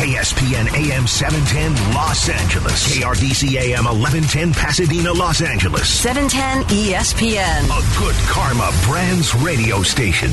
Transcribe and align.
KSPN 0.00 0.72
AM 0.72 1.06
710 1.06 1.92
Los 1.92 2.30
Angeles. 2.30 2.88
KRDC 2.88 3.54
AM 3.60 3.84
1110 3.84 4.54
Pasadena, 4.54 5.12
Los 5.12 5.42
Angeles. 5.42 5.86
710 5.90 6.62
ESPN. 6.74 7.64
A 7.68 7.98
good 7.98 8.14
karma 8.30 8.72
brands 8.86 9.34
radio 9.34 9.82
station. 9.82 10.30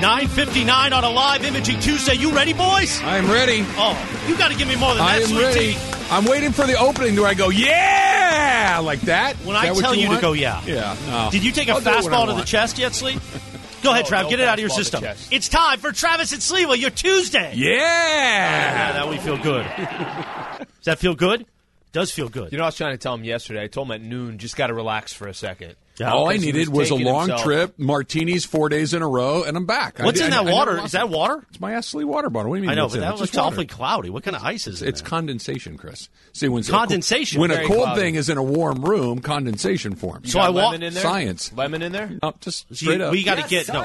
959 0.00 0.92
on 0.92 1.02
a 1.02 1.10
live 1.10 1.44
imaging 1.44 1.80
Tuesday. 1.80 2.14
You 2.14 2.30
ready, 2.30 2.52
boys? 2.52 3.02
I 3.02 3.18
am 3.18 3.28
ready. 3.28 3.64
Oh, 3.70 3.98
you 4.28 4.38
got 4.38 4.52
to 4.52 4.56
give 4.56 4.68
me 4.68 4.76
more 4.76 4.94
than 4.94 5.02
I 5.02 5.18
that, 5.18 5.22
am 5.22 5.28
sweet 5.30 5.42
ready. 5.42 5.72
tea. 5.72 5.78
I'm 6.12 6.24
waiting 6.26 6.52
for 6.52 6.64
the 6.64 6.78
opening. 6.78 7.16
Do 7.16 7.24
I 7.24 7.34
go, 7.34 7.48
yeah, 7.48 8.78
like 8.84 9.00
that? 9.00 9.34
When 9.38 9.56
Is 9.56 9.62
I 9.62 9.74
that 9.74 9.80
tell 9.80 9.94
you, 9.96 10.14
to 10.14 10.20
go, 10.20 10.34
yeah. 10.34 10.62
Yeah. 10.64 10.96
No. 11.08 11.30
Did 11.32 11.44
you 11.44 11.50
take 11.50 11.66
a 11.66 11.72
I'll 11.72 11.80
do 11.80 11.90
it 11.90 12.04
when 12.04 12.14
I 12.14 12.16
fastball 12.16 12.26
to 12.28 12.34
the 12.34 12.46
chest 12.46 12.78
yet, 12.78 12.94
Slee? 12.94 13.18
Go 13.82 13.92
ahead, 13.92 14.04
No, 14.10 14.10
Trav. 14.16 14.22
no 14.24 14.30
get 14.30 14.40
it 14.40 14.48
out 14.48 14.54
of 14.54 14.60
your 14.60 14.70
system. 14.70 15.04
It's 15.30 15.48
time 15.48 15.78
for 15.78 15.92
Travis 15.92 16.32
and 16.32 16.40
Sliwa, 16.40 16.78
your 16.78 16.90
Tuesday. 16.90 17.52
Yeah. 17.54 17.68
Yeah, 17.70 18.92
now 18.94 19.08
we 19.10 19.18
feel 19.18 19.38
good. 19.38 19.64
Does 19.66 20.84
that 20.84 20.98
feel 20.98 21.14
good? 21.14 21.46
Does 21.92 22.10
feel 22.10 22.28
good. 22.28 22.52
You 22.52 22.58
know, 22.58 22.64
I 22.64 22.68
was 22.68 22.76
trying 22.76 22.92
to 22.92 22.98
tell 22.98 23.14
him 23.14 23.24
yesterday. 23.24 23.62
I 23.62 23.66
told 23.66 23.88
him 23.88 23.92
at 23.92 24.02
noon, 24.02 24.38
just 24.38 24.56
got 24.56 24.66
to 24.68 24.74
relax 24.74 25.12
for 25.12 25.26
a 25.28 25.34
second. 25.34 25.74
Yeah. 25.98 26.12
All 26.12 26.28
I 26.30 26.36
needed 26.36 26.68
was 26.68 26.90
was 26.90 26.90
a 26.90 26.94
long 27.04 27.28
himself- 27.28 27.42
trip, 27.44 27.78
martinis 27.78 28.44
four 28.44 28.68
days 28.68 28.94
in 28.94 29.02
a 29.02 29.08
row, 29.08 29.42
and 29.42 29.56
I'm 29.56 29.66
back. 29.66 29.98
What's 29.98 30.18
did- 30.20 30.28
in 30.28 30.32
I- 30.32 30.44
that 30.44 30.50
I 30.50 30.52
water? 30.52 30.74
lost 30.74 30.86
Is 30.86 30.92
that 30.92 31.08
water? 31.08 31.44
It's 31.50 31.60
my 31.60 31.72
Astley 31.72 32.04
water 32.04 32.30
bottle. 32.30 32.50
What 32.50 32.56
do 32.56 32.62
you 32.62 32.68
mean? 32.68 32.70
I 32.70 32.74
know, 32.76 32.84
what's 32.84 32.94
but 32.94 32.98
it? 32.98 33.00
that 33.02 33.10
It's 33.12 33.20
looks 33.20 33.32
just 33.32 33.38
water. 33.42 33.54
awfully 33.54 33.66
cloudy. 33.66 34.10
What 34.10 34.22
kind 34.22 34.36
of 34.36 34.42
ice 34.44 34.66
is 34.66 34.82
it? 34.82 34.88
It's 34.88 35.00
condensation, 35.02 35.76
Chris. 35.76 36.08
See, 36.32 36.48
when 36.48 36.62
Condensation? 36.62 37.40
when 37.40 37.50
a 37.50 37.66
cold 37.66 37.82
cloudy. 37.84 38.00
thing 38.00 38.14
is 38.14 38.28
in 38.28 38.38
a 38.38 38.42
warm 38.42 38.82
room, 38.84 39.18
condensation 39.20 39.94
forms. 39.96 40.32
So 40.32 40.38
Got 40.38 40.46
I 40.46 40.50
walk- 40.50 40.64
lemon 40.72 40.82
in 40.84 40.94
there? 40.94 41.02
Science. 41.02 41.52
Lemon 41.54 41.82
in 41.82 41.92
there? 41.92 42.10
No, 42.22 42.34
just 42.40 42.68
See, 42.68 42.86
straight 42.86 43.00
up. 43.00 43.12
we 43.12 43.22
got 43.24 43.36
to 43.42 43.48
get 43.48 43.68
no, 43.68 43.84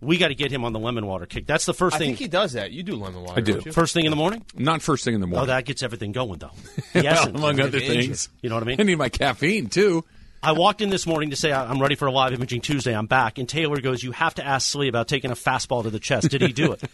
we 0.00 0.18
got 0.18 0.28
to 0.28 0.34
get 0.34 0.50
him 0.50 0.64
on 0.64 0.72
the 0.72 0.78
lemon 0.80 1.06
water 1.06 1.26
kick. 1.26 1.46
That's 1.46 1.64
the 1.66 1.74
first 1.74 1.96
thing. 1.96 2.02
I 2.02 2.06
thing. 2.06 2.16
think 2.16 2.18
he 2.18 2.28
does 2.28 2.54
that. 2.54 2.72
You 2.72 2.82
do 2.82 2.96
lemon 2.96 3.22
water. 3.22 3.38
I 3.38 3.40
do. 3.40 3.60
first 3.72 3.94
thing 3.94 4.04
in 4.04 4.10
the 4.10 4.16
morning. 4.16 4.44
Not 4.56 4.82
first 4.82 5.04
thing 5.04 5.14
in 5.14 5.20
the 5.20 5.26
oh, 5.26 5.30
morning. 5.30 5.50
Oh, 5.50 5.54
that 5.54 5.64
gets 5.64 5.82
everything 5.82 6.12
going, 6.12 6.38
though. 6.40 6.50
The 6.92 7.06
essence. 7.06 7.36
among 7.36 7.60
other 7.60 7.80
things. 7.80 8.28
You 8.42 8.50
know 8.50 8.56
what 8.56 8.64
I 8.64 8.66
mean? 8.66 8.80
I 8.80 8.82
need 8.84 8.98
my 8.98 9.08
caffeine 9.08 9.68
too. 9.68 10.04
I 10.42 10.52
walked 10.52 10.80
in 10.80 10.90
this 10.90 11.06
morning 11.06 11.30
to 11.30 11.36
say 11.36 11.52
"I- 11.52 11.64
I'm 11.70 11.80
ready 11.80 11.94
for 11.94 12.06
a 12.06 12.12
live 12.12 12.32
imaging 12.32 12.62
Tuesday. 12.62 12.94
I'm 12.96 13.06
back, 13.06 13.38
and 13.38 13.48
Taylor 13.48 13.80
goes, 13.80 14.02
"You 14.02 14.12
have 14.12 14.34
to 14.34 14.46
ask 14.46 14.68
Slee 14.70 14.88
about 14.88 15.06
taking 15.08 15.30
a 15.30 15.34
fastball 15.36 15.82
to 15.84 15.90
the 15.90 16.00
chest. 16.00 16.28
Did 16.30 16.42
he 16.42 16.52
do 16.52 16.72
it? 16.72 16.82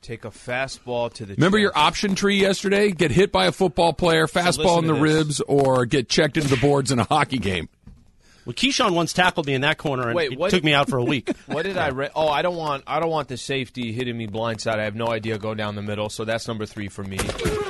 Take 0.00 0.24
a 0.24 0.30
fastball 0.30 1.12
to 1.14 1.24
the. 1.26 1.32
Chest. 1.34 1.38
Remember 1.38 1.58
chest. 1.58 1.62
your 1.62 1.72
option 1.78 2.14
tree 2.14 2.40
yesterday? 2.40 2.90
Get 2.92 3.10
hit 3.10 3.32
by 3.32 3.46
a 3.46 3.52
football 3.52 3.92
player, 3.92 4.26
fastball 4.26 4.58
listen 4.58 4.78
in 4.78 4.86
the 4.86 4.92
this. 4.94 5.02
ribs, 5.02 5.40
or 5.42 5.84
get 5.86 6.08
checked 6.08 6.36
into 6.36 6.48
the 6.48 6.56
boards 6.56 6.90
in 6.90 6.98
a 6.98 7.04
hockey 7.04 7.38
game. 7.38 7.68
well, 8.46 8.54
Keyshawn 8.54 8.92
once 8.94 9.12
tackled 9.12 9.46
me 9.46 9.52
in 9.54 9.60
that 9.60 9.76
corner 9.76 10.06
and 10.06 10.14
Wait, 10.14 10.38
what- 10.38 10.50
took 10.50 10.64
me 10.64 10.72
out 10.72 10.88
for 10.88 10.96
a 10.98 11.04
week. 11.04 11.28
What 11.46 11.64
did 11.64 11.76
I 11.76 11.90
read? 11.90 12.12
Oh, 12.14 12.28
I 12.28 12.40
don't 12.40 12.56
want. 12.56 12.84
I 12.86 12.98
don't 13.00 13.10
want 13.10 13.28
the 13.28 13.36
safety 13.36 13.92
hitting 13.92 14.16
me 14.16 14.26
blindside. 14.26 14.78
I 14.78 14.84
have 14.84 14.94
no 14.94 15.08
idea. 15.08 15.36
Go 15.36 15.52
down 15.54 15.74
the 15.74 15.82
middle. 15.82 16.08
So 16.08 16.24
that's 16.24 16.48
number 16.48 16.64
three 16.64 16.88
for 16.88 17.02
me. 17.04 17.18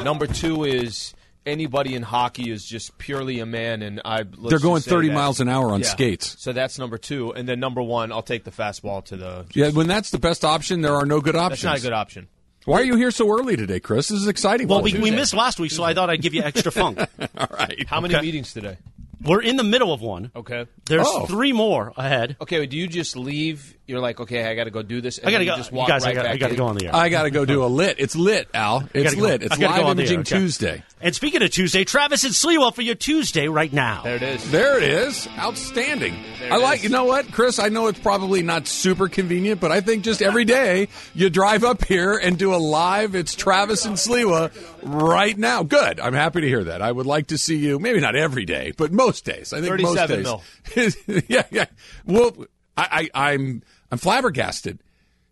Number 0.05 0.29
two 0.29 0.63
is 0.65 1.15
anybody 1.49 1.95
in 1.95 2.03
hockey 2.03 2.51
is 2.51 2.65
just 2.65 2.97
purely 2.99 3.41
a 3.41 3.47
man, 3.47 3.83
and 3.83 4.01
I. 4.05 4.19
let's 4.37 4.51
They're 4.51 4.59
going 4.59 4.83
30 4.83 5.09
that- 5.09 5.15
miles 5.15 5.41
an 5.41 5.49
hour 5.49 5.71
on 5.73 5.81
Yeah. 5.81 5.87
skates. 5.89 6.37
So 6.39 6.53
that's 6.53 6.79
number 6.79 6.99
two, 6.99 7.33
and 7.33 7.49
then 7.49 7.59
number 7.61 7.83
one, 7.83 8.13
I'll 8.13 8.23
take 8.23 8.45
the 8.45 8.51
fastball 8.51 9.05
to 9.07 9.17
the. 9.17 9.47
Yeah, 9.55 9.71
when 9.71 9.87
that's 9.89 10.11
the 10.11 10.19
best 10.19 10.45
option, 10.45 10.83
there 10.83 10.95
are 10.95 11.07
no 11.07 11.21
good 11.21 11.35
options. 11.37 11.63
That's 11.63 11.65
not 11.65 11.79
a 11.79 11.83
good 11.91 11.93
option. 11.97 12.29
Why 12.65 12.81
are 12.81 12.85
you 12.85 12.97
here 12.97 13.11
so 13.11 13.31
early 13.31 13.57
today, 13.57 13.81
Chris? 13.81 14.09
This 14.09 14.21
is 14.21 14.29
exciting. 14.29 14.69
Well, 14.69 14.83
we, 14.83 14.93
we 14.93 15.11
missed 15.11 15.33
last 15.33 15.59
week, 15.59 15.71
so 15.71 15.83
I 15.85 15.95
thought 15.95 16.11
I'd 16.11 16.21
give 16.21 16.35
you 16.35 16.43
extra 16.43 16.71
funk. 16.71 16.99
All 17.39 17.49
right. 17.51 17.83
How 17.89 18.01
many 18.01 18.15
Okay. 18.15 18.27
meetings 18.27 18.53
today? 18.53 18.77
We're 19.23 19.41
in 19.41 19.57
the 19.57 19.65
middle 19.65 19.93
of 19.93 20.03
one. 20.03 20.31
Okay. 20.37 20.67
There's 20.85 21.07
Oh. 21.09 21.25
three 21.27 21.53
more 21.53 21.95
ahead. 21.97 22.37
Okay. 22.43 22.67
Do 22.67 22.77
you 22.77 22.87
just 22.87 23.17
leave? 23.17 23.75
You're 23.89 24.01
like, 24.01 24.21
okay, 24.21 24.45
I 24.45 24.55
got 24.55 24.65
to 24.65 24.71
go 24.71 24.83
do 24.83 25.01
this. 25.01 25.17
And 25.17 25.27
I 25.27 25.33
gotta 25.33 25.47
go. 25.47 25.57
Just 25.57 25.73
walk 25.73 25.89
guys, 25.89 26.05
right 26.05 26.11
I 26.11 26.15
gotta, 26.15 26.29
back 26.29 26.35
I 26.35 26.37
gotta 26.37 26.57
go 26.57 26.67
on 26.67 26.77
the 26.77 26.89
air. 26.89 26.95
I 26.95 27.09
got 27.09 27.23
to 27.23 27.31
go 27.31 27.47
do 27.47 27.65
a 27.65 27.67
lit. 27.67 27.97
It's 27.99 28.15
lit, 28.15 28.51
Al. 28.53 28.87
It's 28.93 29.05
gotta 29.05 29.17
go- 29.17 29.23
lit. 29.23 29.41
I 29.41 29.45
It's 29.47 29.57
gotta 29.57 29.79
live 29.79 29.87
on 29.87 29.97
the 29.97 30.03
air, 30.03 30.13
imaging 30.13 30.21
okay. 30.21 30.39
Tuesday. 30.45 30.83
and 31.01 31.15
speaking 31.15 31.41
of 31.43 31.51
Tuesday, 31.51 31.85
Travis 31.85 32.23
and 32.25 32.35
Sliwa 32.35 32.75
for 32.75 32.83
your 32.83 32.97
Tuesday 32.97 33.49
right 33.49 33.73
now. 33.73 34.03
There 34.03 34.17
it 34.17 34.23
is. 34.23 34.51
There 34.51 34.77
it 34.77 34.83
is. 34.83 35.27
Outstanding. 35.39 36.15
There 36.39 36.53
I 36.53 36.59
like, 36.59 36.81
is. 36.81 36.85
you 36.85 36.91
know 36.91 37.05
what, 37.05 37.33
Chris? 37.33 37.59
I 37.59 37.71
know 37.71 37.87
it's 37.87 37.99
probably 37.99 38.43
not 38.43 38.67
super 38.67 39.09
convenient, 39.09 39.59
but 39.59 39.73
I 39.73 39.81
think 39.81 40.05
just 40.05 40.21
every 40.21 40.45
day 40.45 40.89
you 41.15 41.31
drive 41.31 41.65
up 41.65 41.83
here 41.83 42.13
and 42.19 42.39
do 42.39 42.55
a 42.55 42.57
live. 42.61 43.15
It's 43.15 43.35
Travis 43.35 43.87
and 43.87 43.97
Sliwa 43.97 44.53
right 44.83 45.39
now. 45.39 45.63
Good. 45.63 45.99
I'm 45.99 46.13
happy 46.13 46.43
to 46.43 46.47
hear 46.47 46.65
that. 46.65 46.83
I 46.83 46.93
would 46.93 47.07
like 47.07 47.29
to 47.29 47.39
see 47.39 47.57
you, 47.57 47.79
maybe 47.79 48.01
not 48.01 48.17
every 48.17 48.45
day, 48.45 48.75
but 48.77 48.93
most 48.93 49.25
days. 49.25 49.55
I 49.55 49.63
think 49.63 49.81
most 49.81 49.97
37 49.97 50.41
days. 50.75 51.25
yeah, 51.29 51.45
yeah. 51.51 51.65
Well, 52.05 52.37
I, 52.77 53.09
I, 53.15 53.33
I'm, 53.33 53.63
I'm 53.91 53.99
flabbergasted. 53.99 54.81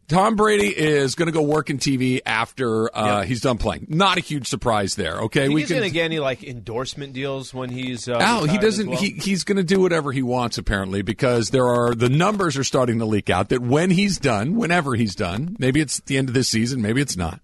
Tom 0.09 0.37
Brady 0.37 0.69
is 0.69 1.17
going 1.17 1.27
to 1.27 1.33
go 1.33 1.43
work 1.43 1.69
in 1.69 1.79
TV 1.79 2.21
after 2.25 2.97
uh, 2.97 3.23
he's 3.25 3.41
done 3.41 3.59
playing. 3.59 3.87
Not 3.89 4.19
a 4.19 4.21
huge 4.21 4.47
surprise 4.47 4.95
there. 4.95 5.23
Okay, 5.23 5.49
we 5.49 5.63
he's 5.63 5.71
going 5.71 5.83
to 5.83 5.91
get 5.91 6.05
any 6.05 6.21
like 6.21 6.45
endorsement 6.45 7.13
deals 7.13 7.53
when 7.53 7.71
he's. 7.71 8.09
Uh, 8.09 8.19
Al, 8.21 8.45
he 8.47 8.57
doesn't. 8.57 8.89
well? 8.89 8.99
He, 8.99 9.11
he's 9.11 9.43
going 9.43 9.57
to 9.57 9.65
do 9.65 9.81
whatever 9.81 10.13
he 10.13 10.23
wants, 10.23 10.59
apparently, 10.59 11.03
because 11.03 11.51
there 11.51 11.67
are 11.67 11.93
the 11.93 12.09
numbers 12.09 12.57
are 12.57 12.63
starting 12.63 13.01
to 13.01 13.05
leak 13.05 13.31
out 13.31 13.49
that 13.49 13.63
when 13.63 13.91
he's 13.91 14.19
done, 14.19 14.55
whenever 14.55 14.95
he's 14.95 15.17
done, 15.17 15.57
maybe 15.59 15.81
it's 15.81 15.99
the 16.01 16.17
end 16.19 16.29
of 16.29 16.35
this 16.35 16.49
season, 16.49 16.81
maybe 16.81 17.01
it's 17.01 17.17
not. 17.17 17.41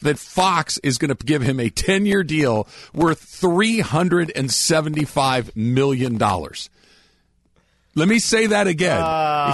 That 0.00 0.18
Fox 0.18 0.78
is 0.78 0.98
going 0.98 1.14
to 1.14 1.24
give 1.24 1.42
him 1.42 1.60
a 1.60 1.70
ten-year 1.70 2.24
deal 2.24 2.66
worth 2.92 3.20
three 3.20 3.78
hundred 3.80 4.32
and 4.34 4.50
seventy-five 4.50 5.54
million 5.54 6.18
dollars. 6.18 6.70
Let 7.96 8.06
me 8.08 8.20
say 8.20 8.46
that 8.46 8.68
again. 8.68 9.02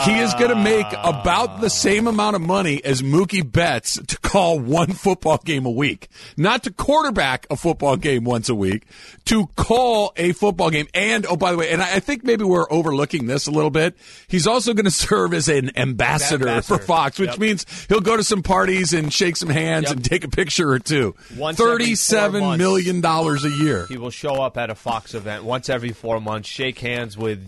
he 0.04 0.18
is 0.18 0.34
going 0.34 0.50
to 0.50 0.56
make 0.62 0.84
ah. 0.90 1.20
about 1.20 1.60
the 1.62 1.70
same 1.70 2.06
amount 2.06 2.36
of 2.36 2.42
money 2.42 2.84
as 2.84 3.00
Mookie 3.00 3.50
Betts 3.50 3.98
to 4.06 4.18
call 4.18 4.58
one 4.60 4.92
football 4.92 5.38
game 5.42 5.64
a 5.64 5.70
week. 5.70 6.08
Not 6.36 6.62
to 6.64 6.70
quarterback 6.72 7.46
a 7.50 7.56
football 7.56 7.96
game 7.96 8.24
once 8.24 8.50
a 8.50 8.54
week, 8.54 8.84
to 9.24 9.46
call 9.56 10.12
a 10.16 10.32
football 10.32 10.68
game. 10.70 10.86
And, 10.92 11.24
oh, 11.24 11.36
by 11.36 11.52
the 11.52 11.56
way, 11.58 11.70
and 11.70 11.82
I 11.82 11.94
I 11.96 12.00
think 12.00 12.24
maybe 12.24 12.44
we're 12.44 12.70
overlooking 12.70 13.26
this 13.26 13.46
a 13.46 13.50
little 13.50 13.70
bit. 13.70 13.96
He's 14.28 14.46
also 14.46 14.74
going 14.74 14.84
to 14.84 14.90
serve 14.90 15.32
as 15.32 15.48
an 15.48 15.70
ambassador, 15.76 16.46
Ambassador. 16.48 16.78
for 16.78 16.84
Fox, 16.84 17.18
which 17.18 17.30
Yep. 17.30 17.38
means 17.38 17.86
he'll 17.88 18.00
go 18.02 18.18
to 18.18 18.22
some 18.24 18.42
parties 18.42 18.92
and 18.92 19.10
shake 19.10 19.36
some 19.38 19.48
hands 19.48 19.84
Yep. 19.84 19.92
and 19.96 20.04
take 20.04 20.24
a 20.24 20.28
picture 20.28 20.68
or 20.70 20.78
two. 20.78 21.14
Once 21.38 21.58
every 21.58 21.70
four 21.70 21.78
Thirty-seven 21.78 22.40
months. 22.42 22.58
million 22.58 23.00
dollars 23.00 23.44
a 23.46 23.50
year. 23.50 23.86
He 23.88 23.96
will 23.96 24.10
show 24.10 24.42
up 24.42 24.58
at 24.58 24.68
a 24.68 24.74
Fox 24.74 25.14
event 25.14 25.44
once 25.44 25.70
every 25.70 25.92
four 25.92 26.20
months, 26.20 26.48
shake 26.50 26.78
hands 26.80 27.16
with 27.16 27.40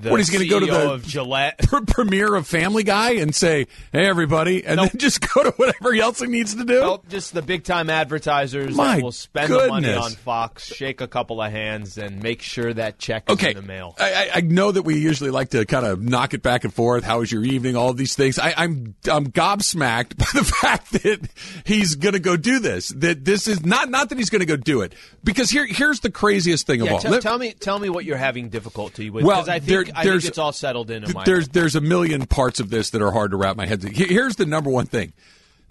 What, 0.00 0.18
he's 0.18 0.30
gonna 0.30 0.46
go 0.46 0.58
to 0.60 0.66
the- 0.66 0.90
of 0.92 1.06
Gillette. 1.06 1.58
pre- 1.68 1.84
premiere 1.84 2.34
of 2.34 2.46
Family 2.46 2.82
Guy 2.82 3.12
and 3.16 3.34
say, 3.34 3.66
"Hey, 3.92 4.06
everybody," 4.06 4.64
and 4.64 4.76
Nope. 4.78 4.92
then 4.92 4.98
just 5.00 5.20
go 5.34 5.42
to 5.42 5.50
whatever 5.52 5.94
else 5.94 6.20
he 6.20 6.26
needs 6.28 6.54
to 6.54 6.64
do. 6.64 6.80
Nope, 6.80 7.04
just 7.08 7.34
the 7.34 7.42
big 7.42 7.64
time 7.64 7.90
advertisers 7.90 8.74
My 8.74 8.96
that 8.96 9.02
will 9.02 9.12
spend 9.12 9.52
the 9.52 9.68
money 9.68 9.92
on 9.92 10.12
Fox, 10.12 10.64
shake 10.66 11.00
a 11.00 11.06
couple 11.08 11.42
of 11.42 11.50
hands, 11.52 11.98
and 11.98 12.22
make 12.22 12.40
sure 12.42 12.72
that 12.72 12.98
check 12.98 13.24
is 13.28 13.34
Okay, 13.34 13.50
in 13.50 13.56
the 13.56 13.62
mail. 13.62 13.94
I, 13.98 14.30
I- 14.36 14.40
know 14.40 14.72
that 14.72 14.82
we 14.82 14.98
usually 14.98 15.30
like 15.30 15.50
to 15.50 15.64
kind 15.66 15.84
of 15.86 16.02
knock 16.02 16.34
it 16.34 16.42
back 16.42 16.64
and 16.64 16.72
forth. 16.74 17.04
How 17.04 17.20
was 17.20 17.30
your 17.30 17.44
evening? 17.44 17.76
All 17.76 17.92
these 17.92 18.14
things. 18.14 18.38
I, 18.38 18.54
I'm 18.56 18.94
I'm 19.10 19.26
gobsmacked 19.28 20.16
by 20.16 20.26
the 20.34 20.44
fact 20.44 20.92
that 20.92 21.28
he's 21.64 21.94
going 21.96 22.14
to 22.14 22.18
go 22.20 22.36
do 22.36 22.58
this. 22.58 22.88
That 22.88 23.24
this 23.24 23.46
is 23.46 23.64
not 23.64 23.90
not 23.90 24.08
that 24.08 24.18
he's 24.18 24.30
going 24.30 24.40
to 24.40 24.46
go 24.46 24.56
do 24.56 24.80
it 24.80 24.94
because 25.22 25.50
here 25.50 25.66
here's 25.66 26.00
the 26.00 26.10
craziest 26.10 26.66
thing 26.66 26.80
of 26.80 26.90
all. 26.90 26.98
tell, 26.98 27.12
Let- 27.12 27.22
tell 27.22 27.38
me, 27.38 27.52
tell 27.52 27.78
me 27.78 27.88
what 27.90 28.04
you're 28.04 28.16
having 28.16 28.48
difficulty 28.48 29.10
with. 29.10 29.24
Well, 29.24 29.48
I 29.48 29.58
think 29.58 29.81
there- 29.86 29.96
I 29.96 30.04
think 30.04 30.24
it's 30.24 30.38
all 30.38 30.52
settled 30.52 30.90
in. 30.90 31.04
in 31.04 31.12
my 31.12 31.24
there's 31.24 31.46
mind. 31.46 31.52
there's 31.54 31.74
a 31.76 31.80
million 31.80 32.26
parts 32.26 32.60
of 32.60 32.70
this 32.70 32.90
that 32.90 33.02
are 33.02 33.10
hard 33.10 33.30
to 33.32 33.36
wrap 33.36 33.56
my 33.56 33.66
head. 33.66 33.82
Here's 33.82 34.36
the 34.36 34.46
number 34.46 34.70
one 34.70 34.86
thing: 34.86 35.12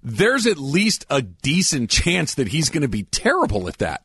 there's 0.04 0.46
at 0.48 0.58
least 0.58 1.06
a 1.10 1.22
decent 1.22 1.90
chance 1.90 2.34
that 2.36 2.48
he's 2.50 2.70
going 2.70 2.82
to 2.82 2.88
be 2.88 3.04
terrible 3.04 3.68
at 3.68 3.78
that. 3.80 4.04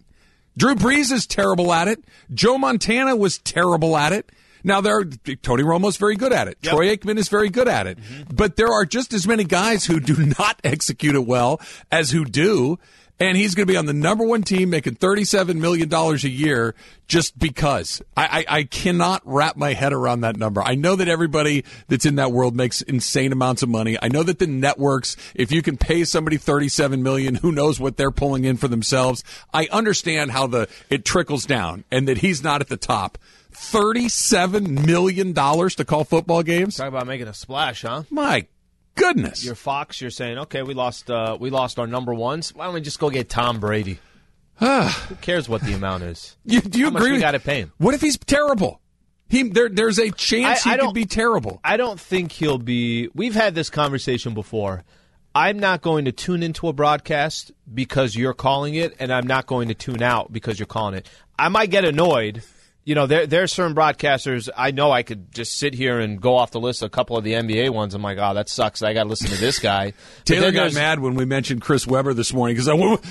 Drew 0.59 0.75
Brees 0.75 1.13
is 1.13 1.27
terrible 1.27 1.73
at 1.73 1.87
it. 1.89 2.03
Joe 2.33 2.57
Montana 2.59 3.15
was 3.15 3.39
terrible 3.39 3.97
at 3.97 4.13
it. 4.13 4.31
Now 4.65 4.81
there, 4.81 4.99
are, 4.99 5.05
Tony 5.43 5.63
Romo's 5.63 5.97
very 5.97 6.17
good 6.17 6.33
at 6.33 6.49
it. 6.49 6.61
Troy 6.63 6.89
Aikman 6.97 7.19
is 7.19 7.29
very 7.29 7.51
good 7.51 7.69
at 7.69 7.87
it. 7.87 7.99
Mm-hmm. 8.01 8.35
But 8.35 8.57
there 8.57 8.73
are 8.73 8.85
just 8.85 9.13
as 9.13 9.27
many 9.27 9.45
guys 9.45 9.85
who 9.85 10.01
do 10.01 10.17
not 10.39 10.61
execute 10.65 11.15
it 11.15 11.27
well 11.27 11.61
as 11.93 12.11
who 12.11 12.25
do. 12.25 12.79
And 13.19 13.37
he's 13.37 13.55
going 13.55 13.67
to 13.67 13.73
be 13.73 13.79
on 13.79 13.87
the 13.87 13.95
number 13.95 14.25
one 14.25 14.43
team 14.43 14.69
making 14.69 14.97
$37 14.97 15.57
million 15.57 15.93
a 15.93 16.15
year 16.29 16.75
just 17.09 17.39
because. 17.39 18.03
I, 18.15 18.45
I, 18.49 18.59
I 18.59 18.63
cannot 18.65 19.23
wrap 19.25 19.57
my 19.57 19.73
head 19.73 19.95
around 19.95 20.21
that 20.21 20.37
number. 20.37 20.63
I 20.63 20.75
know 20.75 20.97
that 20.97 21.09
everybody 21.09 21.65
that's 21.89 22.05
in 22.05 22.17
that 22.17 22.31
world 22.31 22.55
makes 22.55 22.83
insane 22.83 23.33
amounts 23.33 23.63
of 23.63 23.71
money. 23.71 23.97
I 24.03 24.09
know 24.09 24.23
that 24.23 24.39
the 24.39 24.47
networks, 24.47 25.17
if 25.35 25.51
you 25.51 25.63
can 25.63 25.79
pay 25.79 26.05
somebody 26.05 26.37
37 26.37 27.03
million, 27.03 27.37
who 27.37 27.53
knows 27.53 27.81
what 27.81 27.97
they're 27.97 28.11
pulling 28.11 28.45
in 28.45 28.59
for 28.59 28.69
themselves. 28.69 29.25
I 29.53 29.67
understand 29.73 30.33
how 30.33 30.47
the, 30.47 30.69
it 30.91 31.07
trickles 31.07 31.47
down 31.47 31.85
and 31.91 32.07
that 32.09 32.19
he's 32.19 32.43
not 32.43 32.61
at 32.61 32.69
the 32.69 32.77
top. 32.77 33.17
$37 33.53 34.85
million 34.87 35.33
to 35.33 35.85
call 35.87 36.05
football 36.05 36.43
games? 36.43 36.77
Talk 36.77 36.89
about 36.89 37.07
making 37.07 37.29
a 37.29 37.35
splash, 37.35 37.83
huh? 37.83 38.03
My 38.11 38.47
goodness. 38.97 39.45
You're 39.45 39.55
Fox. 39.55 40.01
You're 40.01 40.11
saying, 40.11 40.39
okay, 40.39 40.63
we 40.63 40.75
lost, 40.75 41.11
uh, 41.11 41.37
we 41.39 41.51
lost 41.51 41.79
our 41.79 41.87
number 41.87 42.13
ones. 42.13 42.53
Why 42.55 42.65
don't 42.65 42.75
we 42.75 42.81
just 42.81 42.99
go 42.99 43.09
get 43.11 43.29
Tom 43.29 43.61
Brady? 43.61 43.99
Who 44.59 45.15
cares 45.21 45.49
what 45.49 45.63
the 45.63 45.75
amount 45.75 46.03
is? 46.05 46.37
You, 46.45 46.61
do 46.61 46.79
you 46.79 46.87
How 46.87 46.91
much 46.93 47.03
agree? 47.03 47.13
we 47.13 47.21
gotta 47.21 47.39
pay 47.41 47.61
him? 47.61 47.73
What 47.79 47.95
if 47.95 48.01
he's 48.01 48.17
terrible? 48.19 48.81
He 49.29 49.43
there, 49.45 49.69
there's 49.69 49.99
a 49.99 50.11
chance 50.11 50.67
I- 50.67 50.71
I 50.71 50.77
he 50.77 50.81
could 50.81 50.95
be 50.95 51.05
terrible. 51.05 51.61
I 51.65 51.77
don't 51.77 51.99
think 52.01 52.33
he'll 52.33 52.59
be. 52.59 53.09
We've 53.15 53.35
had 53.35 53.55
this 53.55 53.71
conversation 53.71 54.35
before. 54.35 54.83
I'm 55.35 55.59
not 55.59 55.83
going 55.83 56.07
to 56.07 56.13
tune 56.13 56.43
into 56.43 56.69
a 56.69 56.73
broadcast 56.73 57.53
because 57.75 58.15
you're 58.15 58.33
calling 58.33 58.75
it, 58.77 58.95
and 58.99 59.13
I'm 59.13 59.27
not 59.27 59.45
going 59.47 59.69
to 59.69 59.75
tune 59.75 60.03
out 60.03 60.33
because 60.33 60.59
you're 60.59 60.65
calling 60.67 60.95
it. 60.95 61.07
I 61.39 61.49
might 61.51 61.69
get 61.71 61.85
annoyed. 61.85 62.43
You 62.87 62.95
know, 62.95 63.07
there 63.07 63.27
there 63.27 63.43
are 63.43 63.47
certain 63.49 63.75
broadcasters 63.75 64.49
I 64.57 64.71
know 64.71 64.93
I 64.93 65.03
could 65.03 65.35
just 65.35 65.59
sit 65.59 65.75
here 65.75 65.99
and 65.99 66.21
go 66.21 66.37
off 66.37 66.53
the 66.53 66.61
list 66.61 66.83
a 66.85 66.89
couple 66.89 67.19
of 67.19 67.25
the 67.25 67.33
NBA 67.33 67.71
ones. 67.71 67.95
I'm 67.95 68.03
like, 68.03 68.17
oh, 68.19 68.33
that 68.35 68.49
sucks. 68.49 68.81
I 68.81 68.95
got 68.95 69.03
to 69.03 69.09
listen 69.09 69.27
to 69.27 69.37
this 69.37 69.59
guy. 69.59 69.93
Taylor 70.25 70.53
got 70.53 70.73
mad 70.73 71.01
when 71.01 71.17
we 71.17 71.25
mentioned 71.25 71.63
Chris 71.63 71.85
Webber 71.85 72.15
this 72.15 72.33
morning 72.33 72.57
because 72.57 72.69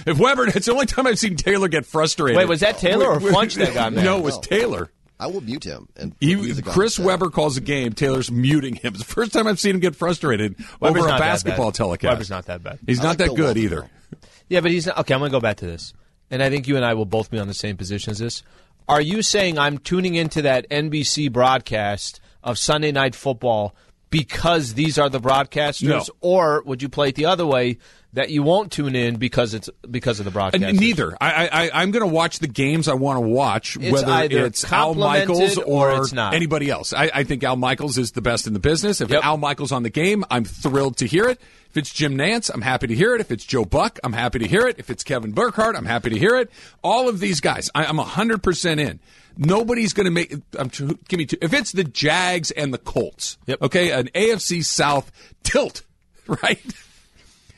if 0.07 0.17
Webber, 0.17 0.47
it's 0.47 0.65
the 0.65 0.71
only 0.71 0.85
time 0.85 1.05
I've 1.05 1.19
seen 1.19 1.35
Taylor 1.35 1.67
get 1.67 1.85
frustrated. 1.85 2.37
Wait, 2.37 2.47
was 2.47 2.61
that 2.61 2.77
Taylor 2.77 3.07
or 3.07 3.19
Funch 3.19 3.55
that 3.55 3.73
got 3.73 3.91
mad? 3.91 4.05
No, 4.05 4.17
it 4.17 4.23
was 4.23 4.39
Taylor. 4.39 4.91
I 5.19 5.27
will 5.27 5.41
mute 5.41 5.65
him. 5.65 5.89
And 5.97 6.15
He, 6.21 6.35
Chris 6.61 6.97
instead. 6.97 7.05
Webber 7.05 7.29
calls 7.29 7.57
a 7.57 7.61
game. 7.61 7.91
Taylor's 7.91 8.31
muting 8.31 8.75
him. 8.75 8.93
It's 8.93 8.99
the 9.05 9.13
first 9.13 9.33
time 9.33 9.45
I've 9.45 9.59
seen 9.59 9.75
him 9.75 9.81
get 9.81 9.95
frustrated 9.95 10.55
Webber's 10.79 11.03
over 11.03 11.13
a 11.13 11.19
basketball 11.19 11.71
telecast. 11.73 12.11
Webber's 12.11 12.29
not 12.29 12.45
that 12.45 12.63
bad. 12.63 12.79
He's 12.85 12.99
I 13.01 13.03
not 13.03 13.09
like 13.19 13.29
that 13.29 13.35
good 13.35 13.57
either. 13.57 13.89
though. 14.11 14.17
Yeah, 14.47 14.61
but 14.61 14.71
he's 14.71 14.85
not. 14.87 14.99
Okay, 14.99 15.13
I'm 15.13 15.19
going 15.19 15.31
to 15.31 15.35
go 15.35 15.41
back 15.41 15.57
to 15.57 15.65
this. 15.65 15.93
And 16.31 16.41
I 16.41 16.49
think 16.49 16.67
you 16.67 16.75
and 16.75 16.85
I 16.85 16.93
will 16.95 17.05
both 17.05 17.29
be 17.29 17.39
on 17.39 17.47
the 17.47 17.53
same 17.53 17.77
position 17.77 18.11
as 18.11 18.19
this. 18.19 18.43
Are 18.87 19.01
you 19.01 19.21
saying 19.23 19.57
I'm 19.57 19.79
tuning 19.79 20.15
into 20.15 20.43
that 20.43 20.69
NBC 20.69 21.31
broadcast 21.31 22.19
of 22.43 22.59
Sunday 22.59 22.91
Night 22.91 23.15
Football 23.15 23.75
because 24.11 24.75
these 24.75 24.99
are 24.99 25.09
the 25.09 25.19
broadcasters? 25.19 25.87
No. 25.87 26.03
Or 26.21 26.61
would 26.65 26.83
you 26.83 26.89
play 26.89 27.09
it 27.09 27.15
the 27.15 27.25
other 27.25 27.47
way 27.47 27.79
that 28.15 28.29
you 28.31 28.43
won't 28.43 28.71
tune 28.71 28.95
in 28.95 29.15
because 29.17 29.53
it's 29.53 29.69
because 29.89 30.19
of 30.19 30.25
the 30.25 30.31
broadcast. 30.31 30.79
Neither. 30.79 31.15
I, 31.21 31.47
I, 31.47 31.81
I'm 31.81 31.91
going 31.91 32.01
to 32.01 32.11
watch 32.13 32.39
the 32.39 32.47
games 32.47 32.87
I 32.87 32.93
want 32.95 33.17
to 33.17 33.21
watch, 33.27 33.77
It's 33.79 33.91
whether 33.93 34.23
it's 34.29 34.69
Al 34.71 34.95
Michaels 34.95 35.57
or 35.59 35.91
or, 35.91 35.97
it's 36.01 36.11
not. 36.13 36.33
anybody 36.33 36.69
else. 36.69 36.91
I, 36.93 37.11
I 37.13 37.23
think 37.23 37.43
Al 37.43 37.55
Michaels 37.55 37.97
is 37.97 38.11
the 38.11 38.21
best 38.21 38.47
in 38.47 38.53
the 38.53 38.59
business. 38.59 38.99
If 39.01 39.09
Yep. 39.11 39.23
Al 39.23 39.37
Michaels 39.37 39.71
on 39.71 39.83
the 39.83 39.89
game, 39.89 40.25
I'm 40.31 40.43
thrilled 40.45 40.97
to 40.97 41.05
hear 41.07 41.29
it. 41.29 41.39
If 41.69 41.77
it's 41.77 41.93
Jim 41.93 42.17
Nantz, 42.17 42.49
I'm 42.53 42.61
happy 42.61 42.87
to 42.87 42.95
hear 42.95 43.13
it. 43.15 43.21
If 43.21 43.31
it's 43.31 43.43
Joe 43.43 43.65
Buck, 43.65 43.99
I'm 44.03 44.13
happy 44.13 44.39
to 44.39 44.47
hear 44.47 44.65
it. 44.67 44.79
If 44.79 44.89
it's 44.89 45.03
Kevin 45.03 45.33
Burkhardt, 45.33 45.75
I'm 45.75 45.85
happy 45.85 46.09
to 46.09 46.17
hear 46.17 46.37
it. 46.37 46.49
All 46.83 47.09
of 47.09 47.19
these 47.19 47.41
guys, 47.41 47.69
I, 47.75 47.85
I'm 47.85 47.97
100% 47.97 48.79
in. 48.79 48.99
Nobody's 49.37 49.91
going 49.91 50.05
to 50.05 50.11
make. 50.11 50.33
I'm, 50.57 50.69
tr- 50.69 50.93
give 51.09 51.17
me 51.17 51.25
two. 51.25 51.37
If 51.41 51.53
it's 51.53 51.73
the 51.73 51.83
Jags 51.83 52.51
and 52.51 52.73
the 52.73 52.77
Colts, 52.77 53.37
Yep. 53.47 53.61
okay, 53.63 53.91
an 53.91 54.07
AFC 54.15 54.63
South 54.63 55.11
tilt, 55.43 55.81
right? 56.27 56.61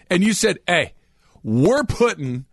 And 0.09 0.24
you 0.24 0.33
said, 0.33 0.59
"Hey, 0.68 0.94
we're 1.44 1.83
putting 1.83 2.45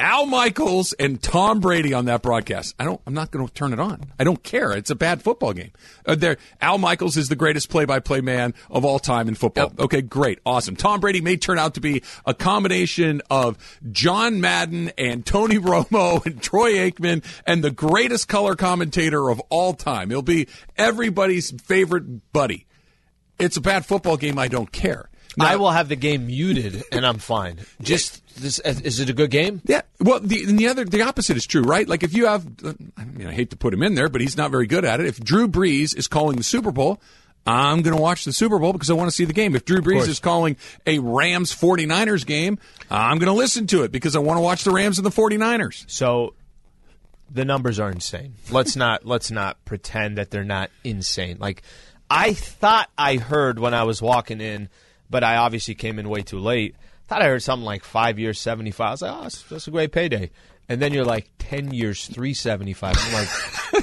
Al 0.00 0.24
Michaels 0.24 0.94
and 0.94 1.22
Tom 1.22 1.60
Brady 1.60 1.92
on 1.92 2.06
that 2.06 2.22
broadcast. 2.22 2.74
I 2.78 2.84
don't. 2.84 3.02
I'm 3.06 3.12
not 3.12 3.30
going 3.30 3.46
to 3.46 3.52
turn 3.52 3.74
it 3.74 3.78
on. 3.78 4.10
I 4.18 4.24
don't 4.24 4.42
care. 4.42 4.72
It's 4.72 4.88
a 4.88 4.94
bad 4.94 5.22
football 5.22 5.52
game. 5.52 5.72
Uh, 6.06 6.14
there, 6.14 6.38
Al 6.62 6.78
Michaels 6.78 7.18
is 7.18 7.28
the 7.28 7.36
greatest 7.36 7.68
play-by-play 7.68 8.22
man 8.22 8.54
of 8.70 8.86
all 8.86 8.98
time 8.98 9.28
in 9.28 9.34
football. 9.34 9.74
Okay, 9.78 10.00
great, 10.00 10.38
awesome. 10.46 10.74
Tom 10.74 11.00
Brady 11.00 11.20
may 11.20 11.36
turn 11.36 11.58
out 11.58 11.74
to 11.74 11.82
be 11.82 12.02
a 12.24 12.32
combination 12.32 13.20
of 13.28 13.58
John 13.92 14.40
Madden 14.40 14.90
and 14.96 15.26
Tony 15.26 15.58
Romo 15.58 16.24
and 16.24 16.42
Troy 16.42 16.76
Aikman 16.76 17.22
and 17.46 17.62
the 17.62 17.70
greatest 17.70 18.26
color 18.26 18.56
commentator 18.56 19.28
of 19.28 19.38
all 19.50 19.74
time. 19.74 20.08
He'll 20.08 20.22
be 20.22 20.48
everybody's 20.78 21.50
favorite 21.50 22.32
buddy. 22.32 22.66
It's 23.38 23.58
a 23.58 23.60
bad 23.60 23.84
football 23.84 24.16
game. 24.16 24.38
I 24.38 24.48
don't 24.48 24.72
care. 24.72 25.09
I 25.38 25.56
will 25.56 25.70
have 25.70 25.88
the 25.88 25.96
game 25.96 26.26
muted 26.26 26.82
and 26.92 27.06
I'm 27.06 27.18
fine. 27.18 27.58
Just 27.80 28.22
this, 28.36 28.58
is 28.58 29.00
it 29.00 29.10
a 29.10 29.12
good 29.12 29.30
game? 29.30 29.60
Yeah. 29.64 29.82
Well, 30.00 30.20
the 30.20 30.44
and 30.44 30.58
the 30.58 30.68
other 30.68 30.84
the 30.84 31.02
opposite 31.02 31.36
is 31.36 31.46
true, 31.46 31.62
right? 31.62 31.88
Like 31.88 32.02
if 32.02 32.14
you 32.14 32.26
have, 32.26 32.46
uh, 32.64 32.72
I 32.96 33.04
mean, 33.04 33.26
I 33.26 33.32
hate 33.32 33.50
to 33.50 33.56
put 33.56 33.72
him 33.72 33.82
in 33.82 33.94
there, 33.94 34.08
but 34.08 34.20
he's 34.20 34.36
not 34.36 34.50
very 34.50 34.66
good 34.66 34.84
at 34.84 35.00
it. 35.00 35.06
If 35.06 35.20
Drew 35.20 35.48
Brees 35.48 35.96
is 35.96 36.08
calling 36.08 36.36
the 36.36 36.44
Super 36.44 36.70
Bowl. 36.70 37.00
I'm 37.46 37.80
going 37.80 37.96
to 37.96 38.00
watch 38.00 38.26
the 38.26 38.34
Super 38.34 38.58
Bowl 38.58 38.74
because 38.74 38.90
I 38.90 38.92
want 38.92 39.08
to 39.08 39.16
see 39.16 39.24
the 39.24 39.32
game. 39.32 39.56
If 39.56 39.64
Drew 39.64 39.80
Brees 39.80 40.06
is 40.06 40.20
calling 40.20 40.58
a 40.86 40.98
Rams 40.98 41.54
49ers 41.56 42.26
game, 42.26 42.58
I'm 42.90 43.18
going 43.18 43.28
to 43.28 43.32
listen 43.32 43.66
to 43.68 43.82
it 43.82 43.90
because 43.90 44.14
I 44.14 44.18
want 44.18 44.36
to 44.36 44.42
watch 44.42 44.62
the 44.62 44.70
Rams 44.70 44.98
and 44.98 45.06
the 45.06 45.10
49ers. 45.10 45.90
So 45.90 46.34
the 47.30 47.44
numbers 47.46 47.78
are 47.78 47.90
insane. 47.90 48.34
Let's 48.50 48.76
not 48.76 49.06
let's 49.06 49.30
not 49.30 49.64
pretend 49.64 50.18
that 50.18 50.30
they're 50.30 50.44
not 50.44 50.70
insane. 50.84 51.38
Like 51.40 51.62
I 52.10 52.34
thought 52.34 52.90
I 52.98 53.16
heard 53.16 53.58
when 53.58 53.72
I 53.72 53.84
was 53.84 54.02
walking 54.02 54.40
in, 54.40 54.68
but 55.10 55.24
I 55.24 55.36
obviously 55.36 55.74
came 55.74 55.98
in 55.98 56.08
way 56.08 56.22
too 56.22 56.38
late. 56.38 56.76
Thought 57.08 57.22
I 57.22 57.26
heard 57.26 57.42
something 57.42 57.64
like 57.66 57.82
five 57.84 58.18
years, 58.18 58.38
seventy 58.40 58.70
five. 58.70 58.88
I 58.88 58.90
was 58.92 59.02
like, 59.02 59.12
oh, 59.12 59.22
that's, 59.22 59.42
that's 59.42 59.66
a 59.68 59.70
great 59.72 59.90
payday. 59.92 60.30
And 60.68 60.80
then 60.80 60.92
you're 60.92 61.04
like 61.04 61.28
ten 61.38 61.74
years, 61.74 62.06
three 62.06 62.32
seventy 62.34 62.72
five. 62.72 62.96
I'm 62.96 63.12
like, 63.12 63.28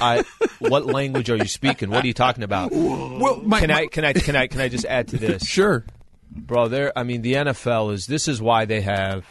I, 0.02 0.24
what 0.60 0.86
language 0.86 1.28
are 1.28 1.36
you 1.36 1.44
speaking? 1.46 1.90
What 1.90 2.02
are 2.02 2.06
you 2.06 2.14
talking 2.14 2.42
about? 2.42 2.72
Well, 2.72 3.40
my, 3.44 3.60
Can 3.60 3.70
I 3.70 3.86
can 3.86 4.04
I 4.06 4.14
can 4.14 4.34
I 4.36 4.46
can 4.46 4.60
I 4.62 4.68
just 4.68 4.86
add 4.86 5.08
to 5.08 5.18
this? 5.18 5.42
Sure. 5.46 5.84
bro. 6.30 6.68
There, 6.68 6.98
I 6.98 7.02
mean, 7.02 7.20
the 7.22 7.34
NFL 7.34 7.92
is. 7.92 8.06
This 8.06 8.26
is 8.28 8.40
why 8.40 8.64
they 8.64 8.80
have. 8.80 9.26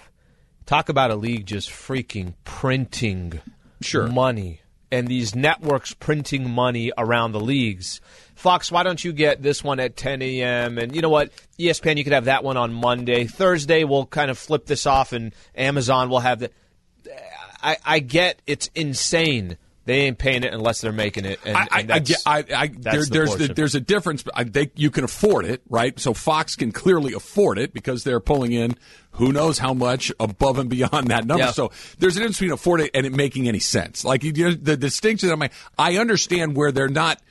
Talk 0.67 0.89
about 0.89 1.09
a 1.11 1.15
league 1.15 1.45
just 1.47 1.69
freaking 1.69 2.33
printing 2.44 3.39
Sure. 3.81 4.07
money, 4.07 4.61
and 4.91 5.07
these 5.07 5.35
networks 5.35 5.93
printing 5.93 6.49
money 6.49 6.91
around 6.97 7.31
the 7.31 7.39
leagues. 7.39 8.01
Fox, 8.35 8.71
why 8.71 8.83
don't 8.83 9.03
you 9.03 9.13
get 9.13 9.41
this 9.41 9.63
one 9.63 9.79
at 9.79 9.97
10 9.97 10.21
a.m. 10.21 10.77
And 10.77 10.95
you 10.95 11.01
know 11.01 11.09
what, 11.09 11.31
ESPN, 11.59 11.97
you 11.97 12.03
could 12.03 12.13
have 12.13 12.25
that 12.25 12.43
one 12.43 12.57
on 12.57 12.73
Monday. 12.73 13.25
Thursday, 13.25 13.83
we'll 13.83 14.05
kind 14.05 14.29
of 14.29 14.37
flip 14.37 14.65
this 14.65 14.85
off, 14.85 15.11
and 15.13 15.33
Amazon 15.55 16.09
will 16.09 16.19
have 16.19 16.39
the. 16.39 16.51
I, 17.61 17.77
I 17.83 17.99
get 17.99 18.41
it's 18.45 18.69
insane. 18.75 19.57
They 19.87 20.01
ain't 20.01 20.17
paying 20.17 20.43
it 20.43 20.53
unless 20.53 20.81
they're 20.81 20.91
making 20.91 21.23
it. 21.23 21.39
And, 21.45 21.55
I, 21.55 21.61
I, 21.71 21.79
and 21.79 21.89
that's- 21.89 22.23
I, 22.25 22.43
I 22.53 22.67
that's 22.67 22.81
there, 22.83 22.99
the 23.03 23.09
there's 23.09 23.35
the, 23.47 23.53
there's 23.53 23.73
a 23.75 23.79
difference. 23.79 24.21
but 24.21 24.33
I, 24.37 24.43
they, 24.43 24.69
you 24.75 24.91
can 24.91 25.05
afford 25.05 25.45
it, 25.45 25.61
right? 25.69 25.97
So 25.97 26.13
Fox 26.13 26.57
can 26.57 26.73
clearly 26.73 27.13
afford 27.13 27.57
it 27.57 27.73
because 27.73 28.03
they're 28.03 28.19
pulling 28.19 28.51
in 28.51 28.75
who 29.11 29.31
knows 29.31 29.57
how 29.57 29.73
much 29.73 30.11
above 30.19 30.59
and 30.59 30.69
beyond 30.69 31.07
that 31.07 31.25
number. 31.25 31.45
Yeah. 31.45 31.51
So 31.51 31.71
there's 31.99 32.17
a 32.17 32.19
difference 32.19 32.37
between 32.37 32.51
afford 32.51 32.81
it 32.81 32.91
and 32.93 33.05
it 33.05 33.13
making 33.13 33.47
any 33.47 33.59
sense. 33.59 34.03
Like 34.03 34.23
you 34.23 34.33
know, 34.33 34.51
the 34.51 34.75
distinction. 34.75 35.31
I 35.31 35.35
mean, 35.35 35.51
I 35.79 35.97
understand 35.97 36.55
where 36.57 36.73
they're 36.73 36.89
not 36.89 37.21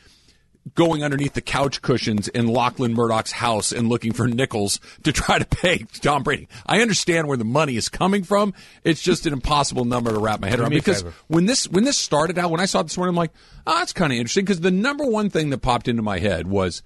going 0.75 1.05
underneath 1.05 1.35
the 1.35 1.41
couch 1.41 1.83
cushions 1.83 2.29
in 2.29 2.49
Lachlan 2.49 2.95
Murdoch's 2.95 3.33
house 3.33 3.73
and 3.73 3.89
looking 3.89 4.13
for 4.13 4.27
nickels 4.27 4.81
to 5.05 5.13
try 5.13 5.39
to 5.39 5.45
pay 5.45 5.79
Tom 6.01 6.23
Brady. 6.23 6.49
I 6.67 6.81
understand 6.81 7.29
where 7.29 7.37
the 7.37 7.45
money 7.45 7.77
is 7.77 7.89
coming 7.89 8.25
from. 8.25 8.55
It's 8.85 9.03
just 9.03 9.27
an 9.27 9.33
impossible 9.33 9.85
number 9.85 10.13
to 10.13 10.19
wrap 10.19 10.41
my 10.41 10.49
head 10.49 10.61
around 10.61 10.71
because 10.71 11.03
when 11.29 11.47
this 11.47 11.69
when 11.69 11.85
this 11.85 11.99
started 11.99 12.39
out, 12.39 12.51
when 12.51 12.61
I 12.61 12.67
saw 12.67 12.81
it 12.81 12.85
this 12.85 12.97
morning, 12.97 13.11
I'm 13.11 13.17
like, 13.17 13.33
ah, 13.67 13.75
oh, 13.75 13.79
that's 13.79 13.93
kind 13.93 14.13
of 14.13 14.19
interesting 14.19 14.45
because 14.45 14.61
the 14.61 14.71
number 14.71 15.05
one 15.05 15.31
thing 15.31 15.51
that 15.51 15.59
popped 15.59 15.89
into 15.89 16.03
my 16.03 16.19
head 16.19 16.47
was. 16.47 16.83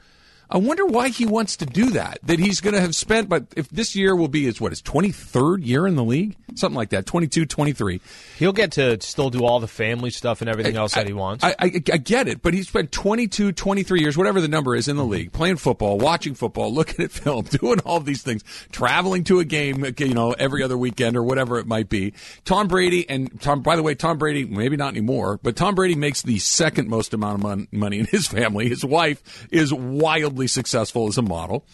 I 0.50 0.58
wonder 0.58 0.84
why 0.84 1.08
he 1.08 1.26
wants 1.26 1.56
to 1.58 1.66
do 1.66 1.90
that. 1.90 2.18
That 2.24 2.38
he's 2.38 2.60
going 2.60 2.74
to 2.74 2.80
have 2.80 2.94
spent, 2.94 3.28
but 3.28 3.46
if 3.56 3.68
this 3.70 3.94
year 3.94 4.16
will 4.16 4.28
be 4.28 4.44
his 4.44 4.60
what 4.60 4.72
his 4.72 4.82
twenty 4.82 5.12
third 5.12 5.62
year 5.62 5.86
in 5.86 5.94
the 5.94 6.04
league, 6.04 6.36
something 6.56 6.76
like 6.76 6.90
that, 6.90 7.06
22, 7.06 7.46
23. 7.46 8.00
He'll 8.38 8.52
get 8.52 8.72
to 8.72 9.00
still 9.00 9.30
do 9.30 9.44
all 9.44 9.60
the 9.60 9.68
family 9.68 10.10
stuff 10.10 10.40
and 10.40 10.50
everything 10.50 10.76
else 10.76 10.94
that 10.94 11.06
he 11.06 11.12
wants. 11.12 11.44
I, 11.44 11.54
I, 11.58 11.64
I 11.92 11.96
get 11.96 12.28
it, 12.28 12.42
but 12.42 12.54
he 12.54 12.62
spent 12.62 12.92
22, 12.92 13.52
23 13.52 14.00
years, 14.00 14.16
whatever 14.16 14.40
the 14.40 14.48
number 14.48 14.74
is, 14.74 14.88
in 14.88 14.96
the 14.96 15.04
league, 15.04 15.32
playing 15.32 15.56
football, 15.56 15.98
watching 15.98 16.34
football, 16.34 16.72
looking 16.80 17.04
at 17.04 17.10
film, 17.10 17.44
doing 17.50 17.80
all 17.80 18.00
these 18.00 18.22
things, 18.22 18.42
traveling 18.72 19.24
to 19.24 19.40
a 19.40 19.44
game, 19.44 19.84
you 19.98 20.14
know, 20.14 20.32
every 20.32 20.62
other 20.62 20.76
weekend 20.76 21.16
or 21.16 21.22
whatever 21.22 21.58
it 21.58 21.66
might 21.66 21.88
be. 21.88 22.12
Tom 22.44 22.68
Brady 22.68 23.08
and 23.08 23.40
Tom, 23.40 23.62
by 23.62 23.76
the 23.76 23.82
way, 23.82 23.94
Tom 23.94 24.18
Brady, 24.18 24.44
maybe 24.44 24.76
not 24.76 24.88
anymore, 24.88 25.38
but 25.42 25.56
Tom 25.56 25.74
Brady 25.74 25.94
makes 25.94 26.22
the 26.22 26.38
second 26.38 26.88
most 26.88 27.14
amount 27.14 27.36
of 27.36 27.42
mon- 27.42 27.68
money 27.72 27.98
in 27.98 28.06
his 28.06 28.26
family. 28.30 28.68
His 28.68 28.84
wife 28.84 29.46
is 29.50 29.72
wildly 29.72 30.39
successful 30.46 31.08
as 31.08 31.18
a 31.18 31.22
model. 31.22 31.64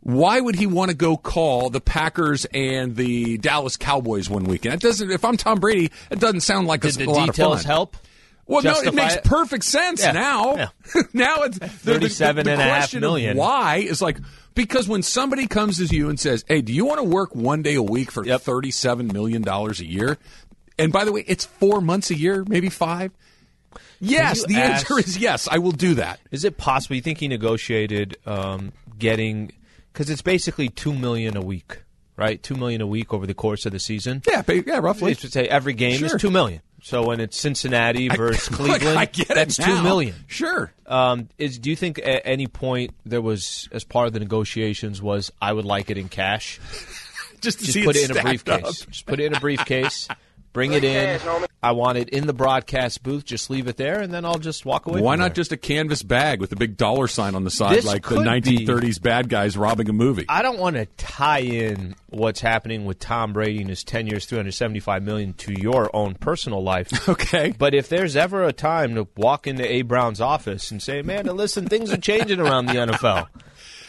Why 0.00 0.40
would 0.40 0.54
he 0.54 0.66
want 0.66 0.90
to 0.90 0.96
go 0.96 1.16
call 1.16 1.70
the 1.70 1.80
Packers 1.80 2.46
and 2.54 2.94
the 2.96 3.36
Dallas 3.38 3.76
Cowboys 3.76 4.30
one 4.30 4.44
weekend? 4.44 4.74
It 4.74 4.80
doesn't. 4.80 5.10
If 5.10 5.24
I'm 5.24 5.36
Tom 5.36 5.58
Brady, 5.58 5.90
it 6.10 6.20
doesn't 6.20 6.40
sound 6.42 6.66
like 6.68 6.82
Did 6.82 6.94
a, 6.94 6.98
the 6.98 7.04
a 7.06 7.10
lot 7.10 7.28
of 7.28 7.34
details 7.34 7.62
fun. 7.62 7.66
help? 7.66 7.96
Well, 8.46 8.62
no, 8.62 8.80
it 8.80 8.94
makes 8.94 9.16
it? 9.16 9.24
perfect 9.24 9.64
sense 9.64 10.00
Yeah, 10.00 10.12
now. 10.12 10.56
yeah. 10.56 10.68
now 11.12 11.42
it's 11.42 11.58
the, 11.58 11.66
the, 11.66 11.98
the, 11.98 12.08
the 12.08 12.26
and 12.38 12.48
a 12.48 12.56
half 12.56 12.94
million. 12.94 13.36
Why 13.36 13.76
is 13.76 14.00
like 14.00 14.18
because 14.54 14.88
when 14.88 15.02
somebody 15.02 15.46
comes 15.46 15.76
to 15.86 15.94
you 15.94 16.08
and 16.08 16.18
says, 16.18 16.44
"Hey, 16.48 16.62
do 16.62 16.72
you 16.72 16.86
want 16.86 16.98
to 16.98 17.04
work 17.04 17.34
one 17.34 17.62
day 17.62 17.74
a 17.74 17.82
week 17.82 18.10
for 18.10 18.24
Yep. 18.24 18.40
thirty-seven 18.40 19.08
million 19.08 19.42
dollars 19.42 19.80
a 19.80 19.84
year?" 19.86 20.16
And 20.78 20.92
by 20.92 21.04
the 21.04 21.12
way, 21.12 21.24
it's 21.26 21.44
four 21.44 21.80
months 21.82 22.10
a 22.10 22.16
year, 22.16 22.44
maybe 22.48 22.70
five. 22.70 23.10
Yes, 24.00 24.44
the 24.46 24.56
ask- 24.56 24.90
answer 24.90 24.98
is 25.00 25.18
yes. 25.18 25.48
I 25.50 25.58
will 25.58 25.72
do 25.72 25.94
that. 25.94 26.20
Is 26.30 26.44
it 26.44 26.56
possible? 26.56 26.96
You 26.96 27.02
think 27.02 27.18
he 27.18 27.28
negotiated 27.28 28.16
um, 28.26 28.72
getting 28.98 29.52
because 29.92 30.10
it's 30.10 30.22
basically 30.22 30.68
two 30.68 30.92
million 30.94 31.36
a 31.36 31.40
week, 31.42 31.82
right? 32.16 32.42
Two 32.42 32.54
million 32.54 32.80
a 32.80 32.86
week 32.86 33.12
over 33.12 33.26
the 33.26 33.34
course 33.34 33.66
of 33.66 33.72
the 33.72 33.80
season. 33.80 34.22
Yeah, 34.28 34.42
yeah, 34.48 34.78
roughly. 34.78 35.12
Let's 35.14 35.32
say 35.32 35.48
every 35.48 35.72
game 35.74 35.98
Sure. 35.98 36.06
is 36.16 36.20
two 36.20 36.30
million. 36.30 36.60
So 36.80 37.04
when 37.08 37.18
it's 37.18 37.36
Cincinnati 37.36 38.08
versus 38.08 38.50
Look, 38.60 38.70
Cleveland, 38.78 38.98
I 38.98 39.06
get 39.06 39.28
that's 39.28 39.56
two 39.56 39.82
million. 39.82 40.14
Sure. 40.28 40.72
Um, 40.86 41.28
is 41.36 41.58
do 41.58 41.70
you 41.70 41.76
think 41.76 41.98
at 41.98 42.22
any 42.24 42.46
point 42.46 42.92
there 43.04 43.20
was, 43.20 43.68
as 43.72 43.82
part 43.82 44.06
of 44.06 44.12
the 44.12 44.20
negotiations, 44.20 45.02
was 45.02 45.32
I 45.42 45.52
would 45.52 45.64
like 45.64 45.90
it 45.90 45.98
in 45.98 46.08
cash? 46.08 46.60
Just 47.40 47.58
to 47.60 47.64
Just 47.66 47.74
see 47.74 47.84
put 47.84 47.94
it 47.96 48.02
it 48.02 48.10
in 48.10 48.16
a 48.16 48.22
briefcase. 48.22 48.64
up. 48.82 48.88
Just 48.90 49.06
put 49.06 49.18
it 49.20 49.26
in 49.26 49.34
a 49.34 49.40
briefcase. 49.40 50.08
Bring 50.58 50.72
it 50.72 50.82
in. 50.82 51.20
I 51.62 51.70
want 51.72 51.98
it 51.98 52.08
in 52.08 52.26
the 52.26 52.32
broadcast 52.32 53.04
booth. 53.04 53.24
Just 53.24 53.48
leave 53.48 53.68
it 53.68 53.76
there, 53.76 54.00
and 54.00 54.12
then 54.12 54.24
I'll 54.24 54.38
just 54.40 54.66
walk 54.66 54.86
away. 54.86 55.00
Why 55.00 55.12
from 55.14 55.20
not 55.20 55.28
there. 55.28 55.34
just 55.36 55.52
a 55.52 55.56
canvas 55.56 56.02
bag 56.02 56.40
with 56.40 56.50
a 56.50 56.56
big 56.56 56.76
dollar 56.76 57.06
sign 57.06 57.36
on 57.36 57.44
the 57.44 57.50
side, 57.50 57.76
This 57.76 57.84
like 57.84 58.02
the 58.02 58.08
could 58.16 58.18
1930s 58.26 59.00
bad 59.00 59.28
guys 59.28 59.56
robbing 59.56 59.88
a 59.88 59.92
movie? 59.92 60.24
I 60.28 60.42
don't 60.42 60.58
want 60.58 60.74
to 60.74 60.86
tie 60.96 61.38
in 61.40 61.94
what's 62.08 62.40
happening 62.40 62.86
with 62.86 62.98
Tom 62.98 63.32
Brady 63.32 63.60
and 63.60 63.68
his 63.70 63.84
ten 63.84 64.08
years, 64.08 64.26
three 64.26 64.38
hundred 64.38 64.52
seventy-five 64.54 65.04
million 65.04 65.32
to 65.34 65.52
your 65.52 65.94
own 65.94 66.14
personal 66.14 66.62
life. 66.62 66.88
Okay. 67.08 67.54
But 67.56 67.74
if 67.74 67.88
there's 67.88 68.16
ever 68.16 68.42
a 68.44 68.52
time 68.52 68.94
to 68.96 69.06
walk 69.16 69.46
into 69.46 69.64
A 69.64 69.82
Brown's 69.82 70.20
office 70.20 70.70
and 70.72 70.82
say, 70.82 71.02
"Man, 71.02 71.26
listen, 71.26 71.66
things 71.68 71.92
are 71.92 71.96
changing 71.98 72.40
around 72.40 72.66
the 72.66 72.74
NFL." 72.74 73.28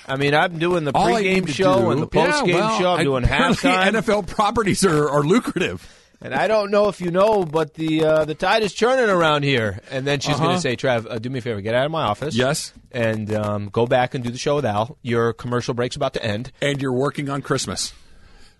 I 0.08 0.16
mean, 0.16 0.34
I'm 0.34 0.58
doing 0.58 0.84
the 0.86 0.92
All 0.96 1.08
pregame 1.08 1.48
show 1.48 1.80
do- 1.82 1.90
and 1.92 2.02
the 2.02 2.08
Yeah, 2.12 2.32
postgame 2.32 2.54
well, 2.56 2.80
show. 2.80 2.94
I'm 2.94 3.04
doing 3.04 3.24
apparently 3.26 3.70
halftime. 3.70 3.92
NFL 3.94 4.28
properties 4.28 4.84
are, 4.86 5.10
are 5.10 5.22
lucrative. 5.24 5.88
And 6.22 6.34
I 6.36 6.48
don't 6.50 6.70
know 6.70 6.90
if 6.90 7.00
you 7.00 7.12
know, 7.12 7.46
but 7.46 7.76
the 7.76 8.04
uh, 8.04 8.26
the 8.26 8.36
tide 8.36 8.62
is 8.64 8.74
churning 8.74 9.10
around 9.10 9.44
here. 9.44 9.80
And 9.90 10.06
then 10.06 10.20
she's 10.20 10.36
going 10.36 10.48
Uh-huh. 10.50 10.56
to 10.58 10.62
say, 10.62 10.76
"Trav, 10.76 11.08
uh, 11.10 11.18
do 11.18 11.30
me 11.30 11.40
a 11.40 11.42
favor, 11.42 11.62
get 11.62 11.74
out 11.76 11.86
of 11.86 11.92
my 11.92 12.04
office." 12.04 12.36
Yes. 12.36 12.74
And 12.92 13.34
um, 13.34 13.70
go 13.70 13.86
back 13.88 14.16
and 14.16 14.24
do 14.24 14.30
the 14.30 14.38
show 14.38 14.56
with 14.58 14.66
Al. 14.66 14.98
Your 15.02 15.32
commercial 15.32 15.74
break's 15.74 15.96
about 15.96 16.14
to 16.16 16.24
end. 16.24 16.52
And 16.62 16.82
you're 16.82 16.92
working 16.94 17.30
on 17.30 17.42
Christmas. 17.42 17.94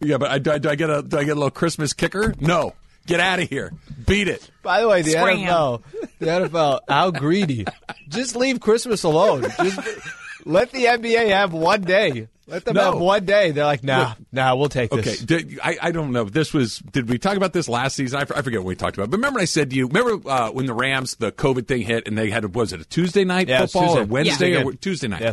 yeah, 0.00 0.16
but 0.18 0.30
I, 0.30 0.38
do, 0.38 0.52
I, 0.52 0.58
do 0.58 0.68
I 0.70 0.74
get 0.74 0.88
a 0.90 1.02
do 1.02 1.18
I 1.18 1.24
get 1.24 1.32
a 1.32 1.34
little 1.34 1.50
Christmas 1.50 1.92
kicker? 1.92 2.34
No. 2.40 2.72
Get 3.06 3.20
out 3.20 3.38
of 3.40 3.50
here. 3.50 3.70
Beat 4.06 4.28
it. 4.28 4.50
By 4.62 4.80
the 4.80 4.88
way, 4.88 5.02
the 5.02 5.10
Scram. 5.10 5.40
NFL, 5.40 5.82
the 6.20 6.26
NFL, 6.26 6.80
how 6.88 7.10
greedy? 7.10 7.66
Just 8.08 8.34
leave 8.34 8.60
Christmas 8.60 9.02
alone. 9.02 9.42
Just 9.42 9.78
let 10.46 10.70
the 10.72 10.86
NBA 10.86 11.28
have 11.28 11.52
one 11.52 11.82
day. 11.82 12.28
Let 12.46 12.64
them 12.66 12.74
No. 12.74 12.92
have 12.92 13.00
one 13.00 13.24
day. 13.24 13.52
They're 13.52 13.64
like, 13.64 13.82
nah, 13.82 14.14
nah, 14.30 14.54
we'll 14.54 14.68
take 14.68 14.92
Okay, 14.92 15.00
this. 15.02 15.20
did, 15.20 15.58
I, 15.62 15.78
I 15.80 15.90
don't 15.92 16.12
know. 16.12 16.24
This 16.24 16.52
was. 16.52 16.78
Did 16.78 17.08
we 17.08 17.18
talk 17.18 17.36
about 17.36 17.52
this 17.54 17.68
last 17.68 17.96
season? 17.96 18.18
I, 18.18 18.22
I 18.22 18.42
forget 18.42 18.60
what 18.60 18.66
we 18.66 18.74
talked 18.76 18.96
about. 18.98 19.10
But 19.10 19.16
remember, 19.16 19.40
I 19.40 19.46
said 19.46 19.70
to 19.70 19.76
you. 19.76 19.86
Remember 19.86 20.28
uh, 20.28 20.50
when 20.50 20.66
the 20.66 20.74
Rams 20.74 21.16
the 21.16 21.32
COVID 21.32 21.66
thing 21.66 21.82
hit 21.82 22.06
and 22.06 22.18
they 22.18 22.28
had 22.30 22.54
was 22.54 22.72
it 22.72 22.80
a 22.80 22.84
Tuesday 22.84 23.24
night 23.24 23.48
Yeah, 23.48 23.60
football 23.66 23.98
or 23.98 24.04
Wednesday 24.04 24.52
Yeah. 24.52 24.64
or 24.64 24.72
Tuesday 24.74 25.08
night? 25.08 25.22
Yeah. 25.22 25.32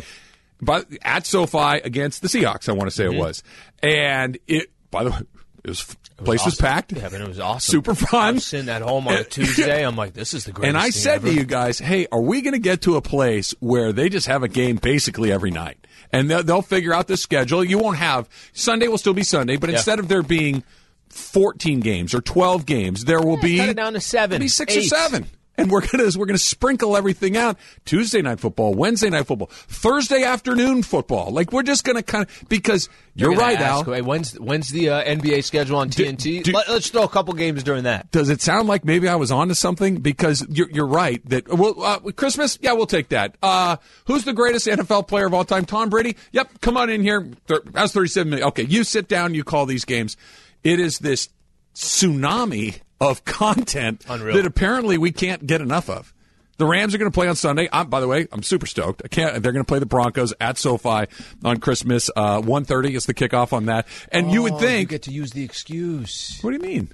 But 0.60 0.86
at 1.02 1.26
SoFi 1.26 1.80
against 1.84 2.22
the 2.22 2.28
Seahawks, 2.28 2.68
I 2.68 2.72
want 2.72 2.88
to 2.88 2.94
say 2.96 3.04
Mm-hmm. 3.04 3.14
it 3.16 3.18
was. 3.20 3.42
And 3.82 4.38
it. 4.46 4.70
By 4.90 5.04
the 5.04 5.10
way, 5.10 5.16
it 5.64 5.68
was 5.68 5.82
place 6.18 6.44
was 6.44 6.54
Awesome. 6.54 6.66
packed. 6.66 6.92
Yeah, 6.92 7.08
but 7.10 7.20
it 7.20 7.26
was 7.28 7.40
awesome. 7.40 7.70
Super 7.72 7.94
fun. 7.94 8.20
I'm 8.34 8.38
sitting 8.38 8.68
at 8.68 8.80
home 8.82 9.08
on 9.08 9.14
a 9.14 9.24
Tuesday. 9.24 9.84
I'm 9.86 9.96
like, 9.96 10.12
this 10.14 10.34
is 10.34 10.44
the 10.44 10.52
greatest. 10.52 10.68
And 10.68 10.78
I 10.78 10.90
said 10.90 11.16
ever. 11.16 11.28
to 11.28 11.34
you 11.34 11.44
guys, 11.44 11.78
hey, 11.78 12.06
are 12.12 12.20
we 12.20 12.42
going 12.42 12.52
to 12.52 12.58
get 12.60 12.82
to 12.82 12.96
a 12.96 13.02
place 13.02 13.54
where 13.60 13.92
they 13.92 14.08
just 14.08 14.26
have 14.28 14.42
a 14.42 14.48
game 14.48 14.76
basically 14.76 15.32
every 15.32 15.50
night? 15.50 15.78
And 16.12 16.30
they'll, 16.30 16.42
they'll 16.42 16.62
figure 16.62 16.92
out 16.92 17.06
the 17.08 17.16
schedule. 17.16 17.64
You 17.64 17.78
won't 17.78 17.96
have 17.96 18.28
Sunday 18.52 18.88
will 18.88 18.98
still 18.98 19.14
be 19.14 19.22
Sunday, 19.24 19.56
but 19.56 19.70
Yeah. 19.70 19.76
instead 19.76 19.98
of 19.98 20.08
there 20.08 20.22
being 20.22 20.62
14 21.08 21.80
games 21.80 22.14
or 22.14 22.20
12 22.20 22.66
games, 22.66 23.04
there 23.04 23.20
will 23.20 23.36
be 23.38 23.56
cut 23.58 23.68
it 23.70 23.76
down 23.76 23.92
to 23.94 24.00
seven, 24.00 24.38
Maybe 24.38 24.48
six 24.48 24.74
eight. 24.76 24.80
or 24.80 24.88
seven. 24.88 25.26
And 25.56 25.70
we're 25.70 25.86
gonna 25.86 26.08
we're 26.16 26.26
gonna 26.26 26.38
sprinkle 26.38 26.96
everything 26.96 27.36
out. 27.36 27.58
Tuesday 27.84 28.22
night 28.22 28.40
football, 28.40 28.72
Wednesday 28.74 29.10
night 29.10 29.26
football, 29.26 29.48
Thursday 29.52 30.22
afternoon 30.22 30.82
football. 30.82 31.30
Like 31.30 31.52
we're 31.52 31.62
just 31.62 31.84
gonna 31.84 32.02
kind 32.02 32.24
of 32.24 32.48
because 32.48 32.88
you're, 33.14 33.34
right, 33.34 33.60
ask, 33.60 33.86
Al. 33.86 33.92
Wait, 33.92 34.02
when's 34.02 34.32
when's 34.40 34.70
the 34.70 34.88
uh, 34.88 35.04
NBA 35.04 35.44
schedule 35.44 35.76
on 35.76 35.90
TNT? 35.90 36.42
do- 36.42 36.52
Let, 36.52 36.68
us 36.68 36.88
throw 36.88 37.02
a 37.02 37.08
couple 37.08 37.34
games 37.34 37.62
during 37.62 37.84
that. 37.84 38.10
Does 38.10 38.30
it 38.30 38.40
sound 38.40 38.68
like 38.68 38.86
maybe 38.86 39.08
I 39.08 39.16
was 39.16 39.30
onto 39.30 39.52
something? 39.52 39.96
Because 39.96 40.46
you're, 40.48 40.70
you're 40.70 40.86
right 40.86 41.22
that 41.28 41.46
well, 41.48 41.74
uh, 41.82 41.98
Christmas, 42.12 42.58
yeah, 42.62 42.72
we'll 42.72 42.86
take 42.86 43.10
that. 43.10 43.36
Uh, 43.42 43.76
who's 44.06 44.24
the 44.24 44.32
greatest 44.32 44.66
NFL 44.66 45.06
player 45.08 45.26
of 45.26 45.34
all 45.34 45.44
time? 45.44 45.66
Tom 45.66 45.90
Brady. 45.90 46.16
Yep, 46.32 46.62
come 46.62 46.78
on 46.78 46.88
in 46.88 47.02
here. 47.02 47.28
That's 47.46 47.92
37 47.92 48.30
million. 48.30 48.48
Okay, 48.48 48.64
you 48.64 48.84
sit 48.84 49.08
down. 49.08 49.34
You 49.34 49.44
call 49.44 49.66
these 49.66 49.84
games. 49.84 50.16
It 50.64 50.80
is 50.80 50.98
this 50.98 51.28
tsunami 51.74 52.80
of 53.02 53.24
content 53.24 54.04
Unreal. 54.08 54.36
that 54.36 54.46
apparently 54.46 54.96
we 54.98 55.12
can't 55.12 55.46
get 55.46 55.60
enough 55.60 55.90
of. 55.90 56.14
The 56.58 56.66
Rams 56.66 56.94
are 56.94 56.98
going 56.98 57.10
to 57.10 57.14
play 57.14 57.26
on 57.28 57.34
Sunday. 57.34 57.68
I'm, 57.72 57.88
by 57.88 57.98
the 58.00 58.06
way, 58.06 58.28
I'm 58.30 58.42
super 58.42 58.66
stoked. 58.66 59.02
I 59.04 59.08
can't. 59.08 59.42
They're 59.42 59.52
going 59.52 59.64
to 59.64 59.68
play 59.68 59.80
the 59.80 59.86
Broncos 59.86 60.32
at 60.40 60.58
SoFi 60.58 61.06
on 61.44 61.56
Christmas. 61.58 62.08
Uh, 62.14 62.40
1:30 62.40 62.94
is 62.94 63.06
the 63.06 63.14
kickoff 63.14 63.52
on 63.52 63.66
that. 63.66 63.86
And 64.12 64.30
you 64.30 64.42
would 64.42 64.52
Oh, 64.52 64.58
think, 64.58 64.80
you 64.82 64.86
get 64.98 65.02
to 65.04 65.10
use 65.12 65.32
the 65.32 65.42
excuse. 65.42 66.38
what 66.42 66.50
do 66.50 66.56
you 66.56 66.62
mean? 66.62 66.92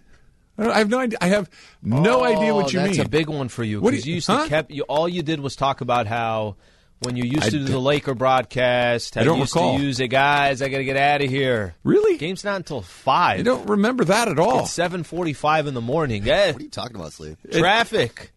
I, 0.57 0.71
I 0.71 0.79
have 0.79 0.89
no 0.89 0.99
idea. 1.01 1.19
I 1.21 1.27
have 1.29 1.51
no 1.83 2.25
idea 2.25 2.55
what 2.55 2.73
you 2.73 2.81
Oh, 2.81 2.85
that's 2.85 2.97
mean. 2.99 3.07
a 3.07 3.09
big 3.11 3.29
one 3.29 3.49
for 3.49 3.63
you 3.65 3.81
because 3.83 4.07
you- 4.07 4.11
you 4.13 4.15
used 4.17 4.29
huh? 4.29 4.45
to 4.45 4.49
kept 4.49 4.71
you, 4.71 4.85
all 4.85 5.09
you 5.09 5.23
did 5.23 5.41
was 5.41 5.55
talk 5.57 5.81
about 5.83 6.07
how 6.07 6.57
when 7.01 7.17
you 7.17 7.25
used 7.25 7.45
I 7.45 7.51
to 7.51 7.59
do 7.59 7.65
d- 7.67 7.73
the 7.73 7.79
Laker 7.79 8.15
broadcast, 8.15 9.15
how 9.15 9.21
I 9.21 9.25
don't 9.25 9.37
you 9.37 9.41
used 9.43 9.55
recall. 9.55 9.79
to 9.79 9.83
use 9.85 10.01
it, 10.01 10.09
guys. 10.09 10.63
I 10.63 10.69
got 10.69 10.79
to 10.79 10.85
get 10.85 10.97
out 10.97 11.23
of 11.23 11.31
here. 11.31 11.75
Really? 11.85 12.17
Game's 12.19 12.45
not 12.45 12.57
until 12.57 12.83
five. 12.83 13.41
I 13.41 13.43
don't 13.43 13.69
remember 13.69 14.05
that 14.07 14.29
at 14.29 14.39
all. 14.39 14.61
It's 14.61 14.73
seven 14.73 15.05
forty-five 15.05 15.67
in 15.67 15.75
the 15.75 15.81
morning. 15.81 16.29
Eh, 16.29 16.53
What 16.53 16.61
are 16.61 16.65
you 16.65 16.71
talking 16.71 16.97
about, 16.97 17.13
Slee? 17.13 17.37
traffic. 17.53 18.33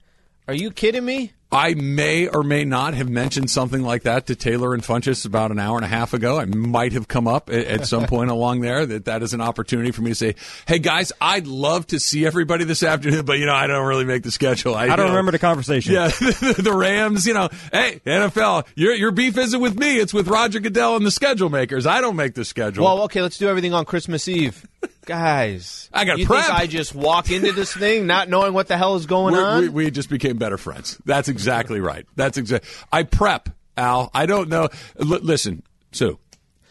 Are 0.48 0.54
you 0.54 0.72
kidding 0.72 1.06
me? 1.06 1.32
I 1.52 1.74
may 1.74 2.28
or 2.28 2.44
may 2.44 2.64
not 2.64 2.94
have 2.94 3.10
mentioned 3.10 3.50
something 3.50 3.82
like 3.82 4.04
that 4.04 4.28
to 4.28 4.36
Taylor 4.36 4.74
and 4.74 4.82
Funchess 4.82 5.26
about 5.26 5.52
an 5.52 5.60
hour 5.60 5.76
and 5.76 5.84
a 5.84 5.88
half 5.88 6.14
ago. 6.14 6.40
I 6.40 6.46
might 6.46 6.94
have 6.94 7.10
come 7.10 7.28
up 7.28 7.50
at, 7.50 7.66
at 7.66 7.88
some 7.88 8.06
point 8.06 8.32
along 8.32 8.62
there 8.62 8.86
that 8.86 9.06
that 9.06 9.22
is 9.22 9.34
an 9.34 9.42
opportunity 9.42 9.92
for 9.92 10.02
me 10.02 10.12
to 10.12 10.16
say, 10.16 10.36
"Hey 10.66 10.80
guys, 10.80 11.12
I'd 11.20 11.48
love 11.48 11.88
to 11.88 12.00
see 12.00 12.26
everybody 12.26 12.64
this 12.64 12.84
afternoon, 12.84 13.26
but 13.26 13.38
you 13.38 13.46
know 13.46 13.54
I 13.54 13.68
don't 13.68 13.86
really 13.86 14.06
make 14.06 14.24
the 14.24 14.32
schedule." 14.32 14.76
I, 14.76 14.84
I 14.84 14.96
don't 14.96 15.08
know, 15.08 15.10
remember 15.10 15.34
the 15.34 15.40
conversation. 15.40 15.94
Yeah, 15.94 16.08
the 16.10 16.74
Rams. 16.74 17.26
You 17.26 17.34
know, 17.34 17.50
hey 17.74 18.00
NFL, 18.06 18.68
your 18.76 18.94
your 18.94 19.12
beef 19.12 19.38
isn't 19.38 19.60
with 19.60 19.78
me; 19.78 19.98
it's 19.98 20.14
with 20.14 20.30
Roger 20.30 20.62
Goodell 20.62 20.96
and 20.96 21.06
the 21.06 21.12
schedule 21.12 21.50
makers. 21.50 21.86
I 21.86 22.00
don't 22.00 22.16
make 22.16 22.34
the 22.34 22.46
schedule. 22.46 22.86
Well, 22.86 23.02
okay, 23.04 23.22
let's 23.22 23.38
do 23.38 23.50
everything 23.50 23.74
on 23.74 23.84
Christmas 23.84 24.28
Eve. 24.30 24.66
Guys, 25.06 25.90
I 25.92 26.06
gotta 26.06 26.20
you 26.20 26.26
prep. 26.28 26.46
think 26.46 26.60
I 26.60 26.68
just 26.68 26.94
walk 26.94 27.32
into 27.32 27.52
this 27.54 27.74
thing 27.74 28.06
not 28.08 28.30
knowing 28.30 28.54
what 28.54 28.68
the 28.68 28.78
hell 28.78 28.96
is 28.96 29.06
going 29.08 29.34
We're- 29.34 29.44
on? 29.46 29.62
we, 29.64 29.70
we 29.70 29.92
just 29.92 30.10
became 30.10 30.38
better 30.38 30.58
friends. 30.58 31.00
That's 31.06 31.28
exactly 31.28 31.80
right. 31.80 32.06
That's 32.16 32.38
exactly. 32.38 32.70
I 32.92 33.04
prep, 33.04 33.50
Al. 33.76 34.12
I 34.14 34.26
don't 34.28 34.50
know. 34.50 34.70
L- 35.00 35.08
listen, 35.22 35.64
Sue. 35.92 36.20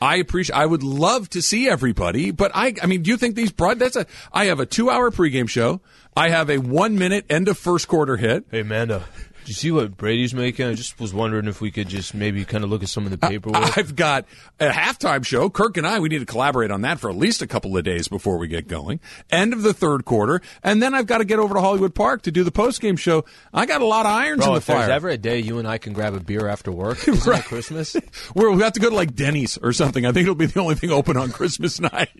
I 0.03 0.17
appreciate. 0.17 0.57
I 0.57 0.65
would 0.65 0.83
love 0.83 1.29
to 1.31 1.43
see 1.43 1.69
everybody, 1.69 2.31
but 2.31 2.53
I. 2.55 2.73
I 2.83 2.87
mean, 2.87 3.03
do 3.03 3.11
you 3.11 3.17
think 3.19 3.35
these 3.37 3.53
broad? 3.53 3.79
That's 3.79 3.97
a. 3.97 4.07
I 4.33 4.47
have 4.47 4.59
a 4.61 4.65
two-hour 4.67 5.11
pregame 5.11 5.49
show. 5.49 5.81
I 6.17 6.31
have 6.31 6.49
a 6.51 6.57
one-minute 6.59 7.27
end 7.31 7.49
of 7.49 7.59
first 7.59 7.87
quarter 7.87 8.17
hit. 8.17 8.45
Hey, 8.51 8.61
Amanda, 8.61 9.05
did 9.29 9.30
you 9.51 9.55
see 9.55 9.71
what 9.71 9.97
Brady's 9.97 10.33
making? 10.33 10.67
I 10.67 10.75
just 10.75 10.99
was 11.01 11.13
wondering 11.13 11.47
if 11.47 11.61
we 11.61 11.71
could 11.71 11.89
just 11.89 12.15
maybe 12.15 12.45
kind 12.45 12.65
of 12.65 12.71
look 12.71 12.83
at 12.83 12.89
some 12.89 13.05
of 13.05 13.11
the 13.11 13.19
paperwork. 13.19 13.77
I've 13.79 13.97
got 13.97 14.25
a 14.59 14.69
halftime 14.71 15.25
show. 15.25 15.51
Kirk 15.51 15.77
and 15.77 15.87
I, 15.87 15.99
we 16.01 16.09
need 16.09 16.21
to 16.21 16.27
collaborate 16.27 16.71
on 16.71 16.83
that 16.83 17.01
for 17.01 17.11
at 17.11 17.17
least 17.17 17.43
a 17.43 17.47
couple 17.47 17.77
of 17.77 17.85
days 17.85 18.09
before 18.09 18.39
we 18.39 18.49
get 18.49 18.69
going. 18.69 19.01
End 19.31 19.53
of 19.53 19.63
the 19.63 19.75
third 19.75 20.05
quarter, 20.05 20.41
and 20.63 20.81
then 20.83 20.95
I've 20.95 21.07
got 21.07 21.19
to 21.19 21.25
get 21.25 21.39
over 21.39 21.55
to 21.55 21.61
Hollywood 21.61 21.95
Park 21.95 22.23
to 22.23 22.31
do 22.31 22.45
the 22.45 22.53
postgame 22.53 22.99
show. 22.99 23.25
I 23.53 23.67
got 23.67 23.81
a 23.83 23.87
lot 23.87 24.07
of 24.07 24.13
irons 24.13 24.45
Bro, 24.45 24.47
in 24.49 24.53
the 24.55 24.59
if 24.59 24.67
there's 24.67 24.79
fire. 24.85 24.91
ever 24.91 25.09
a 25.09 25.19
day 25.19 25.41
you 25.41 25.59
and 25.59 25.67
I 25.69 25.79
can 25.79 25.93
grab 25.93 26.15
a 26.15 26.21
beer 26.21 26.47
after 26.47 26.71
work, 26.73 26.99
isn't 27.09 27.27
Right. 27.31 27.45
Christmas? 27.45 27.97
We're, 28.35 28.51
we 28.53 28.63
have 28.63 28.75
to 28.75 28.81
go 28.81 28.89
to 28.91 28.95
like 28.97 29.15
Denny's 29.15 29.59
or 29.59 29.73
something. 29.73 30.07
I 30.07 30.13
think 30.13 30.23
it'll 30.25 30.35
be 30.37 30.47
the 30.47 30.61
only 30.61 30.77
thing 30.77 30.91
open 30.91 31.17
on 31.17 31.31
Christmas 31.33 31.81
night. 31.81 32.11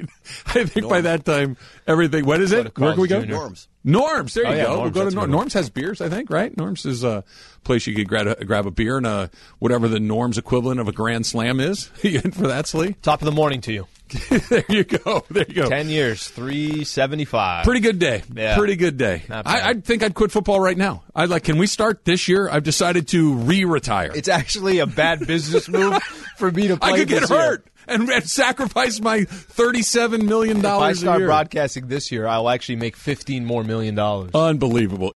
I 0.47 0.65
think 0.65 0.89
by 0.89 1.03
that 1.03 1.25
time 1.25 1.57
everything. 1.87 2.25
What 2.27 2.41
is 2.41 2.53
it? 2.53 2.77
Where 2.79 2.93
can 2.93 3.01
we 3.03 3.09
go? 3.09 3.17
Carl's 3.17 3.27
Jr. 3.29 3.33
Norms. 3.33 3.69
Norms. 3.83 4.35
There 4.35 4.47
Oh, 4.47 4.51
you 4.51 4.57
yeah, 4.57 4.65
go. 4.65 4.83
we'll 4.83 4.91
go 4.91 5.09
to 5.09 5.15
Norms. 5.15 5.31
Norms 5.33 5.55
has 5.55 5.71
beers, 5.71 6.01
I 6.01 6.09
think. 6.09 6.31
Right? 6.31 6.55
Norms 6.57 6.85
is 6.85 7.03
a 7.05 7.25
place 7.65 7.87
you 7.87 7.95
could 7.95 8.09
grab 8.09 8.27
a, 8.27 8.45
grab 8.45 8.67
a 8.67 8.71
beer 8.71 8.97
and 8.97 9.07
a 9.07 9.31
whatever 9.59 9.89
the 9.89 10.01
Norms 10.01 10.39
equivalent 10.39 10.81
of 10.81 10.89
a 10.89 10.93
Grand 10.93 11.25
Slam 11.27 11.61
is. 11.61 11.91
you 12.03 12.21
in 12.23 12.33
for 12.33 12.49
that, 12.49 12.67
Slee? 12.67 12.95
Top 13.03 13.23
of 13.23 13.27
the 13.27 13.33
morning 13.33 13.61
to 13.63 13.73
you. 13.73 13.87
there 14.49 14.65
you 14.69 14.83
go. 14.83 15.25
There 15.31 15.45
you 15.49 15.55
go. 15.55 15.69
Ten 15.69 15.89
years, 15.89 16.27
three 16.27 16.83
seventy 16.83 17.25
five. 17.25 17.65
Pretty 17.65 17.79
good 17.79 18.01
day. 18.01 18.25
Yeah. 18.35 18.57
Pretty 18.57 18.75
good 18.75 18.97
day. 18.97 19.23
I, 19.31 19.71
I 19.71 19.75
think 19.75 20.03
I'd 20.03 20.15
quit 20.15 20.33
football 20.33 20.59
right 20.59 20.77
now. 20.77 21.05
I 21.15 21.27
like. 21.27 21.45
Can 21.45 21.59
we 21.59 21.69
start 21.69 22.05
this 22.05 22.27
year? 22.27 22.49
I've 22.51 22.65
decided 22.65 23.07
to 23.09 23.35
re-retire. 23.35 24.11
It's 24.13 24.27
actually 24.29 24.81
a 24.81 24.87
bad 24.87 25.25
business 25.29 25.69
move 25.69 26.03
for 26.39 26.51
me 26.51 26.67
to 26.69 26.77
play. 26.77 26.93
I 26.93 26.97
could 26.99 27.07
get 27.09 27.31
year. 27.31 27.39
hurt 27.39 27.67
and, 27.91 28.09
and 28.09 28.29
sacrifice 28.29 29.01
my 29.01 29.25
thirty-seven 29.25 30.27
million 30.27 30.61
dollars. 30.61 30.81
If 30.81 30.83
I 30.83 30.89
dollars 30.89 30.99
a 30.99 31.01
start 31.01 31.19
year. 31.21 31.29
broadcasting 31.29 31.89
this 31.89 32.11
year, 32.11 32.27
I'll 32.27 32.49
actually 32.49 32.77
make 32.77 32.97
fifteen 32.97 33.45
more 33.45 33.65
million 33.65 33.95
dollars. 33.95 34.31
Unbelievable. 34.35 35.13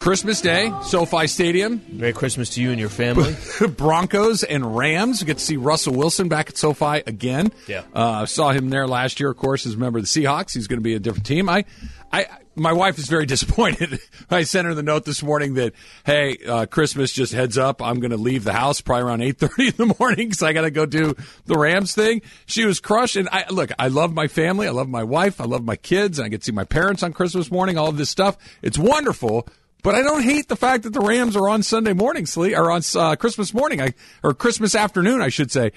Christmas 0.00 0.40
Day, 0.40 0.72
SoFi 0.84 1.26
Stadium, 1.26 1.82
Merry 1.90 2.14
Christmas 2.14 2.48
to 2.54 2.62
you 2.62 2.70
and 2.70 2.80
your 2.80 2.88
family. 2.88 3.36
Broncos 3.76 4.42
and 4.42 4.74
Rams. 4.74 5.20
We 5.20 5.26
get 5.26 5.36
to 5.36 5.44
see 5.44 5.58
Russell 5.58 5.92
Wilson 5.92 6.28
back 6.30 6.48
at 6.48 6.56
SoFi 6.56 7.02
again. 7.06 7.52
Yeah. 7.68 7.82
uh, 7.92 8.24
saw 8.24 8.50
him 8.50 8.70
there 8.70 8.88
last 8.88 9.20
year, 9.20 9.28
of 9.28 9.36
course, 9.36 9.66
as 9.66 9.74
a 9.74 9.76
member 9.76 9.98
of 9.98 10.06
the 10.06 10.08
Seahawks. 10.08 10.54
He's 10.54 10.68
going 10.68 10.78
to 10.78 10.82
be 10.82 10.94
a 10.94 10.98
different 10.98 11.26
team. 11.26 11.50
I, 11.50 11.66
I, 12.10 12.24
my 12.56 12.72
wife 12.72 12.98
is 12.98 13.08
very 13.10 13.26
disappointed. 13.26 14.00
I 14.30 14.44
sent 14.44 14.66
her 14.66 14.72
the 14.72 14.82
note 14.82 15.04
this 15.04 15.22
morning 15.22 15.52
that, 15.54 15.74
hey, 16.06 16.38
uh, 16.48 16.64
Christmas 16.64 17.12
just 17.12 17.34
heads 17.34 17.58
up. 17.58 17.82
I'm 17.82 18.00
going 18.00 18.12
to 18.12 18.16
leave 18.16 18.44
the 18.44 18.54
house 18.54 18.80
probably 18.80 19.02
around 19.02 19.20
eight 19.20 19.36
thirty 19.36 19.66
in 19.68 19.74
the 19.76 19.94
morning 19.98 20.28
because 20.30 20.42
I 20.42 20.54
got 20.54 20.62
to 20.62 20.70
go 20.70 20.86
do 20.86 21.14
the 21.44 21.58
Rams 21.58 21.94
thing. 21.94 22.22
She 22.46 22.64
was 22.64 22.80
crushed. 22.80 23.16
And 23.16 23.28
I 23.30 23.44
look, 23.50 23.70
I 23.78 23.88
love 23.88 24.14
my 24.14 24.28
family. 24.28 24.66
I 24.66 24.70
love 24.70 24.88
my 24.88 25.04
wife. 25.04 25.42
I 25.42 25.44
love 25.44 25.62
my 25.62 25.76
kids. 25.76 26.18
And 26.18 26.24
I 26.24 26.30
get 26.30 26.40
to 26.40 26.46
see 26.46 26.52
my 26.52 26.64
parents 26.64 27.02
on 27.02 27.12
Christmas 27.12 27.50
morning. 27.50 27.76
All 27.76 27.88
of 27.88 27.98
this 27.98 28.08
stuff. 28.08 28.38
It's 28.62 28.78
wonderful. 28.78 29.46
But 29.82 29.94
I 29.94 30.02
don't 30.02 30.22
hate 30.22 30.48
the 30.48 30.56
fact 30.56 30.84
that 30.84 30.92
the 30.92 31.00
Rams 31.00 31.36
are 31.36 31.48
on 31.48 31.62
Sunday 31.62 31.92
morning, 31.92 32.26
Slee, 32.26 32.54
or 32.54 32.70
on 32.70 32.82
uh, 32.96 33.16
Christmas 33.16 33.54
morning, 33.54 33.80
I, 33.80 33.94
or 34.22 34.34
Christmas 34.34 34.74
afternoon, 34.74 35.20
I 35.22 35.28
should 35.28 35.50
say. 35.50 35.72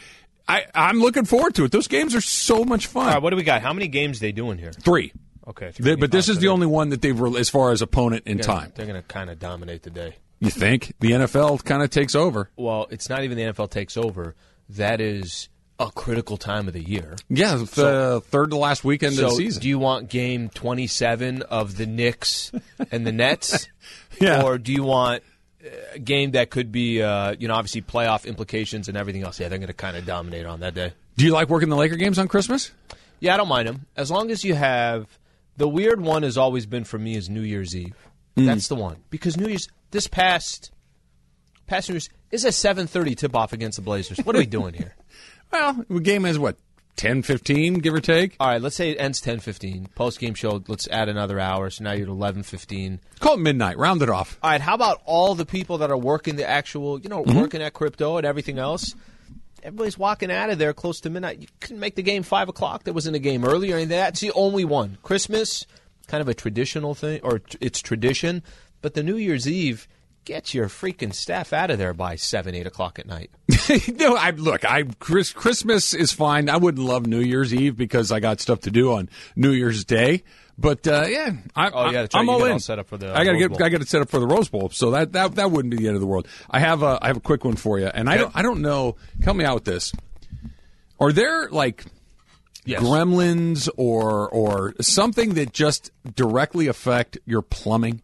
I, 0.47 0.65
I'm 0.75 0.99
looking 0.99 1.25
forward 1.25 1.55
to 1.55 1.63
it. 1.63 1.71
Those 1.71 1.87
games 1.87 2.13
are 2.15 2.21
so 2.21 2.65
much 2.65 2.87
fun. 2.87 3.07
All 3.07 3.13
right, 3.13 3.21
what 3.21 3.29
do 3.29 3.37
we 3.37 3.43
got? 3.43 3.61
How 3.61 3.71
many 3.73 3.87
games 3.87 4.19
they 4.19 4.31
doing 4.33 4.57
here? 4.57 4.73
Three. 4.73 5.13
Okay, 5.47 5.71
They- 5.77 5.95
but 5.95 6.11
this 6.11 6.29
is 6.29 6.39
the 6.39 6.47
only 6.49 6.67
one 6.67 6.89
that 6.89 7.01
they've, 7.01 7.17
re- 7.19 7.37
as 7.39 7.49
far 7.49 7.71
as 7.71 7.81
opponent 7.81 8.23
in 8.25 8.39
time. 8.39 8.71
They're 8.75 8.85
going 8.85 9.01
to 9.01 9.07
kind 9.07 9.29
of 9.29 9.39
dominate 9.39 9.83
the 9.83 9.89
day. 9.89 10.15
You 10.39 10.49
think 10.49 10.93
the 10.99 11.11
NFL 11.11 11.63
kind 11.63 11.81
of 11.83 11.89
takes 11.89 12.15
over? 12.15 12.49
Well, 12.57 12.87
it's 12.89 13.09
not 13.09 13.23
even 13.23 13.37
the 13.37 13.43
NFL 13.43 13.69
takes 13.69 13.95
over. 13.95 14.35
That 14.69 14.99
is 15.01 15.47
a 15.87 15.91
critical 15.91 16.37
time 16.37 16.67
of 16.67 16.73
the 16.73 16.81
year. 16.81 17.15
Yeah, 17.29 17.55
the 17.55 17.67
So- 17.67 18.19
third 18.21 18.51
to 18.51 18.57
last 18.57 18.83
weekend 18.83 19.15
so, 19.15 19.25
of 19.25 19.29
the 19.31 19.35
season. 19.37 19.61
do 19.61 19.69
you 19.69 19.79
want 19.79 20.09
game 20.09 20.49
27 20.49 21.41
of 21.43 21.77
the 21.77 21.85
Knicks 21.85 22.51
and 22.91 23.05
the 23.05 23.11
Nets? 23.11 23.67
Yeah. 24.21 24.43
Or 24.43 24.57
do 24.59 24.71
you 24.71 24.83
want 24.83 25.23
a 25.93 25.99
game 25.99 26.31
that 26.31 26.49
could 26.51 26.71
be, 26.71 27.01
uh, 27.01 27.35
you 27.39 27.47
know, 27.47 27.55
obviously 27.55 27.81
playoff 27.81 28.25
implications 28.25 28.87
and 28.87 28.95
everything 28.95 29.23
else? 29.23 29.39
Yeah, 29.39 29.49
they're 29.49 29.57
going 29.57 29.67
to 29.67 29.73
kind 29.73 29.97
of 29.97 30.05
dominate 30.05 30.45
on 30.45 30.59
that 30.59 30.75
day. 30.75 30.93
do 31.17 31.25
you 31.25 31.31
like 31.31 31.49
working 31.49 31.69
the 31.69 31.75
Laker 31.75 31.95
games 31.95 32.19
on 32.19 32.27
Christmas? 32.27 32.71
Yeah, 33.19 33.33
I 33.33 33.37
don't 33.37 33.47
mind 33.47 33.67
them. 33.67 33.85
As 33.97 34.11
long 34.11 34.29
as 34.31 34.43
you 34.43 34.53
have. 34.53 35.07
The 35.57 35.67
weird 35.67 35.99
one 36.01 36.23
has 36.23 36.37
always 36.37 36.65
been 36.65 36.83
for 36.83 36.97
me 36.99 37.15
is 37.15 37.29
New 37.29 37.41
Year's 37.41 37.75
Eve. 37.75 37.95
Hmm. 38.37 38.45
That's 38.45 38.67
the 38.67 38.75
one. 38.75 38.97
Because 39.09 39.35
New 39.37 39.47
Year's, 39.47 39.67
this 39.91 40.07
past. 40.07 40.71
Past 41.67 41.89
New 41.89 41.93
Year's 41.93 42.09
is 42.31 42.45
a 42.45 42.49
7:30 42.49 43.15
tip 43.17 43.35
off 43.35 43.53
against 43.53 43.75
the 43.77 43.81
Blazers. 43.83 44.17
What 44.19 44.35
are 44.35 44.39
we 44.39 44.45
doing 44.45 44.73
here? 44.73 44.95
Well, 45.53 45.85
the 45.87 45.99
game 45.99 46.25
is 46.25 46.39
what 46.39 46.57
10, 46.95 47.21
15, 47.21 47.75
give 47.75 47.93
or 47.93 47.99
take. 47.99 48.35
All 48.39 48.47
right, 48.47 48.61
let's 48.61 48.75
say 48.75 48.89
it 48.89 48.97
ends 48.99 49.21
10:15. 49.21 49.93
Post 49.93 50.19
game 50.19 50.33
show, 50.33 50.63
let's 50.67 50.87
add 50.87 51.09
another 51.09 51.39
hour. 51.39 51.69
So 51.69 51.83
now 51.83 51.91
you're 51.91 52.07
at 52.07 52.09
11:15. 52.09 52.99
Call 53.19 53.35
it 53.35 53.39
midnight. 53.39 53.77
Round 53.77 54.01
it 54.01 54.09
off. 54.09 54.39
All 54.41 54.49
right, 54.49 54.59
how 54.59 54.73
about 54.73 55.01
all 55.05 55.35
the 55.35 55.45
people 55.45 55.77
that 55.79 55.91
are 55.91 55.97
working 55.97 56.37
the 56.37 56.47
actual, 56.47 56.99
you 56.99 57.07
know, 57.07 57.23
mm-hmm. 57.23 57.39
working 57.39 57.61
at 57.61 57.73
crypto 57.73 58.17
and 58.17 58.25
everything 58.25 58.57
else? 58.57 58.95
Everybody's 59.61 59.97
walking 59.97 60.31
out 60.31 60.49
of 60.49 60.57
there 60.57 60.73
close 60.73 60.99
to 61.01 61.09
midnight. 61.11 61.39
You 61.39 61.47
couldn't 61.59 61.79
make 61.79 61.95
the 61.95 62.01
game 62.01 62.23
five 62.23 62.49
o'clock. 62.49 62.83
That 62.83 62.93
was 62.93 63.05
in 63.05 63.15
a 63.15 63.19
game 63.19 63.45
earlier. 63.45 63.75
anything. 63.75 63.89
That's 63.89 64.19
the 64.19 64.31
only 64.31 64.65
one. 64.65 64.97
Christmas, 65.03 65.67
kind 66.07 66.21
of 66.21 66.27
a 66.27 66.33
traditional 66.33 66.95
thing, 66.95 67.21
or 67.23 67.41
it's 67.61 67.79
tradition. 67.79 68.41
But 68.81 68.95
the 68.95 69.03
New 69.03 69.15
Year's 69.17 69.47
Eve, 69.47 69.87
get 70.25 70.53
your 70.53 70.67
freaking 70.67 71.13
staff 71.13 71.53
out 71.53 71.69
of 71.71 71.77
there 71.77 71.93
by 71.93 72.15
seven, 72.15 72.55
eight 72.55 72.67
o'clock 72.67 72.99
at 72.99 73.05
night. 73.07 73.29
no, 73.95 74.15
I 74.15 74.31
look. 74.31 74.63
I 74.65 74.83
Chris, 74.99 75.31
Christmas 75.31 75.93
is 75.93 76.11
fine. 76.11 76.49
I 76.49 76.57
wouldn't 76.57 76.85
love 76.85 77.05
New 77.07 77.19
Year's 77.19 77.53
Eve 77.53 77.75
because 77.77 78.11
I 78.11 78.19
got 78.19 78.39
stuff 78.41 78.61
to 78.61 78.71
do 78.71 78.93
on 78.93 79.09
New 79.35 79.51
Year's 79.51 79.83
Day. 79.85 80.23
But 80.57 80.87
uh, 80.87 81.05
yeah, 81.07 81.31
I, 81.55 81.69
Oh, 81.71 81.89
yeah, 81.89 82.01
right. 82.01 82.09
I'm 82.13 82.29
all 82.29 82.43
in. 82.45 82.51
all 82.53 82.59
set 82.59 82.77
up 82.77 82.87
for 82.87 82.97
the, 82.97 83.11
I 83.11 83.23
got 83.25 83.31
to 83.31 83.39
get. 83.39 83.59
I 83.61 83.69
got 83.69 83.81
it 83.81 83.87
set 83.87 84.01
up 84.03 84.09
for 84.09 84.19
the 84.19 84.27
Rose 84.27 84.49
Bowl. 84.49 84.69
So 84.69 84.91
that 84.91 85.13
that 85.13 85.35
that 85.35 85.49
wouldn't 85.51 85.71
be 85.71 85.77
the 85.77 85.87
end 85.87 85.95
of 85.95 86.01
the 86.01 86.07
world. 86.07 86.27
I 86.49 86.59
have 86.59 86.83
a 86.83 86.99
I 87.01 87.07
have 87.07 87.17
a 87.17 87.21
quick 87.21 87.43
one 87.43 87.55
for 87.55 87.79
you, 87.79 87.87
and 87.87 88.07
I 88.09 88.17
don't 88.17 88.35
I 88.35 88.41
don't 88.43 88.61
know. 88.61 88.95
Help 89.23 89.35
me 89.37 89.45
out 89.45 89.55
with 89.55 89.65
this. 89.65 89.91
Are 90.99 91.11
there 91.11 91.49
like 91.49 91.85
Yes. 92.65 92.81
gremlins 92.81 93.67
or 93.75 94.29
or 94.29 94.73
something 94.79 95.33
that 95.33 95.51
just 95.51 95.91
directly 96.15 96.67
affect 96.67 97.17
your 97.25 97.41
plumbing. 97.41 98.01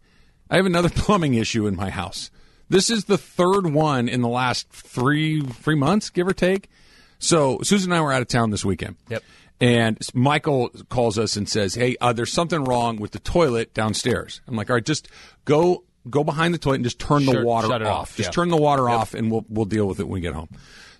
I 0.49 0.55
have 0.57 0.65
another 0.65 0.89
plumbing 0.95 1.33
issue 1.35 1.67
in 1.67 1.75
my 1.75 1.89
house. 1.89 2.31
This 2.69 2.89
is 2.89 3.05
the 3.05 3.17
third 3.17 3.67
one 3.73 4.07
in 4.07 4.21
the 4.21 4.27
last 4.27 4.69
three 4.69 5.41
three 5.41 5.75
months, 5.75 6.09
give 6.09 6.27
or 6.27 6.33
take. 6.33 6.69
So 7.17 7.59
Susan 7.63 7.91
and 7.91 7.99
I 7.99 8.01
were 8.01 8.11
out 8.13 8.21
of 8.21 8.27
town 8.27 8.51
this 8.51 8.63
weekend. 8.63 8.95
Yep. 9.09 9.23
And 9.61 9.97
Michael 10.13 10.69
calls 10.89 11.17
us 11.19 11.35
and 11.35 11.49
says, 11.49 11.75
"Hey, 11.75 11.97
uh, 11.99 12.13
there's 12.13 12.31
something 12.31 12.63
wrong 12.63 12.97
with 12.97 13.11
the 13.11 13.19
toilet 13.19 13.73
downstairs." 13.73 14.39
I'm 14.47 14.55
like, 14.55 14.69
"All 14.69 14.75
right, 14.75 14.85
just 14.85 15.09
go 15.45 15.83
go 16.09 16.23
behind 16.23 16.53
the 16.53 16.57
toilet 16.57 16.75
and 16.75 16.83
just 16.85 16.99
turn 16.99 17.25
the 17.25 17.33
Sure, 17.33 17.43
water 17.43 17.73
off. 17.73 17.81
off, 18.01 18.15
Just 18.15 18.27
yeah. 18.27 18.31
turn 18.31 18.49
the 18.49 18.57
water 18.57 18.87
off, 18.89 19.13
and 19.13 19.29
we'll 19.31 19.45
we'll 19.49 19.65
deal 19.65 19.85
with 19.87 19.99
it 19.99 20.03
when 20.03 20.13
we 20.13 20.21
get 20.21 20.33
home." 20.33 20.47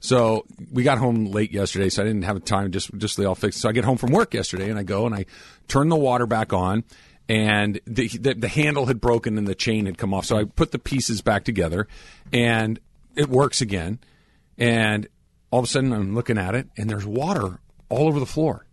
So 0.02 0.46
we 0.72 0.84
got 0.84 0.98
home 0.98 1.26
late 1.26 1.52
yesterday, 1.52 1.90
so 1.90 2.02
I 2.02 2.06
didn't 2.06 2.24
have 2.24 2.44
time 2.46 2.72
just 2.72 2.90
just 2.98 3.16
to 3.16 3.24
all 3.26 3.36
fix. 3.36 3.58
So 3.58 3.70
I 3.70 3.72
get 3.72 3.86
home 3.86 3.98
from 3.98 4.12
work 4.12 4.34
yesterday, 4.34 4.70
and 4.70 4.78
I 4.80 4.84
go 4.84 5.06
and 5.06 5.16
I 5.16 5.26
turn 5.70 5.88
the 5.90 5.96
water 5.96 6.26
back 6.26 6.52
on, 6.52 6.84
and 7.30 7.80
the, 7.86 8.08
the 8.08 8.34
the 8.34 8.48
handle 8.48 8.88
had 8.88 9.00
broken 9.00 9.38
and 9.38 9.48
the 9.48 9.56
chain 9.56 9.86
had 9.86 9.98
come 9.98 10.14
off. 10.14 10.26
So 10.26 10.38
I 10.38 10.44
put 10.46 10.72
the 10.72 10.80
pieces 10.80 11.22
back 11.22 11.46
together, 11.46 11.88
and 12.34 12.80
it 13.16 13.30
works 13.30 13.62
again. 13.62 14.00
And 14.58 15.08
all 15.52 15.60
of 15.60 15.66
a 15.66 15.68
sudden, 15.68 15.94
I'm 15.94 16.16
looking 16.16 16.38
at 16.38 16.56
it, 16.56 16.68
and 16.76 16.90
there's 16.90 17.06
water 17.06 17.60
all 17.88 18.08
over 18.08 18.20
the 18.20 18.26
floor. 18.26 18.66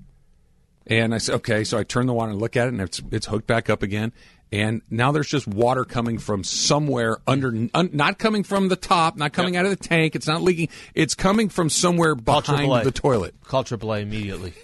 And 0.86 1.14
I 1.14 1.18
said, 1.18 1.36
okay. 1.36 1.64
So 1.64 1.78
I 1.78 1.84
turn 1.84 2.06
the 2.06 2.14
water 2.14 2.30
and 2.32 2.40
look 2.40 2.56
at 2.56 2.66
it, 2.66 2.72
and 2.72 2.80
it's 2.80 3.02
it's 3.12 3.26
hooked 3.26 3.46
back 3.46 3.68
up 3.68 3.82
again. 3.82 4.12
And 4.52 4.80
now 4.88 5.12
there's 5.12 5.28
just 5.28 5.46
water 5.48 5.84
coming 5.84 6.18
from 6.18 6.44
somewhere 6.44 7.18
under, 7.26 7.48
un, 7.74 7.90
not 7.92 8.16
coming 8.18 8.44
from 8.44 8.68
the 8.68 8.76
top, 8.76 9.16
not 9.16 9.32
coming 9.32 9.56
out 9.56 9.64
of 9.64 9.70
the 9.70 9.76
tank. 9.76 10.14
It's 10.14 10.28
not 10.28 10.40
leaking. 10.40 10.68
It's 10.94 11.16
coming 11.16 11.48
from 11.48 11.68
somewhere 11.68 12.14
Call 12.14 12.40
behind 12.40 12.70
AAA. 12.70 12.84
the 12.84 12.90
toilet. 12.92 13.34
Call 13.44 13.64
AAA 13.64 14.02
immediately. 14.02 14.54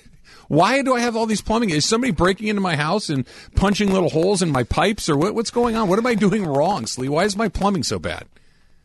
Why 0.49 0.83
do 0.83 0.95
I 0.95 1.01
have 1.01 1.17
all 1.17 1.27
these 1.27 1.41
plumbing? 1.41 1.71
Is 1.71 1.85
somebody 1.87 2.13
breaking 2.13 2.49
into 2.49 2.61
my 2.61 2.77
house 2.77 3.09
and 3.09 3.27
punching 3.55 3.93
little 3.93 4.11
holes 4.11 4.43
in 4.43 4.51
my 4.51 4.63
pipes, 4.65 5.09
or 5.09 5.17
what, 5.17 5.35
what's 5.35 5.51
going 5.51 5.77
on? 5.77 5.89
What 5.89 5.99
am 5.99 6.07
I 6.07 6.15
doing 6.15 6.45
wrong, 6.45 6.87
Slee? 6.87 7.09
Why 7.09 7.25
is 7.25 7.37
my 7.37 7.49
plumbing 7.49 7.83
so 7.85 7.99
bad? 7.99 8.27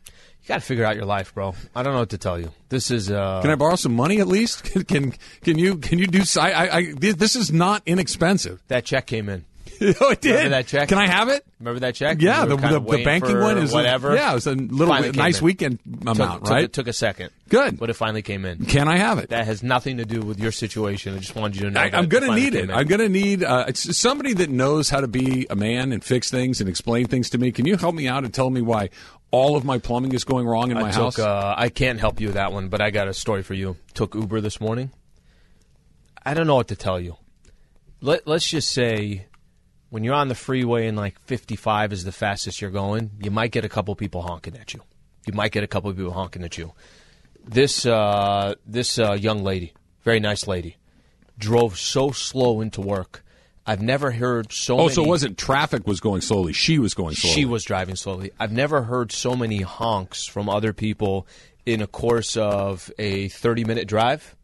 You 0.06 0.48
got 0.54 0.60
to 0.60 0.66
figure 0.66 0.84
out 0.84 0.96
your 0.96 1.04
life, 1.04 1.34
bro. 1.34 1.54
I 1.74 1.82
don't 1.82 1.92
know 1.92 1.98
what 2.00 2.10
to 2.10 2.18
tell 2.18 2.40
you. 2.40 2.50
This 2.70 2.90
is 2.90 3.10
uh, 3.10 3.42
Can 3.42 3.50
I 3.50 3.54
borrow 3.54 3.76
some 3.76 3.94
money 3.94 4.20
at 4.20 4.26
least? 4.28 4.64
Can 4.72 4.84
can, 4.84 5.14
can 5.42 5.58
you 5.58 5.76
can 5.76 5.98
you 5.98 6.06
do? 6.06 6.24
si- 6.24 6.40
I, 6.40 6.76
I, 6.78 6.92
this 6.94 7.36
is 7.36 7.52
not 7.52 7.82
inexpensive. 7.84 8.62
that 8.68 8.84
check 8.86 9.06
came 9.06 9.28
in. 9.28 9.44
oh, 10.00 10.10
it 10.10 10.20
did. 10.20 10.30
Remember 10.30 10.48
that 10.50 10.66
check? 10.66 10.88
Can 10.88 10.98
I 10.98 11.06
have 11.06 11.28
it? 11.28 11.44
Remember 11.58 11.80
that 11.80 11.94
check? 11.94 12.20
Yeah, 12.20 12.44
the, 12.44 12.56
the, 12.56 12.80
the 12.80 13.04
banking 13.04 13.38
one 13.40 13.58
is 13.58 13.72
whatever. 13.72 14.14
yeah, 14.14 14.30
it 14.30 14.34
was 14.34 14.46
a 14.46 14.54
little 14.54 14.94
came 14.94 15.12
nice 15.12 15.38
in. 15.38 15.44
weekend 15.44 15.78
amount, 16.02 16.18
took, 16.18 16.44
took 16.44 16.50
right? 16.50 16.64
a, 16.64 16.68
took 16.68 16.86
a 16.86 16.92
second. 16.92 17.30
Good. 17.48 17.78
but 17.78 17.90
it 17.90 17.94
finally 17.94 18.22
came 18.22 18.44
in. 18.44 18.66
Can 18.66 18.88
I 18.88 18.98
have 18.98 19.18
it? 19.18 19.30
That 19.30 19.46
has 19.46 19.62
nothing 19.62 19.96
to 19.98 20.04
do 20.04 20.20
with 20.20 20.38
your 20.38 20.52
situation. 20.52 21.14
I 21.14 21.18
just 21.18 21.34
wanted 21.34 21.56
you 21.56 21.66
to 21.66 21.70
know. 21.70 21.80
I, 21.80 21.90
that 21.90 21.98
I'm 21.98 22.08
going 22.08 22.24
to 22.24 22.34
need 22.34 22.54
it. 22.54 22.70
I'm 22.70 22.86
going 22.86 23.00
to 23.00 23.08
need 23.08 23.42
uh, 23.42 23.72
somebody 23.72 24.34
that 24.34 24.50
knows 24.50 24.90
how 24.90 25.00
to 25.00 25.08
be 25.08 25.46
a 25.48 25.56
man 25.56 25.92
and 25.92 26.04
fix 26.04 26.30
things 26.30 26.60
and 26.60 26.68
explain 26.68 27.06
things 27.06 27.30
to 27.30 27.38
me. 27.38 27.52
Can 27.52 27.66
you 27.66 27.76
help 27.76 27.94
me 27.94 28.06
out 28.06 28.24
and 28.24 28.32
tell 28.32 28.50
me 28.50 28.60
why 28.60 28.90
all 29.30 29.56
of 29.56 29.64
my 29.64 29.78
plumbing 29.78 30.12
is 30.12 30.24
going 30.24 30.46
wrong 30.46 30.70
in 30.70 30.78
my 30.78 30.88
I 30.88 30.92
house? 30.92 31.18
Uh, 31.18 31.54
I 31.56 31.68
can't 31.68 31.98
help 31.98 32.20
you 32.20 32.28
with 32.28 32.34
that 32.34 32.52
one, 32.52 32.68
but 32.68 32.80
I 32.80 32.90
got 32.90 33.08
a 33.08 33.14
story 33.14 33.42
for 33.42 33.54
you. 33.54 33.76
Took 33.94 34.14
Uber 34.14 34.40
this 34.40 34.60
morning. 34.60 34.90
I 36.24 36.34
don't 36.34 36.46
know 36.46 36.56
what 36.56 36.68
to 36.68 36.76
tell 36.76 37.00
you. 37.00 37.16
Let 38.00 38.26
Let's 38.26 38.48
just 38.48 38.70
say, 38.70 39.26
when 39.90 40.04
you're 40.04 40.14
on 40.14 40.28
the 40.28 40.34
freeway 40.34 40.86
and 40.86 40.96
like 40.96 41.20
55 41.22 41.92
is 41.92 42.04
the 42.04 42.12
fastest 42.12 42.60
you're 42.60 42.70
going, 42.70 43.10
you 43.20 43.30
might 43.30 43.50
get 43.50 43.64
a 43.64 43.68
couple 43.68 43.94
people 43.94 44.22
honking 44.22 44.56
at 44.56 44.74
you. 44.74 44.82
You 45.26 45.32
might 45.32 45.52
get 45.52 45.64
a 45.64 45.66
couple 45.66 45.92
people 45.92 46.12
honking 46.12 46.44
at 46.44 46.56
you. 46.58 46.72
This 47.44 47.86
uh, 47.86 48.54
this 48.66 48.98
uh, 48.98 49.12
young 49.12 49.42
lady, 49.42 49.72
very 50.02 50.20
nice 50.20 50.46
lady, 50.46 50.76
drove 51.38 51.78
so 51.78 52.10
slow 52.10 52.60
into 52.60 52.80
work. 52.80 53.24
I've 53.66 53.82
never 53.82 54.10
heard 54.10 54.52
so. 54.52 54.74
oh, 54.74 54.84
many, 54.84 54.94
so 54.94 55.04
it 55.04 55.08
wasn't 55.08 55.36
traffic 55.36 55.86
was 55.86 56.00
going 56.00 56.22
slowly. 56.22 56.54
She 56.54 56.78
was 56.78 56.94
going 56.94 57.14
slowly. 57.14 57.34
she 57.34 57.44
was 57.44 57.64
driving 57.64 57.96
slowly. 57.96 58.30
I've 58.40 58.52
never 58.52 58.82
heard 58.82 59.12
so 59.12 59.36
many 59.36 59.60
honks 59.60 60.24
from 60.24 60.48
other 60.48 60.72
people 60.72 61.26
in 61.66 61.82
a 61.82 61.86
course 61.86 62.36
of 62.36 62.90
a 62.98 63.28
30 63.28 63.64
minute 63.64 63.86
drive. 63.86 64.34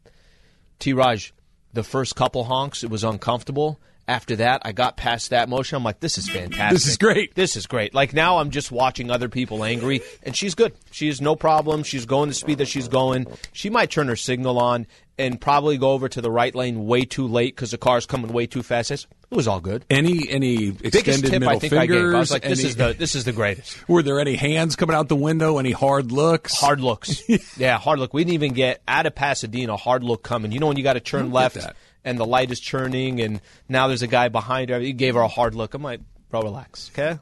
T. 0.77 0.93
Raj, 0.93 1.33
the 1.73 1.83
first 1.83 2.15
couple 2.15 2.43
honks, 2.43 2.83
it 2.83 2.89
was 2.91 3.03
uncomfortable. 3.03 3.79
After 4.07 4.35
that, 4.35 4.61
I 4.63 4.71
got 4.71 4.97
past 4.97 5.31
that 5.31 5.49
motion. 5.49 5.77
I'm 5.77 5.83
like, 5.83 5.99
this 5.99 6.19
is 6.19 6.29
fantastic. 6.29 6.75
This 6.75 6.87
is 6.87 6.97
great. 6.97 7.33
This 7.33 7.55
is 7.55 7.65
great. 7.65 7.95
Like 7.95 8.13
now, 8.13 8.37
I'm 8.37 8.51
just 8.51 8.71
watching 8.71 9.09
other 9.09 9.29
people 9.29 9.63
angry, 9.63 10.01
and 10.21 10.35
she's 10.35 10.53
good. 10.53 10.73
She's 10.91 11.21
no 11.21 11.35
problem. 11.35 11.81
She's 11.81 12.05
going 12.05 12.29
the 12.29 12.35
speed 12.35 12.59
that 12.59 12.67
she's 12.67 12.87
going. 12.87 13.25
She 13.51 13.71
might 13.71 13.89
turn 13.89 14.07
her 14.07 14.15
signal 14.15 14.59
on 14.59 14.85
and 15.17 15.39
probably 15.39 15.77
go 15.77 15.91
over 15.91 16.09
to 16.09 16.21
the 16.21 16.29
right 16.29 16.53
lane 16.53 16.85
way 16.85 17.05
too 17.05 17.27
late 17.27 17.55
because 17.55 17.71
the 17.71 17.77
car's 17.77 18.05
coming 18.05 18.31
way 18.31 18.45
too 18.45 18.61
fast. 18.61 18.91
It 18.91 19.07
was 19.31 19.47
all 19.47 19.59
good. 19.59 19.85
Any 19.89 20.29
any 20.29 20.71
Biggest 20.71 20.95
extended 20.95 21.31
tip 21.31 21.39
middle 21.39 21.55
I 21.55 21.59
think 21.59 21.73
fingers? 21.73 21.97
I 21.97 22.01
gave. 22.01 22.15
I 22.15 22.19
was 22.19 22.31
like, 22.31 22.43
this 22.43 22.59
any- 22.59 22.69
is 22.69 22.75
the 22.75 22.93
this 22.93 23.15
is 23.15 23.23
the 23.23 23.31
greatest. 23.31 23.87
Were 23.89 24.03
there 24.03 24.19
any 24.19 24.35
hands 24.35 24.75
coming 24.75 24.95
out 24.95 25.07
the 25.07 25.15
window? 25.15 25.57
Any 25.57 25.71
hard 25.71 26.11
looks? 26.11 26.59
Hard 26.59 26.79
looks. 26.79 27.23
yeah, 27.57 27.77
hard 27.79 27.99
look. 27.99 28.13
We 28.13 28.23
didn't 28.23 28.35
even 28.35 28.53
get 28.53 28.81
out 28.87 29.05
of 29.05 29.15
Pasadena. 29.15 29.77
Hard 29.77 30.03
look 30.03 30.21
coming. 30.21 30.51
You 30.51 30.59
know 30.59 30.67
when 30.67 30.77
you 30.77 30.83
got 30.83 30.93
to 30.93 30.99
turn 30.99 31.31
left. 31.31 31.57
And 32.05 32.17
the 32.17 32.25
light 32.25 32.51
is 32.51 32.59
churning, 32.59 33.19
and 33.19 33.41
now 33.67 33.87
there's 33.87 34.03
a 34.03 34.07
guy 34.07 34.29
behind 34.29 34.69
her. 34.69 34.79
He 34.79 34.93
gave 34.93 35.15
her 35.15 35.21
a 35.21 35.27
hard 35.27 35.55
look. 35.55 35.73
I'm 35.73 35.81
like, 35.81 35.99
bro, 36.29 36.41
relax, 36.41 36.91
okay? 36.93 37.19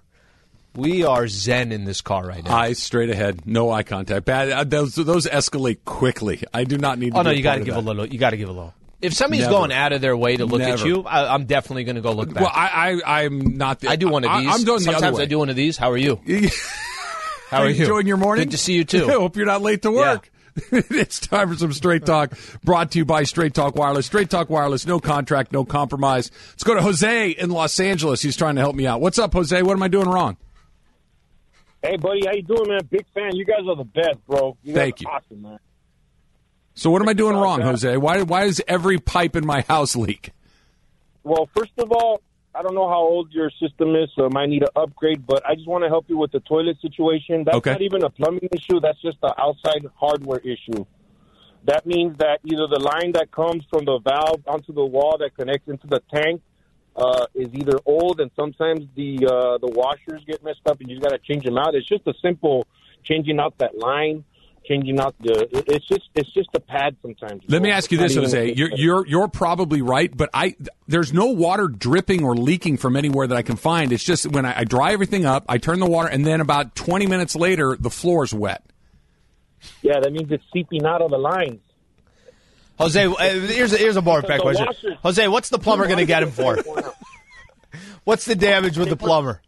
We 0.76 1.04
are 1.04 1.28
zen 1.28 1.72
in 1.72 1.86
this 1.86 2.02
car 2.02 2.26
right 2.26 2.43
now. 2.43 2.56
Eyes 2.56 2.80
straight 2.80 3.10
ahead, 3.10 3.46
no 3.46 3.72
eye 3.72 3.84
contact. 3.84 4.26
Bad. 4.26 4.50
Uh, 4.50 4.63
those 4.63 4.96
those 4.96 5.28
escalate 5.28 5.86
quickly. 5.86 6.43
I 6.54 6.63
do 6.63 6.78
not 6.78 6.98
need. 7.00 7.13
to 7.13 7.19
oh 7.19 7.22
no, 7.22 7.32
you 7.32 7.43
got 7.43 7.56
to 7.56 7.63
give 7.63 7.76
that. 7.76 7.80
a 7.80 7.86
little. 7.86 8.08
You 8.08 8.17
got 8.17 8.32
to 8.32 8.38
give 8.38 8.50
a 8.50 8.52
little. 8.52 8.74
If 9.00 9.13
somebody's 9.13 9.46
Never. 9.46 9.56
going 9.56 9.72
out 9.72 9.91
of 9.91 10.00
their 10.02 10.15
way 10.15 10.38
to 10.38 10.46
look 10.46 10.62
at 10.62 10.84
you, 10.84 11.04
I, 11.04 11.34
I'm 11.34 11.46
definitely 11.46 11.84
going 11.84 11.98
to 11.98 12.02
go 12.02 12.13
look 12.13 12.34
back. 12.34 12.41
Well, 12.41 12.52
I, 12.54 13.02
I 13.06 13.24
I'm 13.24 13.58
not. 13.58 13.82
The, 13.82 13.89
I 13.89 13.98
do 13.98 14.08
one 14.08 14.24
of 14.24 14.32
these. 14.32 14.50
I'm 14.50 14.63
doing 14.63 14.80
the 14.80 14.86
Sometimes. 14.86 15.19
I 15.19 15.26
do 15.26 15.38
one 15.39 15.50
of 15.50 15.56
these. 15.56 15.78
How 15.78 15.91
are 15.91 15.98
you? 15.98 16.22
How 17.50 17.60
are 17.60 17.69
you? 17.69 17.82
Enjoying 17.82 18.08
your 18.08 18.17
morning? 18.17 18.46
Good 18.46 18.52
to 18.52 18.58
see 18.58 18.74
you 18.74 18.84
too. 18.84 19.08
Hope 19.10 19.36
you're 19.36 19.46
not 19.46 19.62
late 19.62 19.84
to 19.84 19.91
work. 19.91 20.32
it's 20.71 21.19
time 21.19 21.49
for 21.49 21.55
some 21.55 21.73
Straight 21.73 22.05
Talk, 22.05 22.37
brought 22.63 22.91
to 22.91 22.99
you 22.99 23.05
by 23.05 23.23
Straight 23.23 23.53
Talk 23.53 23.75
Wireless. 23.75 24.05
Straight 24.05 24.29
Talk 24.29 24.49
Wireless, 24.49 24.85
no 24.85 24.99
contract, 24.99 25.51
no 25.51 25.65
compromise. 25.65 26.29
Let's 26.51 26.63
go 26.63 26.75
to 26.75 26.81
Jose 26.81 27.29
in 27.31 27.49
Los 27.49 27.79
Angeles. 27.79 28.21
He's 28.21 28.37
trying 28.37 28.55
to 28.55 28.61
help 28.61 28.75
me 28.75 28.85
out. 28.85 29.01
What's 29.01 29.17
up, 29.17 29.33
Jose? 29.33 29.61
What 29.63 29.73
am 29.73 29.83
I 29.83 29.87
doing 29.87 30.07
wrong? 30.07 30.37
Hey, 31.81 31.97
buddy, 31.97 32.25
how 32.25 32.33
you 32.33 32.43
doing, 32.43 32.67
man? 32.67 32.81
Big 32.89 33.05
fan. 33.13 33.35
You 33.35 33.45
guys 33.45 33.61
are 33.67 33.75
the 33.75 33.83
best, 33.83 34.25
bro. 34.27 34.55
You 34.63 34.73
guys 34.73 34.81
Thank 34.81 34.95
are 34.95 34.97
you. 35.01 35.07
Awesome, 35.09 35.41
man. 35.41 35.59
So 36.75 36.89
what 36.91 37.01
am 37.01 37.09
I 37.09 37.13
doing 37.13 37.35
wrong, 37.35 37.61
Jose? 37.61 37.97
Why 37.97 38.23
why 38.23 38.45
does 38.45 38.61
every 38.67 38.99
pipe 38.99 39.35
in 39.35 39.45
my 39.45 39.61
house 39.61 39.95
leak? 39.95 40.31
Well, 41.23 41.47
first 41.55 41.73
of 41.77 41.91
all, 41.91 42.21
I 42.55 42.61
don't 42.61 42.75
know 42.75 42.87
how 42.87 42.99
old 43.01 43.31
your 43.33 43.49
system 43.59 43.95
is, 43.95 44.09
so 44.15 44.25
I 44.25 44.29
might 44.29 44.49
need 44.49 44.61
an 44.61 44.69
upgrade. 44.75 45.25
But 45.25 45.43
I 45.47 45.55
just 45.55 45.67
want 45.67 45.83
to 45.83 45.89
help 45.89 46.05
you 46.07 46.17
with 46.17 46.31
the 46.31 46.39
toilet 46.41 46.77
situation. 46.81 47.43
That's 47.43 47.57
Okay. 47.57 47.71
not 47.71 47.81
even 47.81 48.03
a 48.03 48.09
plumbing 48.09 48.49
issue. 48.51 48.79
That's 48.79 49.01
just 49.01 49.17
an 49.23 49.31
outside 49.37 49.85
hardware 49.95 50.39
issue. 50.39 50.85
That 51.65 51.85
means 51.85 52.17
that 52.17 52.41
either 52.43 52.67
the 52.67 52.79
line 52.79 53.13
that 53.13 53.31
comes 53.31 53.63
from 53.71 53.85
the 53.85 53.99
valve 53.99 54.41
onto 54.45 54.73
the 54.73 54.85
wall 54.85 55.17
that 55.19 55.35
connects 55.35 55.67
into 55.67 55.87
the 55.87 56.01
tank 56.13 56.41
uh, 56.95 57.25
is 57.33 57.47
either 57.53 57.79
old, 57.85 58.19
and 58.19 58.29
sometimes 58.35 58.81
the 58.95 59.25
uh, 59.25 59.57
the 59.57 59.71
washers 59.73 60.21
get 60.27 60.43
messed 60.43 60.61
up, 60.67 60.79
and 60.79 60.89
you 60.89 60.99
got 60.99 61.09
to 61.09 61.17
change 61.17 61.43
them 61.43 61.57
out. 61.57 61.73
It's 61.73 61.87
just 61.87 62.05
a 62.05 62.13
simple 62.21 62.67
changing 63.03 63.39
out 63.39 63.57
that 63.57 63.77
line, 63.77 64.23
changing 64.65 64.99
out 64.99 65.15
the. 65.19 65.47
it- 65.52 65.65
It's 65.67 65.88
just 65.88 66.10
it's 66.15 66.32
just 66.34 66.49
a 66.56 66.60
pad 66.60 66.95
sometimes. 67.02 67.43
Let 67.47 67.62
me 67.62 67.71
ask 67.71 67.91
you 67.91 67.97
this, 67.97 68.15
Jose. 68.15 68.54
You're 68.54 68.71
you're 68.76 69.08
you're 69.08 69.28
probably 69.28 69.82
right, 69.82 70.15
but 70.15 70.30
I 70.34 70.56
there's 70.88 71.12
no 71.13 71.28
water 71.28 71.67
dripping 71.67 72.23
or 72.23 72.36
leaking 72.36 72.78
from 72.78 72.95
anywhere 72.95 73.28
that 73.28 73.36
I 73.38 73.41
can 73.41 73.56
find. 73.56 73.91
It's 73.91 74.04
just 74.04 74.26
when 74.28 74.45
I, 74.45 74.60
I 74.60 74.63
dry 74.63 74.93
everything 74.93 75.26
up, 75.26 75.45
I 75.49 75.58
turn 75.58 75.80
the 75.80 75.86
water, 75.89 76.10
and 76.10 76.26
then 76.26 76.41
about 76.41 76.76
20 76.76 77.08
minutes 77.08 77.36
later, 77.36 77.76
the 77.80 77.89
floor's 77.89 78.34
wet. 78.34 78.63
Yeah, 79.82 79.99
that 80.02 80.12
means 80.12 80.32
it's 80.32 80.43
seeping 80.54 80.86
out 80.86 81.02
of 81.02 81.10
the 81.12 81.17
lines. 81.17 81.60
Jose, 82.80 83.06
uh, 83.06 83.15
here's 83.17 83.71
a, 83.71 83.78
here's 83.78 83.95
a 83.97 84.02
more 84.02 84.21
fair 84.21 84.39
question. 84.39 84.65
washers- 84.65 84.97
Jose, 85.04 85.28
what's 85.28 85.49
the 85.49 85.60
plumber 85.60 85.86
going 85.86 85.99
to 85.99 86.06
get 86.06 86.23
him 86.23 86.32
for? 86.32 86.58
What's 88.04 88.26
the 88.26 88.36
damage 88.36 88.78
with 88.78 88.89
the 88.89 88.97
plumber? 88.97 89.41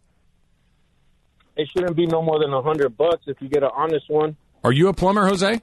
It 1.56 1.68
shouldn't 1.72 1.96
be 1.96 2.06
no 2.06 2.22
more 2.22 2.38
than 2.38 2.52
a 2.52 2.62
hundred 2.62 2.96
bucks 2.96 3.24
if 3.26 3.40
you 3.40 3.48
get 3.48 3.62
an 3.62 3.70
honest 3.74 4.08
one. 4.08 4.36
Are 4.66 4.72
you 4.72 4.88
a 4.88 4.92
plumber, 4.92 5.28
Jose? 5.28 5.60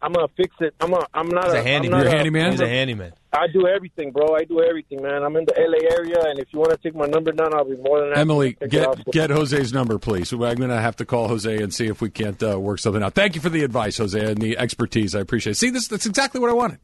I'm 0.00 0.12
gonna 0.14 0.28
fix 0.28 0.56
it. 0.60 0.74
I'm 0.80 0.94
a. 0.94 1.06
I'm 1.12 1.28
not 1.28 1.44
He's 1.44 1.52
a, 1.52 1.58
a 1.58 1.62
handyman. 1.62 2.00
I'm 2.00 2.04
You're 2.06 2.14
a 2.14 2.16
handyman? 2.16 2.50
He's 2.52 2.60
a 2.62 2.68
handyman. 2.68 3.12
I 3.34 3.48
do 3.52 3.66
everything, 3.66 4.12
bro. 4.12 4.34
I 4.34 4.44
do 4.44 4.62
everything, 4.62 5.02
man. 5.02 5.22
I'm 5.22 5.36
in 5.36 5.44
the 5.44 5.52
LA 5.58 5.86
area, 5.94 6.30
and 6.30 6.38
if 6.38 6.48
you 6.54 6.58
want 6.58 6.70
to 6.70 6.78
take 6.78 6.94
my 6.94 7.04
number 7.04 7.32
down, 7.32 7.52
I'll 7.52 7.66
be 7.66 7.76
more 7.76 8.00
than 8.00 8.08
happy. 8.08 8.20
Emily, 8.20 8.52
to 8.54 8.60
take 8.60 8.70
get 8.70 9.10
get 9.12 9.30
Jose's 9.30 9.74
number, 9.74 9.98
please. 9.98 10.32
I'm 10.32 10.38
going 10.38 10.70
to 10.70 10.80
have 10.80 10.96
to 10.96 11.04
call 11.04 11.28
Jose 11.28 11.54
and 11.54 11.74
see 11.74 11.86
if 11.86 12.00
we 12.00 12.08
can't 12.08 12.42
uh, 12.42 12.58
work 12.58 12.78
something 12.78 13.02
out. 13.02 13.12
Thank 13.12 13.34
you 13.34 13.42
for 13.42 13.50
the 13.50 13.62
advice, 13.62 13.98
Jose, 13.98 14.18
and 14.18 14.40
the 14.40 14.56
expertise. 14.56 15.14
I 15.14 15.20
appreciate 15.20 15.52
it. 15.52 15.56
See, 15.56 15.68
this 15.68 15.86
that's 15.86 16.06
exactly 16.06 16.40
what 16.40 16.48
I 16.48 16.54
wanted. 16.54 16.78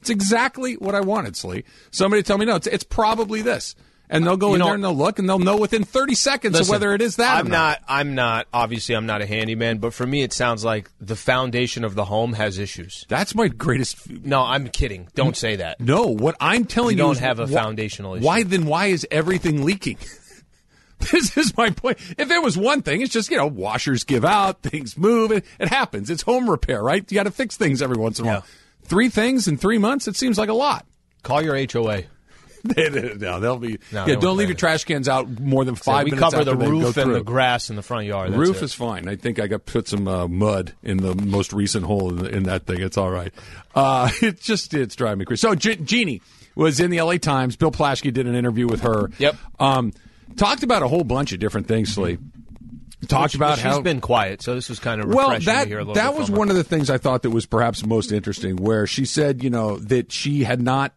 It's 0.00 0.08
exactly 0.08 0.76
what 0.76 0.94
I 0.94 1.00
wanted, 1.00 1.36
Slee. 1.36 1.64
Somebody 1.90 2.22
tell 2.22 2.38
me 2.38 2.46
no. 2.46 2.56
It's 2.56 2.66
it's 2.66 2.84
probably 2.84 3.42
this, 3.42 3.74
and 4.10 4.26
they'll 4.26 4.36
go 4.36 4.48
You 4.48 4.54
in 4.54 4.58
know- 4.60 4.64
there 4.66 4.74
and 4.74 4.84
they'll 4.84 4.96
look 4.96 5.18
and 5.18 5.28
they'll 5.28 5.38
know 5.38 5.56
within 5.56 5.84
30 5.84 6.14
seconds 6.14 6.58
of 6.60 6.68
whether 6.68 6.92
it 6.94 7.02
is 7.02 7.16
that. 7.16 7.36
I'm 7.38 7.48
not. 7.48 7.80
I'm 7.88 8.14
not. 8.14 8.46
Obviously, 8.52 8.94
I'm 8.94 9.06
not 9.06 9.20
a 9.22 9.26
handyman, 9.26 9.78
but 9.78 9.92
for 9.94 10.06
me, 10.06 10.22
it 10.22 10.32
sounds 10.32 10.64
like 10.64 10.90
the 11.00 11.16
foundation 11.16 11.84
of 11.84 11.94
the 11.94 12.04
home 12.04 12.32
has 12.34 12.58
issues. 12.58 13.04
That's 13.08 13.34
my 13.34 13.48
greatest. 13.48 14.08
No, 14.10 14.40
I'm 14.42 14.68
kidding. 14.68 15.08
Don't 15.14 15.36
say 15.36 15.56
that. 15.56 15.80
No, 15.80 16.06
what 16.06 16.36
I'm 16.40 16.64
telling 16.64 16.96
You 16.98 17.04
you, 17.04 17.08
don't 17.14 17.18
have 17.20 17.38
a 17.40 17.46
wh- 17.46 17.52
foundational 17.52 18.14
issue. 18.14 18.24
Why 18.26 18.42
then? 18.42 18.66
Why 18.66 18.86
is 18.86 19.06
everything 19.10 19.64
leaking? 19.64 19.98
this 21.12 21.36
is 21.36 21.56
my 21.56 21.70
point. 21.70 21.98
If 22.18 22.30
it 22.30 22.42
was 22.42 22.56
one 22.56 22.82
thing, 22.82 23.02
it's 23.02 23.12
just 23.12 23.30
you 23.30 23.36
know 23.36 23.46
washers 23.46 24.04
give 24.04 24.24
out, 24.24 24.62
things 24.62 24.96
move. 24.98 25.30
It, 25.32 25.44
it 25.60 25.68
happens. 25.68 26.10
It's 26.10 26.22
home 26.22 26.48
repair, 26.50 26.82
right? 26.82 27.04
You 27.10 27.14
got 27.14 27.24
to 27.24 27.30
fix 27.30 27.56
things 27.56 27.82
every 27.82 27.96
once 27.96 28.18
in 28.18 28.24
a 28.26 28.28
while. 28.28 28.44
Three 28.82 29.08
things 29.10 29.46
in 29.48 29.58
three 29.58 29.78
months. 29.78 30.08
It 30.08 30.16
seems 30.16 30.38
like 30.38 30.48
a 30.48 30.54
lot. 30.54 30.86
Call 31.22 31.42
your 31.42 31.56
HOA. 31.70 32.04
no, 33.18 33.40
they'll 33.40 33.58
be. 33.58 33.78
No, 33.92 34.00
yeah, 34.00 34.04
they 34.06 34.16
don't 34.16 34.36
leave 34.36 34.48
your 34.48 34.56
trash 34.56 34.84
cans 34.84 35.08
out 35.08 35.40
more 35.40 35.64
than 35.64 35.76
So 35.76 35.82
five 35.84 36.04
we 36.04 36.10
minutes 36.12 36.24
cover 36.34 36.36
after 36.48 36.56
the 36.56 36.56
roof 36.70 36.84
and 36.84 36.94
through. 36.94 37.14
the 37.14 37.22
grass 37.24 37.70
in 37.70 37.76
the 37.76 37.82
front 37.82 38.06
yard. 38.06 38.32
That's 38.32 38.38
roof 38.38 38.56
it. 38.58 38.62
is 38.64 38.74
fine. 38.74 39.08
I 39.08 39.16
think 39.16 39.38
I 39.38 39.46
got 39.46 39.66
put 39.66 39.88
some 39.88 40.06
uh, 40.08 40.26
mud 40.28 40.72
in 40.82 40.98
the 40.98 41.14
most 41.14 41.52
recent 41.52 41.84
hole 41.86 42.18
in, 42.18 42.26
in 42.34 42.42
that 42.44 42.66
thing. 42.66 42.80
It's 42.80 42.96
all 42.96 43.10
right. 43.10 43.32
Uh, 43.74 44.10
it 44.22 44.40
just 44.40 44.74
it's 44.74 44.96
driving 44.96 45.18
me 45.20 45.24
crazy. 45.24 45.40
So 45.40 45.54
Je- 45.54 45.76
Jeanie 45.76 46.22
was 46.54 46.80
in 46.80 46.90
the 46.90 46.98
L.A. 46.98 47.18
Times. 47.18 47.56
Bill 47.56 47.70
Plaschke 47.70 48.12
did 48.12 48.26
an 48.26 48.34
interview 48.34 48.66
with 48.66 48.80
her. 48.80 49.10
Yep. 49.18 49.36
Um, 49.60 49.92
talked 50.36 50.62
about 50.62 50.82
a 50.82 50.88
whole 50.88 51.04
bunch 51.04 51.32
of 51.32 51.38
different 51.38 51.68
things. 51.68 51.94
Slee 51.94 52.18
talked 53.06 53.34
Well, 53.38 53.50
about 53.50 53.58
she's 53.58 53.62
how 53.64 53.80
been 53.80 54.00
quiet, 54.00 54.42
so 54.42 54.56
this 54.56 54.68
was 54.68 54.80
kind 54.80 55.00
of 55.00 55.08
well, 55.08 55.30
that 55.30 55.62
to 55.62 55.68
hear 55.68 55.78
a 55.78 55.82
little 55.82 55.94
that 55.94 56.10
bit 56.10 56.18
was 56.18 56.30
one 56.30 56.50
of 56.50 56.56
the 56.56 56.64
things 56.64 56.90
I 56.90 56.98
thought 56.98 57.22
that 57.22 57.30
was 57.30 57.46
perhaps 57.46 57.86
most 57.86 58.10
interesting, 58.10 58.56
where 58.56 58.88
she 58.88 59.04
said, 59.04 59.44
you 59.44 59.50
know, 59.50 59.76
that 59.78 60.10
she 60.10 60.42
had 60.42 60.60
not. 60.60 60.92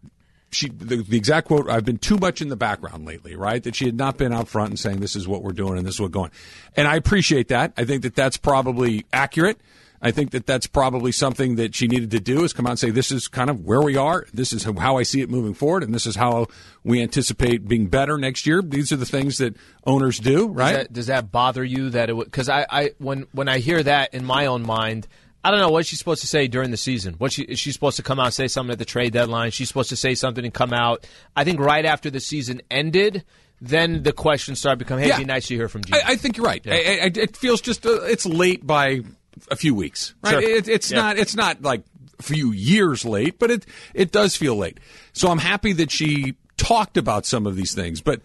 She 0.52 0.70
the, 0.70 0.98
the 0.98 1.18
exact 1.18 1.48
quote: 1.48 1.70
"I've 1.70 1.86
been 1.86 1.98
too 1.98 2.18
much 2.18 2.42
in 2.42 2.50
the 2.50 2.56
background 2.56 3.06
lately." 3.06 3.36
Right? 3.36 3.62
That 3.64 3.76
she 3.76 3.86
had 3.86 3.96
not 3.96 4.18
been 4.18 4.34
out 4.34 4.48
front 4.48 4.70
and 4.70 4.80
saying, 4.80 5.00
"This 5.00 5.16
is 5.16 5.28
what 5.28 5.44
we're 5.44 5.54
doing 5.54 5.78
and 5.78 5.86
this 5.86 5.96
is 5.96 6.02
what's 6.02 6.14
going." 6.14 6.32
And 6.76 6.88
I 6.88 6.96
appreciate 6.96 7.48
that. 7.50 7.74
I 7.78 7.86
think 7.86 8.04
that 8.04 8.16
that's 8.16 8.38
probably 8.38 9.06
accurate. 9.14 9.60
I 10.04 10.10
think 10.10 10.32
that 10.32 10.48
that's 10.48 10.66
probably 10.66 11.12
something 11.12 11.58
that 11.58 11.76
she 11.76 11.88
needed 11.88 12.10
to 12.12 12.20
do 12.20 12.44
is 12.44 12.54
come 12.54 12.66
out 12.66 12.72
and 12.72 12.80
say, 12.80 12.90
"This 12.90 13.12
is 13.12 13.28
kind 13.28 13.50
of 13.50 13.64
where 13.64 13.82
we 13.82 13.96
are. 13.96 14.26
This 14.34 14.52
is 14.52 14.64
how 14.64 14.98
I 14.98 15.04
see 15.04 15.22
it 15.22 15.30
moving 15.30 15.54
forward, 15.54 15.84
and 15.84 15.94
this 15.94 16.08
is 16.08 16.16
how 16.16 16.48
we 16.84 17.02
anticipate 17.02 17.68
being 17.68 17.88
better 17.88 18.18
next 18.18 18.48
year." 18.48 18.64
These 18.64 18.92
are 18.92 18.96
the 18.96 19.06
things 19.06 19.38
that 19.38 19.56
owners 19.86 20.18
do, 20.20 20.48
right? 20.48 20.72
Does 20.72 20.78
that, 20.78 20.94
does 20.94 21.08
that 21.08 21.32
bother 21.32 21.64
you 21.64 21.92
that 21.92 22.10
it 22.10 22.14
would? 22.14 22.26
Because 22.26 22.50
I, 22.50 22.66
I, 22.70 22.92
when 22.98 23.28
when 23.32 23.48
I 23.48 23.60
hear 23.60 23.84
that 23.84 24.14
in 24.14 24.26
my 24.26 24.48
own 24.48 24.64
mind, 24.64 25.08
I 25.44 25.50
don't 25.52 25.60
know 25.60 25.70
what 25.72 25.86
she's 25.88 25.98
supposed 26.00 26.22
to 26.22 26.28
say 26.28 26.48
during 26.48 26.70
the 26.72 26.78
season. 26.78 27.16
What 27.16 27.32
she 27.32 27.44
is 27.44 27.60
she 27.60 27.72
supposed 27.72 27.98
to 27.98 28.04
come 28.04 28.20
out 28.20 28.26
and 28.28 28.34
say 28.34 28.48
something 28.48 28.72
at 28.74 28.80
the 28.80 28.86
trade 28.86 29.14
deadline? 29.14 29.52
She's 29.52 29.68
supposed 29.68 29.90
to 29.90 29.96
say 29.96 30.14
something 30.16 30.44
and 30.46 30.54
come 30.54 30.72
out. 30.74 31.08
I 31.36 31.44
think 31.44 31.60
right 31.60 31.84
after 31.86 32.10
the 32.12 32.20
season 32.20 32.62
ended, 32.70 33.24
then 33.60 34.04
the 34.04 34.14
questions 34.14 34.60
started 34.60 34.78
becoming, 34.80 35.04
"Hey, 35.04 35.10
Yeah. 35.10 35.16
it'd 35.16 35.28
be 35.28 35.34
nice 35.34 35.48
to 35.48 35.56
hear 35.56 35.68
from 35.68 35.84
Gene." 35.84 35.96
I, 35.96 36.12
I 36.12 36.16
think 36.16 36.38
you're 36.38 36.46
right. 36.46 36.62
I, 36.68 36.72
I, 36.72 37.12
it 37.16 37.36
feels 37.38 37.60
just 37.62 37.86
uh, 37.86 38.02
it's 38.04 38.26
late 38.26 38.66
by 38.68 39.02
a 39.50 39.56
few 39.56 39.74
weeks. 39.74 40.14
Right? 40.24 40.32
Sure. 40.32 40.42
It, 40.42 40.68
it's 40.68 40.92
Yeah. 40.92 40.98
not. 41.02 41.18
It's 41.18 41.36
not 41.36 41.62
like 41.64 41.82
a 42.20 42.24
few 42.24 42.52
years 42.52 43.04
late, 43.04 43.40
but 43.40 43.50
it 43.50 43.66
it 43.96 44.12
does 44.12 44.38
feel 44.38 44.56
late. 44.56 44.80
So 45.14 45.30
I'm 45.30 45.40
happy 45.40 45.74
that 45.74 45.90
she 45.90 46.36
talked 46.58 46.98
about 46.98 47.26
some 47.26 47.48
of 47.48 47.56
these 47.56 47.74
things, 47.74 48.00
but. 48.02 48.22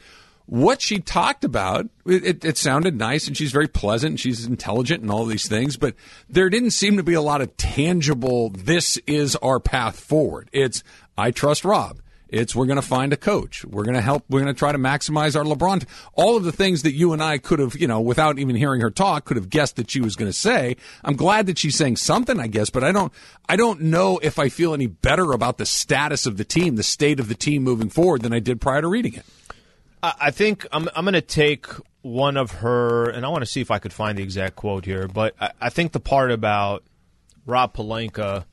What 0.47 0.81
she 0.81 1.01
talked 1.01 1.43
about, 1.43 1.89
it, 2.07 2.45
it, 2.45 2.57
sounded 2.57 2.97
nice, 2.97 3.27
and 3.27 3.37
she's 3.37 3.51
very 3.51 3.67
pleasant, 3.67 4.11
and 4.11 4.21
she's 4.21 4.47
intelligent, 4.47 5.03
and 5.03 5.11
all 5.11 5.27
these 5.27 5.49
things. 5.49 5.77
But 5.77 5.97
there 6.29 6.49
didn't 6.49 6.71
seem 6.71 6.97
to 6.99 7.03
be 7.03 7.15
a 7.15 7.21
lot 7.21 7.41
of 7.41 7.57
tangible. 7.57 8.51
This 8.51 8.97
is 9.09 9.35
our 9.37 9.59
path 9.59 9.99
forward. 9.99 10.49
It's 10.53 10.85
I 11.19 11.33
trust 11.33 11.65
Rob. 11.65 12.01
It's 12.29 12.57
we're 12.57 12.67
going 12.67 12.77
to 12.77 12.83
find 12.83 13.13
a 13.13 13.17
coach. 13.17 13.65
We're 13.65 13.85
going 13.85 13.95
to 13.95 14.01
help. 14.01 14.25
We're 14.29 14.41
going 14.41 14.53
to 14.53 14.59
try 14.59 14.73
to 14.73 14.79
maximize 14.79 15.37
our 15.37 15.45
LeBron. 15.45 15.85
All 16.15 16.37
of 16.37 16.45
the 16.45 16.53
things 16.53 16.83
that 16.83 16.93
you 16.93 17.13
and 17.13 17.23
I 17.23 17.39
could 17.39 17.59
have, 17.61 17.77
you 17.77 17.87
know, 17.87 18.01
without 18.01 18.39
even 18.39 18.57
hearing 18.57 18.81
her 18.81 18.91
talk, 18.91 19.25
could 19.25 19.37
have 19.37 19.49
guessed 19.49 19.77
that 19.77 19.91
she 19.91 20.01
was 20.01 20.17
going 20.17 20.29
to 20.29 20.37
say. 20.37 20.77
I'm 21.05 21.17
glad 21.17 21.47
that 21.47 21.59
she's 21.59 21.77
saying 21.77 21.97
something, 21.97 22.41
I 22.41 22.49
guess, 22.49 22.71
but 22.71 22.83
I 22.83 22.93
don't. 22.93 23.13
I 23.49 23.57
don't 23.57 23.83
know 23.83 24.19
if 24.23 24.39
I 24.39 24.49
feel 24.49 24.75
any 24.75 24.87
better 24.87 25.33
about 25.33 25.59
the 25.59 25.67
status 25.67 26.27
of 26.27 26.37
the 26.37 26.45
team, 26.45 26.77
the 26.77 26.83
state 26.83 27.21
of 27.21 27.29
the 27.29 27.35
team 27.35 27.63
moving 27.63 27.91
forward, 27.91 28.23
than 28.23 28.33
I 28.33 28.41
did 28.41 28.61
prior 28.61 28.81
to 28.81 28.89
reading 28.89 29.15
it. 29.15 29.25
I 30.21 30.31
think 30.31 30.67
I'm, 30.73 30.89
I'm 30.95 31.05
going 31.05 31.15
to 31.15 31.21
take 31.21 31.67
one 32.03 32.37
of 32.37 32.51
her, 32.53 33.11
and 33.11 33.25
I 33.25 33.29
want 33.29 33.43
to 33.43 33.51
see 33.51 33.61
if 33.61 33.71
I 33.71 33.79
could 33.79 33.93
find 33.93 34.19
the 34.19 34.23
exact 34.23 34.57
quote 34.57 34.85
here, 34.85 35.09
but 35.09 35.35
I, 35.41 35.51
I 35.61 35.71
think 35.71 35.93
the 35.93 36.01
part 36.01 36.31
about 36.31 36.85
Rob 37.47 37.75
Pelinka, 37.75 38.45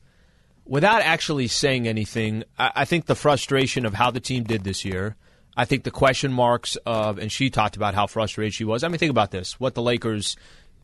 without 0.64 1.02
actually 1.02 1.46
saying 1.48 1.86
anything, 1.86 2.44
I, 2.58 2.70
I 2.76 2.84
think 2.84 3.06
the 3.06 3.14
frustration 3.14 3.86
of 3.86 3.94
how 3.94 4.10
the 4.10 4.20
team 4.20 4.44
did 4.44 4.64
this 4.64 4.84
year, 4.84 5.16
I 5.56 5.64
think 5.64 5.84
the 5.84 5.90
question 5.90 6.32
marks 6.32 6.76
of, 6.84 7.18
and 7.18 7.30
she 7.30 7.50
talked 7.50 7.76
about 7.76 7.94
how 7.94 8.06
frustrated 8.06 8.54
she 8.54 8.64
was. 8.64 8.82
I 8.82 8.88
mean, 8.88 8.98
think 8.98 9.10
about 9.10 9.30
this: 9.30 9.60
what 9.60 9.74
the 9.74 9.82
Lakers. 9.82 10.36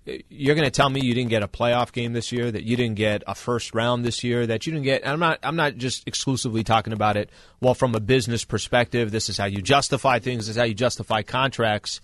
You're 0.06 0.54
going 0.54 0.66
to 0.66 0.70
tell 0.70 0.88
me 0.88 1.02
you 1.02 1.14
didn't 1.14 1.30
get 1.30 1.42
a 1.42 1.48
playoff 1.48 1.92
game 1.92 2.14
this 2.14 2.32
year, 2.32 2.50
that 2.50 2.64
you 2.64 2.76
didn't 2.76 2.96
get 2.96 3.22
a 3.26 3.34
first 3.34 3.74
round 3.74 4.04
this 4.04 4.24
year, 4.24 4.46
that 4.46 4.66
you 4.66 4.72
didn't 4.72 4.84
get. 4.84 5.06
I'm 5.06 5.20
not. 5.20 5.38
I'm 5.42 5.56
not 5.56 5.76
just 5.76 6.08
exclusively 6.08 6.64
talking 6.64 6.92
about 6.92 7.16
it. 7.16 7.30
Well, 7.60 7.74
from 7.74 7.94
a 7.94 8.00
business 8.00 8.44
perspective, 8.44 9.10
this 9.10 9.28
is 9.28 9.36
how 9.36 9.44
you 9.44 9.60
justify 9.60 10.18
things. 10.18 10.46
This 10.46 10.56
is 10.56 10.60
how 10.60 10.64
you 10.64 10.74
justify 10.74 11.22
contracts. 11.22 12.00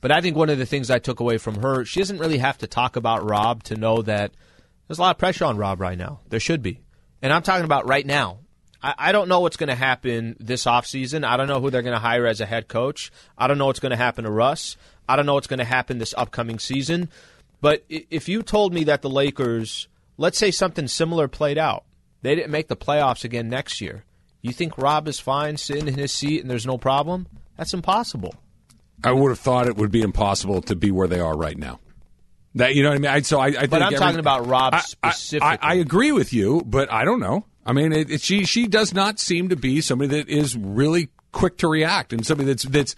But 0.00 0.12
I 0.12 0.20
think 0.20 0.36
one 0.36 0.48
of 0.48 0.58
the 0.58 0.66
things 0.66 0.90
I 0.90 0.98
took 0.98 1.20
away 1.20 1.38
from 1.38 1.56
her, 1.56 1.84
she 1.84 2.00
doesn't 2.00 2.18
really 2.18 2.38
have 2.38 2.58
to 2.58 2.66
talk 2.66 2.96
about 2.96 3.28
Rob 3.28 3.64
to 3.64 3.76
know 3.76 4.00
that 4.02 4.32
there's 4.86 4.98
a 4.98 5.02
lot 5.02 5.16
of 5.16 5.18
pressure 5.18 5.44
on 5.44 5.56
Rob 5.56 5.80
right 5.80 5.98
now. 5.98 6.20
There 6.28 6.40
should 6.40 6.62
be. 6.62 6.80
And 7.22 7.32
I'm 7.32 7.42
talking 7.42 7.64
about 7.64 7.86
right 7.86 8.06
now. 8.06 8.38
I, 8.82 8.94
I 8.96 9.12
don't 9.12 9.28
know 9.28 9.40
what's 9.40 9.56
going 9.56 9.68
to 9.68 9.74
happen 9.74 10.36
this 10.40 10.64
offseason. 10.64 11.24
I 11.24 11.36
don't 11.36 11.48
know 11.48 11.60
who 11.60 11.70
they're 11.70 11.82
going 11.82 11.94
to 11.94 12.00
hire 12.00 12.26
as 12.26 12.40
a 12.40 12.46
head 12.46 12.66
coach. 12.68 13.12
I 13.36 13.46
don't 13.46 13.58
know 13.58 13.66
what's 13.66 13.80
going 13.80 13.90
to 13.90 13.96
happen 13.96 14.24
to 14.24 14.30
Russ. 14.30 14.76
I 15.08 15.16
don't 15.16 15.26
know 15.26 15.34
what's 15.34 15.48
going 15.48 15.58
to 15.58 15.64
happen 15.64 15.98
this 15.98 16.14
upcoming 16.16 16.58
season. 16.58 17.10
But 17.60 17.84
if 17.88 18.28
you 18.28 18.42
told 18.42 18.72
me 18.72 18.84
that 18.84 19.02
the 19.02 19.10
Lakers, 19.10 19.88
let's 20.16 20.38
say 20.38 20.50
something 20.50 20.88
similar 20.88 21.28
played 21.28 21.58
out, 21.58 21.84
they 22.22 22.34
didn't 22.34 22.50
make 22.50 22.68
the 22.68 22.76
playoffs 22.76 23.24
again 23.24 23.48
next 23.48 23.80
year, 23.80 24.04
you 24.42 24.52
think 24.52 24.78
Rob 24.78 25.06
is 25.08 25.20
fine 25.20 25.56
sitting 25.56 25.88
in 25.88 25.94
his 25.94 26.12
seat 26.12 26.40
and 26.40 26.50
there's 26.50 26.66
no 26.66 26.78
problem? 26.78 27.26
That's 27.56 27.74
impossible. 27.74 28.34
I 29.04 29.12
would 29.12 29.30
have 29.30 29.38
thought 29.38 29.66
it 29.66 29.76
would 29.76 29.90
be 29.90 30.02
impossible 30.02 30.62
to 30.62 30.76
be 30.76 30.90
where 30.90 31.08
they 31.08 31.20
are 31.20 31.36
right 31.36 31.56
now. 31.58 31.80
That 32.54 32.74
you 32.74 32.82
know 32.82 32.88
what 32.90 32.96
I 32.96 32.98
mean. 33.00 33.10
I, 33.10 33.20
so 33.20 33.38
I, 33.38 33.46
I 33.46 33.50
think 33.52 33.70
But 33.70 33.82
I'm 33.82 33.86
every- 33.88 33.98
talking 33.98 34.18
about 34.20 34.46
Rob 34.46 34.74
I- 34.74 34.78
I- 34.78 34.80
specifically. 34.80 35.58
I, 35.62 35.72
I 35.72 35.74
agree 35.74 36.12
with 36.12 36.32
you, 36.32 36.62
but 36.66 36.90
I 36.92 37.04
don't 37.04 37.20
know. 37.20 37.44
I 37.64 37.72
mean, 37.72 37.92
it, 37.92 38.10
it, 38.10 38.20
she 38.22 38.44
she 38.44 38.66
does 38.66 38.92
not 38.92 39.20
seem 39.20 39.50
to 39.50 39.56
be 39.56 39.80
somebody 39.82 40.08
that 40.18 40.28
is 40.28 40.56
really 40.56 41.10
quick 41.32 41.58
to 41.58 41.68
react 41.68 42.12
and 42.12 42.26
somebody 42.26 42.46
that's 42.46 42.64
that's 42.64 42.96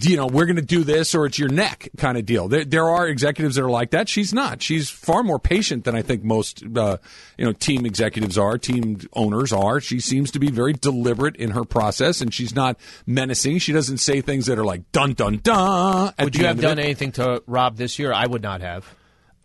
you 0.00 0.16
know 0.16 0.26
we're 0.26 0.46
going 0.46 0.56
to 0.56 0.62
do 0.62 0.84
this 0.84 1.14
or 1.14 1.26
it's 1.26 1.38
your 1.38 1.48
neck 1.48 1.88
kind 1.96 2.16
of 2.16 2.24
deal. 2.24 2.48
There, 2.48 2.64
there 2.64 2.88
are 2.88 3.06
executives 3.06 3.56
that 3.56 3.64
are 3.64 3.70
like 3.70 3.90
that. 3.90 4.08
She's 4.08 4.32
not. 4.32 4.62
She's 4.62 4.88
far 4.88 5.22
more 5.22 5.38
patient 5.38 5.84
than 5.84 5.94
I 5.94 6.02
think 6.02 6.24
most 6.24 6.62
uh, 6.76 6.96
you 7.36 7.44
know 7.44 7.52
team 7.52 7.84
executives 7.84 8.38
are, 8.38 8.56
team 8.58 9.00
owners 9.12 9.52
are. 9.52 9.80
She 9.80 10.00
seems 10.00 10.30
to 10.32 10.38
be 10.38 10.50
very 10.50 10.72
deliberate 10.72 11.36
in 11.36 11.50
her 11.50 11.64
process, 11.64 12.20
and 12.20 12.32
she's 12.32 12.54
not 12.54 12.78
menacing. 13.06 13.58
She 13.58 13.72
doesn't 13.72 13.98
say 13.98 14.20
things 14.20 14.46
that 14.46 14.58
are 14.58 14.64
like 14.64 14.90
dun 14.92 15.12
dun 15.12 15.38
dun. 15.38 16.14
Would 16.18 16.36
you 16.36 16.46
have 16.46 16.60
done 16.60 16.78
it. 16.78 16.84
anything 16.84 17.12
to 17.12 17.42
Rob 17.46 17.76
this 17.76 17.98
year? 17.98 18.12
I 18.12 18.26
would 18.26 18.42
not 18.42 18.62
have. 18.62 18.86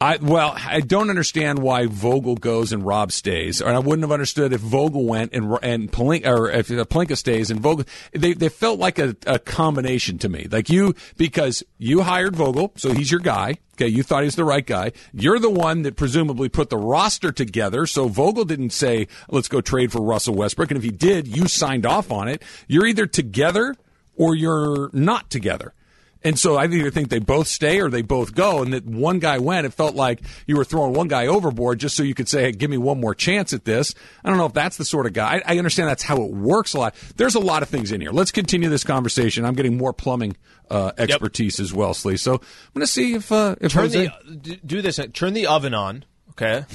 I 0.01 0.17
well, 0.17 0.55
I 0.57 0.79
don't 0.79 1.11
understand 1.11 1.59
why 1.59 1.85
Vogel 1.85 2.35
goes 2.35 2.73
and 2.73 2.83
Rob 2.83 3.11
stays, 3.11 3.61
and 3.61 3.69
I 3.69 3.77
wouldn't 3.77 4.01
have 4.01 4.11
understood 4.11 4.51
if 4.51 4.59
Vogel 4.59 5.05
went 5.05 5.31
and 5.31 5.59
and 5.61 5.91
Pelinka, 5.91 6.25
or 6.25 6.49
if 6.49 6.69
Pelinka 6.69 7.15
stays 7.15 7.51
and 7.51 7.59
Vogel. 7.59 7.85
They 8.11 8.33
they 8.33 8.49
felt 8.49 8.79
like 8.79 8.97
a, 8.97 9.15
a 9.27 9.37
combination 9.37 10.17
to 10.17 10.29
me, 10.29 10.47
like 10.49 10.71
you 10.71 10.95
because 11.17 11.63
you 11.77 12.01
hired 12.01 12.35
Vogel, 12.35 12.71
so 12.77 12.93
he's 12.93 13.11
your 13.11 13.19
guy. 13.19 13.59
Okay, 13.75 13.89
you 13.89 14.01
thought 14.01 14.23
he's 14.23 14.35
the 14.35 14.43
right 14.43 14.65
guy. 14.65 14.91
You're 15.13 15.37
the 15.37 15.51
one 15.51 15.83
that 15.83 15.97
presumably 15.97 16.49
put 16.49 16.71
the 16.71 16.77
roster 16.77 17.31
together. 17.31 17.85
So 17.85 18.07
Vogel 18.07 18.45
didn't 18.45 18.71
say, 18.71 19.07
"Let's 19.29 19.47
go 19.47 19.61
trade 19.61 19.91
for 19.91 20.01
Russell 20.01 20.33
Westbrook," 20.33 20.71
and 20.71 20.79
if 20.79 20.83
he 20.83 20.89
did, 20.89 21.27
you 21.27 21.47
signed 21.47 21.85
off 21.85 22.11
on 22.11 22.27
it. 22.27 22.41
You're 22.67 22.87
either 22.87 23.05
together 23.05 23.75
or 24.15 24.33
you're 24.33 24.89
not 24.93 25.29
together. 25.29 25.75
And 26.23 26.37
so 26.37 26.55
I 26.55 26.65
either 26.65 26.91
think 26.91 27.09
they 27.09 27.19
both 27.19 27.47
stay 27.47 27.79
or 27.79 27.89
they 27.89 28.03
both 28.03 28.35
go. 28.35 28.61
And 28.61 28.73
that 28.73 28.85
one 28.85 29.19
guy 29.19 29.39
went, 29.39 29.65
it 29.65 29.73
felt 29.73 29.95
like 29.95 30.21
you 30.45 30.55
were 30.55 30.63
throwing 30.63 30.93
one 30.93 31.07
guy 31.07 31.27
overboard 31.27 31.79
just 31.79 31.95
so 31.95 32.03
you 32.03 32.13
could 32.13 32.29
say, 32.29 32.43
hey, 32.43 32.51
give 32.51 32.69
me 32.69 32.77
one 32.77 32.99
more 32.99 33.15
chance 33.15 33.53
at 33.53 33.65
this. 33.65 33.95
I 34.23 34.29
don't 34.29 34.37
know 34.37 34.45
if 34.45 34.53
that's 34.53 34.77
the 34.77 34.85
sort 34.85 35.07
of 35.07 35.13
guy. 35.13 35.41
I, 35.45 35.53
I 35.53 35.57
understand 35.57 35.89
that's 35.89 36.03
how 36.03 36.21
it 36.21 36.31
works 36.31 36.73
a 36.73 36.79
lot. 36.79 36.95
There's 37.15 37.35
a 37.35 37.39
lot 37.39 37.63
of 37.63 37.69
things 37.69 37.91
in 37.91 38.01
here. 38.01 38.11
Let's 38.11 38.31
continue 38.31 38.69
this 38.69 38.83
conversation. 38.83 39.45
I'm 39.45 39.55
getting 39.55 39.77
more 39.77 39.93
plumbing 39.93 40.37
uh, 40.69 40.91
expertise 40.97 41.59
as 41.59 41.73
well, 41.73 41.93
Slee. 41.93 42.17
So 42.17 42.33
I'm 42.33 42.39
going 42.73 42.81
to 42.81 42.87
see 42.87 43.13
if, 43.13 43.31
uh, 43.31 43.55
if 43.59 43.71
Turn 43.71 43.83
Jose. 43.85 44.11
the 44.25 44.59
do 44.65 44.81
this. 44.81 44.99
Turn 45.13 45.33
the 45.33 45.47
oven 45.47 45.73
on. 45.73 46.05
Okay. 46.31 46.65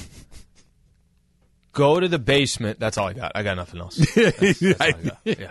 Go 1.77 1.99
to 1.99 2.07
the 2.07 2.17
basement. 2.17 2.79
That's 2.79 2.97
all 2.97 3.07
I 3.07 3.13
got. 3.13 3.31
I 3.35 3.43
got 3.43 3.55
nothing 3.55 3.79
else. 3.79 3.97
That's, 4.15 4.59
that's 4.59 4.81
I. 4.81 4.93
Yeah. 5.23 5.49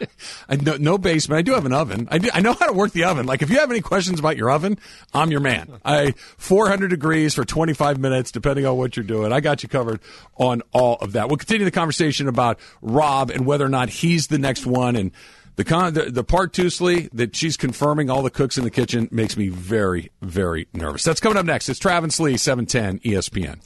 I 0.48 0.56
no, 0.56 0.76
no 0.76 0.98
basement. 0.98 1.38
I 1.38 1.42
do 1.42 1.52
have 1.52 1.66
an 1.66 1.72
oven. 1.72 2.08
I 2.10 2.18
do, 2.18 2.28
I 2.34 2.40
know 2.40 2.52
how 2.52 2.66
to 2.66 2.72
work 2.72 2.92
the 2.92 3.04
oven. 3.04 3.26
Like 3.26 3.42
if 3.42 3.50
you 3.50 3.58
have 3.58 3.70
any 3.70 3.80
questions 3.80 4.18
about 4.18 4.36
your 4.36 4.50
oven, 4.50 4.78
I'm 5.14 5.30
your 5.30 5.40
man. 5.40 5.80
I 5.84 6.12
400 6.36 6.88
degrees 6.88 7.34
for 7.34 7.44
25 7.44 7.98
minutes, 7.98 8.32
depending 8.32 8.66
on 8.66 8.76
what 8.76 8.96
you're 8.96 9.04
doing. 9.04 9.32
I 9.32 9.40
got 9.40 9.62
you 9.62 9.68
covered 9.68 10.00
on 10.36 10.62
all 10.72 10.96
of 10.96 11.12
that. 11.12 11.28
We'll 11.28 11.38
continue 11.38 11.64
the 11.64 11.70
conversation 11.70 12.26
about 12.26 12.58
Rob 12.82 13.30
and 13.30 13.46
whether 13.46 13.64
or 13.64 13.70
not 13.70 13.88
he's 13.88 14.26
the 14.26 14.38
next 14.38 14.66
one. 14.66 14.96
And 14.96 15.12
the 15.56 15.64
con, 15.64 15.94
the, 15.94 16.10
the 16.10 16.24
part 16.24 16.52
two, 16.52 16.70
Slee, 16.70 17.08
that 17.12 17.34
she's 17.36 17.56
confirming 17.56 18.10
all 18.10 18.22
the 18.22 18.30
cooks 18.30 18.58
in 18.58 18.64
the 18.64 18.70
kitchen 18.70 19.08
makes 19.10 19.36
me 19.36 19.48
very, 19.48 20.10
very 20.20 20.68
nervous. 20.72 21.02
That's 21.02 21.20
coming 21.20 21.38
up 21.38 21.46
next. 21.46 21.68
It's 21.68 21.78
Travis 21.78 22.20
Lee, 22.20 22.36
710 22.36 22.98
ESPN. 23.10 23.58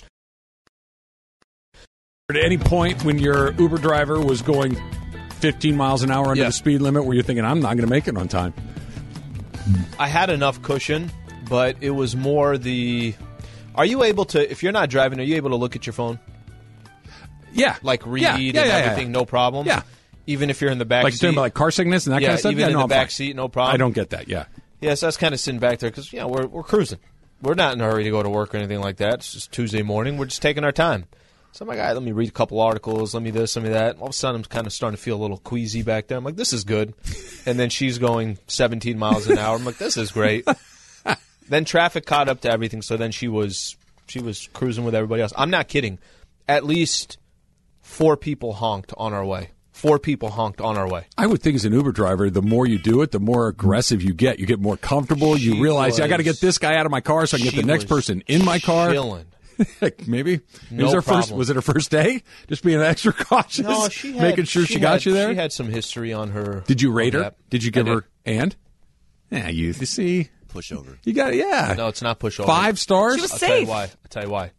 At 2.31 2.45
any 2.45 2.59
point 2.59 3.05
when 3.05 3.19
your 3.19 3.53
Uber 3.55 3.79
driver 3.79 4.21
was 4.21 4.43
going 4.43 4.77
15 5.41 5.77
miles 5.77 6.03
an 6.03 6.11
hour 6.11 6.29
under 6.29 6.43
Yeah. 6.43 6.49
the 6.49 6.53
speed 6.53 6.81
limit, 6.81 7.05
where 7.05 7.15
you're 7.15 7.23
thinking, 7.25 7.45
I'm 7.45 7.61
not 7.61 7.77
going 7.77 7.87
to 7.87 7.91
make 7.91 8.09
it 8.09 8.17
on 8.17 8.29
time. 8.29 8.55
I 9.99 10.09
had 10.09 10.31
enough 10.31 10.61
cushion, 10.63 11.11
but 11.49 11.77
it 11.81 11.91
was 11.91 12.17
more 12.17 12.59
the. 12.59 13.15
Are 13.75 13.85
you 13.87 14.03
able 14.03 14.25
to, 14.27 14.51
if 14.51 14.63
you're 14.63 14.73
not 14.73 14.91
driving, 14.91 15.21
are 15.21 15.25
you 15.25 15.37
able 15.37 15.51
to 15.51 15.57
look 15.57 15.77
at 15.77 15.87
your 15.87 15.93
phone? 15.93 16.19
Yeah, 17.53 17.77
Like 17.83 18.07
read 18.07 18.23
Yeah, 18.23 18.35
and 18.37 18.43
yeah, 18.55 18.65
yeah. 18.65 18.75
everything, 18.77 19.11
no 19.13 19.25
problem? 19.25 19.67
Yeah. 19.67 19.83
Even 20.27 20.51
if 20.51 20.61
you're 20.61 20.71
in 20.71 20.79
the 20.79 20.85
back 20.85 21.03
Like 21.05 21.15
you're 21.15 21.19
seat? 21.19 21.29
about 21.35 21.41
like 21.43 21.55
car 21.55 21.71
sickness 21.73 22.07
and 22.07 22.15
that 22.15 22.21
kind 22.21 22.35
of 22.35 22.39
stuff. 22.41 22.53
even 22.53 22.67
in 22.67 22.73
no, 22.73 22.79
the 22.79 22.83
I'm 22.85 22.89
back 22.89 23.07
fine. 23.09 23.11
seat, 23.11 23.37
no 23.37 23.49
problem. 23.49 23.75
I 23.75 23.77
don't 23.77 23.93
get 23.95 24.11
that. 24.11 24.29
Yeah, 24.29 24.45
Yeah, 24.81 24.95
so 24.95 25.07
that's 25.07 25.17
kind 25.17 25.35
of 25.35 25.41
sitting 25.41 25.59
back 25.59 25.81
there 25.81 25.91
because, 25.91 26.13
you 26.13 26.21
know, 26.21 26.29
we're, 26.29 26.47
we're 26.47 26.63
cruising. 26.63 26.99
We're 27.43 27.55
not 27.55 27.73
in 27.75 27.81
a 27.81 27.85
hurry 27.85 28.05
to 28.05 28.11
go 28.11 28.23
to 28.23 28.29
work 28.29 28.55
or 28.55 28.59
anything 28.59 28.81
like 28.81 28.99
that. 28.99 29.15
It's 29.15 29.33
just 29.33 29.51
Tuesday 29.53 29.83
morning. 29.83 30.17
We're 30.17 30.27
just 30.27 30.43
taking 30.43 30.63
our 30.63 30.71
time. 30.73 31.07
So 31.53 31.65
I'm 31.65 31.69
like, 31.69 31.79
all 31.79 31.85
right, 31.85 31.93
let 31.93 32.03
me 32.03 32.13
read 32.13 32.29
a 32.29 32.33
couple 32.33 32.61
articles. 32.61 33.13
Let 33.13 33.23
me 33.23 33.31
this, 33.31 33.57
let 33.57 33.65
me 33.65 33.71
that. 33.71 33.97
All 33.99 34.05
of 34.05 34.11
a 34.11 34.13
sudden, 34.13 34.41
I'm 34.41 34.45
kind 34.45 34.67
of 34.67 34.73
starting 34.73 34.97
to 34.97 35.03
feel 35.03 35.17
a 35.17 35.21
little 35.23 35.39
queasy 35.39 35.83
back 35.83 36.07
there. 36.07 36.17
I'm 36.17 36.25
like, 36.25 36.37
this 36.37 36.53
is 36.53 36.65
good. 36.65 36.95
And 37.47 37.59
then 37.59 37.71
she's 37.71 37.97
going 37.97 38.37
17 38.49 38.99
miles 38.99 39.27
an 39.27 39.39
hour. 39.39 39.57
I'm 39.57 39.65
like, 39.65 39.79
this 39.79 39.97
is 39.97 40.13
great. 40.13 40.47
then 41.49 41.65
traffic 41.65 42.05
caught 42.05 42.29
up 42.29 42.43
to 42.43 42.53
everything. 42.53 42.83
So 42.83 42.99
then 42.99 43.13
she 43.13 43.29
was 43.29 43.77
she 44.09 44.21
was 44.21 44.47
cruising 44.53 44.85
with 44.85 44.95
everybody 44.95 45.23
else. 45.23 45.33
I'm 45.35 45.49
not 45.49 45.67
kidding. 45.67 45.99
At 46.47 46.67
least 46.67 47.17
four 47.81 48.19
people 48.19 48.53
honked 48.53 48.93
on 48.99 49.15
our 49.15 49.25
way. 49.25 49.53
Four 49.73 49.99
people 49.99 50.29
honked 50.29 50.61
on 50.61 50.77
our 50.77 50.87
way. 50.87 51.07
I 51.17 51.27
would 51.27 51.41
think 51.41 51.57
as 51.57 51.65
an 51.65 51.73
Uber 51.73 51.93
driver, 51.93 52.29
the 52.29 52.43
more 52.43 52.67
you 52.67 52.79
do 52.79 53.01
it, 53.01 53.13
the 53.13 53.21
more 53.21 53.49
aggressive 53.49 54.03
you 54.03 54.13
get. 54.13 54.39
You 54.39 54.45
get 54.45 54.61
more 54.61 54.77
comfortable. 54.77 55.39
She 55.39 55.55
you 55.55 55.63
realize 55.63 55.99
I 55.99 56.09
got 56.09 56.19
to 56.19 56.23
get 56.23 56.41
this 56.41 56.59
guy 56.59 56.77
out 56.77 56.85
of 56.85 56.93
my 56.93 57.01
car 57.01 57.27
so 57.27 57.37
I 57.37 57.41
can 57.41 57.49
get 57.49 57.57
the 57.57 57.63
next 57.63 57.85
was 57.85 58.03
person 58.03 58.23
in 58.27 58.45
my 58.45 58.59
car. 58.59 58.93
Chilling. 58.93 59.25
Heck, 59.81 60.07
Maybe. 60.09 60.41
No 60.71 60.85
was, 60.87 60.95
her 60.95 61.03
first, 61.03 61.33
was 61.33 61.51
it 61.51 61.57
her 61.57 61.63
first 61.63 61.91
day? 61.91 62.23
Just 62.49 62.63
being 62.65 62.81
extra 62.83 63.13
cautious, 63.13 63.65
No, 63.67 63.89
she 63.89 64.13
had, 64.13 64.23
making 64.23 64.45
sure 64.45 64.65
she, 64.65 64.79
got 64.79 64.93
had- 64.95 65.07
you 65.07 65.13
there. 65.13 65.31
She 65.31 65.37
had 65.37 65.53
some 65.53 65.69
history 65.69 66.13
on 66.13 66.31
her. 66.31 66.63
did 66.67 66.81
you 66.83 66.91
rate 66.93 67.15
her? 67.15 67.21
that. 67.21 67.37
Did 67.51 67.63
you 67.65 67.69
I 67.69 67.73
give 67.73 67.87
her 67.87 68.09
and? 68.25 68.55
Yeah, 69.31 69.49
you, 69.49 69.67
you 69.69 69.73
see, 69.87 70.29
Pushover. 70.53 70.99
you 71.05 71.13
got 71.13 71.33
it. 71.33 71.37
Yeah, 71.37 71.75
No, 71.77 71.89
it's 71.89 72.03
not 72.03 72.19
pushover. 72.19 72.47
five 72.47 72.79
stars. 72.79 73.15
She 73.17 73.21
was 73.23 73.33
I'll 73.33 73.39
tell 73.39 73.59
you 73.61 73.67
why. 73.67 73.83
I'll 73.83 73.89
tell 74.09 74.25
you 74.25 74.31
why. 74.31 74.51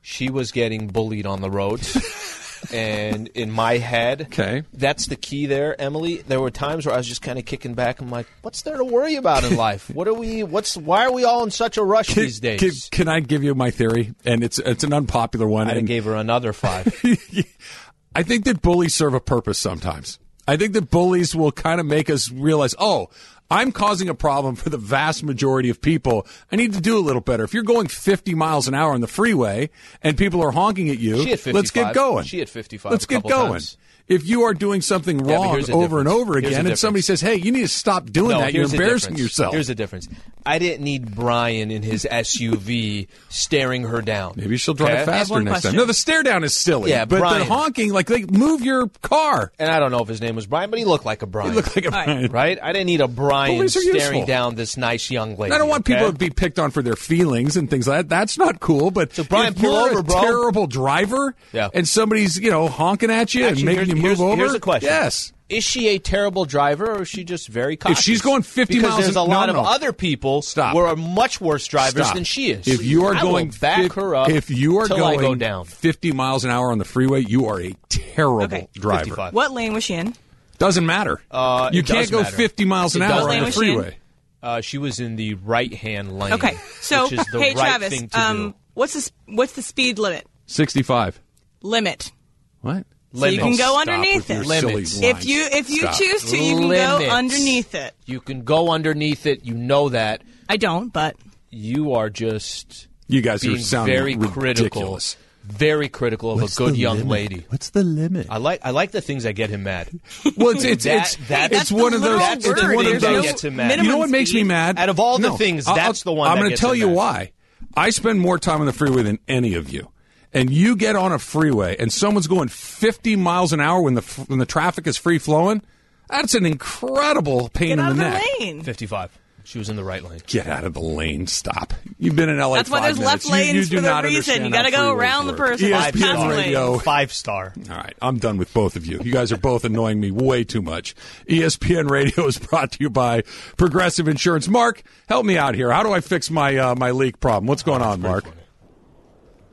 She 0.00 0.30
was 0.30 0.52
getting 0.52 0.86
bullied 0.86 1.26
on 1.26 1.40
the 1.40 1.50
roads. 1.50 1.96
and 2.72 3.28
in 3.28 3.50
my 3.50 3.78
head, 3.78 4.22
Okay. 4.32 4.62
that's 4.72 5.06
the 5.06 5.16
key 5.16 5.46
there, 5.46 5.80
Emily. 5.80 6.18
There 6.18 6.40
were 6.40 6.50
times 6.50 6.86
where 6.86 6.94
I 6.94 6.98
was 6.98 7.06
just 7.06 7.22
kind 7.22 7.38
of 7.38 7.44
kicking 7.44 7.74
back. 7.74 8.00
I'm 8.00 8.10
like, 8.10 8.26
what's 8.42 8.62
there 8.62 8.76
to 8.76 8.84
worry 8.84 9.16
about 9.16 9.44
in 9.44 9.56
life? 9.56 9.90
What 9.90 10.08
are 10.08 10.14
we? 10.14 10.42
What's 10.42 10.76
why 10.76 11.04
are 11.06 11.12
we 11.12 11.24
all 11.24 11.44
in 11.44 11.50
such 11.50 11.76
a 11.76 11.82
rush 11.84 12.14
Can, 12.14 12.22
these 12.24 12.40
days? 12.40 12.60
can, 12.60 13.06
can 13.06 13.08
I 13.08 13.20
give 13.20 13.42
you 13.44 13.54
my 13.54 13.70
theory? 13.70 14.14
And 14.24 14.42
it's 14.42 14.58
it's 14.58 14.84
an 14.84 14.92
unpopular 14.92 15.46
one. 15.48 15.68
I 15.68 15.80
gave 15.80 16.04
her 16.04 16.14
another 16.14 16.52
five. 16.52 16.86
I 18.14 18.22
think 18.22 18.44
that 18.44 18.62
bullies 18.62 18.94
serve 18.94 19.14
a 19.14 19.20
purpose 19.20 19.58
sometimes. 19.58 20.18
I 20.46 20.56
think 20.56 20.72
that 20.72 20.90
bullies 20.90 21.36
will 21.36 21.52
kind 21.52 21.78
of 21.78 21.86
make 21.86 22.08
us 22.08 22.30
realize, 22.32 22.74
oh, 22.78 23.10
I'm 23.50 23.72
causing 23.72 24.08
a 24.08 24.14
problem 24.14 24.56
for 24.56 24.68
the 24.68 24.76
vast 24.76 25.22
majority 25.22 25.70
of 25.70 25.80
people. 25.80 26.26
I 26.52 26.56
need 26.56 26.74
to 26.74 26.80
do 26.80 26.98
a 26.98 27.00
little 27.00 27.22
better. 27.22 27.44
If 27.44 27.54
you're 27.54 27.62
going 27.62 27.88
50 27.88 28.34
miles 28.34 28.68
an 28.68 28.74
hour 28.74 28.92
on 28.92 29.00
the 29.00 29.06
freeway 29.06 29.70
and 30.02 30.18
people 30.18 30.42
are 30.42 30.50
honking 30.50 30.90
at 30.90 30.98
you, 30.98 31.16
let's 31.46 31.70
get 31.70 31.94
going. 31.94 32.24
She 32.24 32.38
hit 32.38 32.48
55 32.50 32.92
Let's 32.92 33.06
get 33.06 33.22
going. 33.22 33.52
times. 33.52 33.78
If 34.08 34.26
you 34.26 34.42
are 34.44 34.54
doing 34.54 34.80
something 34.80 35.18
wrong 35.18 35.50
here's 35.50 35.66
the 35.66 35.74
over 35.74 35.98
and 35.98 36.08
over 36.08 36.38
again, 36.38 36.66
and 36.66 36.78
somebody 36.78 37.02
says, 37.02 37.20
"Hey, 37.20 37.36
you 37.36 37.52
need 37.52 37.62
to 37.62 37.68
stop 37.68 38.06
doing 38.10 38.30
no, 38.30 38.40
that. 38.40 38.54
You're 38.54 38.64
embarrassing 38.64 39.14
difference. 39.14 39.20
yourself." 39.20 39.52
Here's 39.54 39.66
the 39.66 39.74
difference. 39.74 40.08
I 40.46 40.58
didn't 40.58 40.82
need 40.82 41.14
Brian 41.14 41.70
in 41.70 41.82
his 41.82 42.06
SUV 42.10 43.08
staring 43.28 43.82
her 43.84 44.00
down. 44.00 44.34
Maybe 44.36 44.56
she'll 44.56 44.72
drive 44.74 44.92
Okay? 45.00 45.04
faster 45.04 45.34
one 45.34 45.44
next 45.44 45.62
time. 45.62 45.76
No, 45.76 45.84
the 45.84 45.92
stare 45.92 46.22
down 46.22 46.42
is 46.44 46.54
silly. 46.54 46.90
Yeah, 46.90 47.04
but 47.04 47.18
Brian. 47.18 47.40
the 47.40 47.44
honking, 47.44 47.92
like, 47.92 48.08
like 48.08 48.30
move 48.30 48.62
your 48.62 48.88
car. 49.02 49.52
And 49.58 49.70
I 49.70 49.78
don't 49.78 49.90
know 49.90 50.00
if 50.00 50.08
his 50.08 50.20
name 50.22 50.36
was 50.36 50.46
Brian, 50.46 50.70
but 50.70 50.78
he 50.78 50.84
looked 50.86 51.04
like 51.04 51.20
a 51.22 51.26
Brian. 51.26 51.50
You 51.50 51.56
look 51.56 51.76
like 51.76 51.84
a 51.84 51.90
right. 51.90 52.32
right? 52.32 52.58
I 52.62 52.72
didn't 52.72 52.86
need 52.86 53.00
a 53.02 53.08
Brian 53.08 53.68
staring 53.68 53.94
useful. 53.94 54.26
down 54.26 54.54
this 54.54 54.76
nice 54.78 55.10
young 55.10 55.36
lady. 55.36 55.54
I 55.54 55.58
don't 55.58 55.68
want 55.68 55.82
okay? 55.82 55.94
people 55.96 56.12
to 56.12 56.18
be 56.18 56.30
picked 56.30 56.58
on 56.58 56.70
for 56.70 56.82
their 56.82 56.96
feelings 56.96 57.56
and 57.58 57.68
things 57.68 57.86
like 57.86 57.98
that. 57.98 58.08
That's 58.08 58.38
not 58.38 58.58
cool. 58.60 58.90
But 58.90 59.12
So, 59.14 59.24
Brian, 59.24 59.52
if 59.52 59.60
pull 59.60 59.70
you're 59.72 59.90
over, 59.90 59.98
a 60.00 60.02
bro. 60.02 60.20
terrible 60.22 60.66
driver, 60.66 61.34
Yeah. 61.52 61.68
and 61.74 61.86
somebody's 61.86 62.38
you 62.38 62.50
know 62.50 62.68
honking 62.68 63.10
at 63.10 63.34
you 63.34 63.44
Actually, 63.44 63.66
and 63.66 63.76
making 63.76 63.96
you 63.96 63.97
move 63.98 64.06
here's, 64.06 64.20
over, 64.20 64.36
Here's 64.36 64.52
the 64.52 64.60
question. 64.60 64.88
Yes, 64.88 65.32
Is 65.48 65.64
she 65.64 65.88
a 65.88 65.98
terrible 65.98 66.44
driver, 66.44 66.90
or 66.96 67.02
is 67.02 67.08
she 67.08 67.24
just 67.24 67.48
very 67.48 67.76
cautious? 67.76 67.98
If 67.98 68.04
she's 68.04 68.22
going 68.22 68.42
50 68.42 68.74
because 68.74 68.90
miles 68.90 69.02
there's 69.04 69.16
a 69.16 69.18
no, 69.20 69.24
lot 69.24 69.46
no. 69.48 69.60
of 69.60 69.66
other 69.66 69.92
people 69.92 70.42
Stop. 70.42 70.72
who 70.72 70.78
are 70.80 70.94
much 70.96 71.40
worse 71.40 71.66
drivers 71.66 72.04
Stop. 72.04 72.14
than 72.14 72.24
she 72.24 72.50
is. 72.50 72.66
If 72.68 72.84
you 72.84 73.04
are 73.06 73.14
I 73.14 73.22
will 73.22 73.32
going 73.32 73.50
back 73.60 73.82
fif- 73.82 73.92
her 73.94 74.14
up, 74.14 74.28
if 74.30 74.50
you 74.50 74.78
are 74.78 74.88
going 74.88 75.20
go 75.20 75.34
down. 75.34 75.64
50 75.64 76.12
miles 76.12 76.44
an 76.44 76.50
hour 76.50 76.70
on 76.72 76.78
the 76.78 76.84
freeway, 76.84 77.20
you 77.20 77.46
are 77.46 77.60
a 77.60 77.74
terrible 77.88 78.44
Okay. 78.44 78.68
driver. 78.74 79.04
55. 79.04 79.34
What 79.34 79.52
lane 79.52 79.72
was 79.72 79.84
she 79.84 79.94
in? 79.94 80.14
Doesn't 80.58 80.84
matter. 80.86 81.20
Uh, 81.30 81.70
you 81.72 81.82
can't 81.82 82.10
go 82.10 82.22
matter. 82.22 82.36
50 82.36 82.64
miles 82.64 82.96
an 82.96 83.02
It 83.02 83.10
hour 83.10 83.28
on 83.30 83.36
the 83.38 83.44
What 83.44 83.52
she 83.52 83.58
freeway. 83.58 83.96
Uh, 84.42 84.60
she 84.60 84.78
was 84.78 85.00
in 85.00 85.16
the 85.16 85.34
right 85.34 85.72
hand 85.74 86.16
lane. 86.18 86.34
Okay, 86.34 86.56
so 86.80 87.04
which 87.04 87.12
is 87.14 87.26
the 87.32 87.40
hey 87.40 87.54
right 87.54 87.68
Travis, 87.68 87.88
thing 87.90 88.08
to 88.08 88.20
um, 88.20 88.50
do. 88.50 88.54
what's 88.74 88.94
the 88.94 89.10
what's 89.34 89.52
the 89.54 89.62
speed 89.62 89.98
limit? 89.98 90.26
65. 90.46 91.20
Limit. 91.62 92.12
What? 92.60 92.86
So 93.14 93.26
you 93.26 93.38
can 93.38 93.56
go 93.56 93.80
underneath 93.80 94.28
it. 94.30 94.44
Limits. 94.46 95.00
If 95.00 95.24
you 95.24 95.46
if 95.50 95.70
you 95.70 95.78
Stop. 95.80 95.94
choose 95.94 96.24
to, 96.30 96.36
you 96.38 96.56
can 96.58 96.68
Limits. 96.68 97.04
go 97.04 97.10
underneath 97.10 97.74
it. 97.74 97.94
You 98.06 98.20
can 98.20 98.42
go 98.44 98.70
underneath 98.70 99.24
it. 99.26 99.44
You 99.44 99.54
know 99.54 99.88
that. 99.88 100.22
I 100.48 100.56
don't, 100.58 100.92
but 100.92 101.16
You 101.50 101.94
are 101.94 102.10
just 102.10 102.86
You 103.08 103.22
guys 103.22 103.44
are 103.46 103.56
sounding 103.58 103.94
very 103.94 104.16
critical, 104.16 104.98
very 105.44 105.88
critical 105.88 106.32
of 106.32 106.42
a 106.52 106.54
good 106.54 106.76
young 106.76 107.08
lady. 107.08 107.46
What's 107.48 107.70
the 107.70 107.82
limit? 107.82 108.26
I 108.28 108.36
like 108.36 108.60
I 108.62 108.70
like 108.70 108.90
the 108.90 109.00
things 109.00 109.22
that 109.22 109.32
get 109.32 109.48
him 109.48 109.62
mad. 109.62 109.88
Well, 110.36 110.50
it's 110.50 110.64
it's 110.64 110.84
That- 110.84 111.00
it's, 111.06 111.16
that- 111.28 111.50
it's 111.52 111.70
that's 111.70 111.72
one 111.72 111.94
of 111.94 112.02
those. 112.02 112.18
That's 112.20 112.46
it's 112.46 112.62
one 112.62 112.86
of 112.86 113.00
those. 113.00 113.24
gets 113.24 113.44
him 113.44 113.56
mad. 113.56 113.78
You 113.78 113.88
know 113.88 113.96
what 113.96 114.10
makes 114.10 114.32
me 114.34 114.44
mad? 114.44 114.78
Out 114.78 114.90
of 114.90 115.00
all 115.00 115.16
the 115.18 115.32
things, 115.38 115.66
I'll- 115.66 115.74
that's 115.74 116.02
the 116.02 116.12
one 116.12 116.28
I'm 116.30 116.36
gonna 116.36 116.56
tell 116.58 116.74
you 116.74 116.88
mad. 116.88 116.96
why. 116.96 117.32
I 117.74 117.90
spend 117.90 118.20
more 118.20 118.38
time 118.38 118.60
on 118.60 118.66
the 118.66 118.72
freeway 118.72 119.02
than 119.02 119.18
any 119.28 119.54
of 119.54 119.72
you. 119.72 119.90
And 120.32 120.50
you 120.50 120.76
get 120.76 120.94
on 120.94 121.12
a 121.12 121.18
freeway 121.18 121.76
and 121.78 121.92
someone's 121.92 122.26
going 122.26 122.48
50 122.48 123.16
miles 123.16 123.52
an 123.52 123.60
hour 123.60 123.80
when 123.80 123.94
the 123.94 124.02
when 124.28 124.38
the 124.38 124.46
traffic 124.46 124.86
is 124.86 124.96
free 124.98 125.18
flowing. 125.18 125.62
That's 126.10 126.34
an 126.34 126.44
incredible 126.46 127.48
pain 127.50 127.68
Get 127.68 127.72
in 127.74 127.80
out 127.80 127.84
the 127.86 127.90
of 127.92 127.96
neck. 128.12 128.22
the 128.38 128.44
lane. 128.44 128.62
55. 128.62 129.18
She 129.44 129.58
was 129.58 129.70
in 129.70 129.76
the 129.76 129.84
right 129.84 130.02
lane. 130.02 130.20
Get 130.26 130.46
out 130.46 130.64
of 130.64 130.74
the 130.74 130.80
lane. 130.80 131.26
Stop. 131.26 131.72
You've 131.98 132.14
been 132.14 132.28
in 132.28 132.36
LA. 132.38 132.56
That's 132.56 132.68
why 132.68 132.80
five 132.80 132.96
there's 132.96 132.98
left 133.06 133.24
minutes. 133.30 133.70
You- 133.70 133.78
you 133.78 133.82
lanes 133.82 133.86
for 133.96 134.02
the 134.02 134.08
reason. 134.08 134.44
You 134.44 134.50
gotta 134.50 134.70
go 134.70 134.76
freeways 134.94 134.96
around 134.98 135.26
the 135.28 135.32
person. 135.32 135.70
Five 135.70 135.94
ESPN 135.94 136.00
star. 136.16 136.30
Radio. 136.30 136.78
Five 136.78 137.12
star. 137.14 137.54
All 137.70 137.76
right, 137.76 137.94
I'm 138.02 138.18
done 138.18 138.36
with 138.36 138.52
both 138.52 138.76
of 138.76 138.84
you. 138.84 139.00
You 139.02 139.10
guys 139.10 139.32
are 139.32 139.38
both 139.38 139.64
annoying 139.64 140.00
me 140.00 140.10
way 140.10 140.44
too 140.44 140.60
much. 140.60 140.94
ESPN 141.26 141.88
Radio 141.90 142.26
is 142.26 142.38
brought 142.38 142.72
to 142.72 142.78
you 142.80 142.90
by 142.90 143.22
Progressive 143.56 144.06
Insurance. 144.06 144.48
Mark, 144.48 144.82
help 145.08 145.24
me 145.24 145.38
out 145.38 145.54
here. 145.54 145.72
How 145.72 145.82
do 145.82 145.92
I 145.92 146.00
fix 146.02 146.30
my 146.30 146.54
uh, 146.58 146.74
my 146.74 146.90
leak 146.90 147.18
problem? 147.18 147.46
What's 147.46 147.62
going 147.62 147.80
on, 147.80 148.02
Mark? 148.02 148.24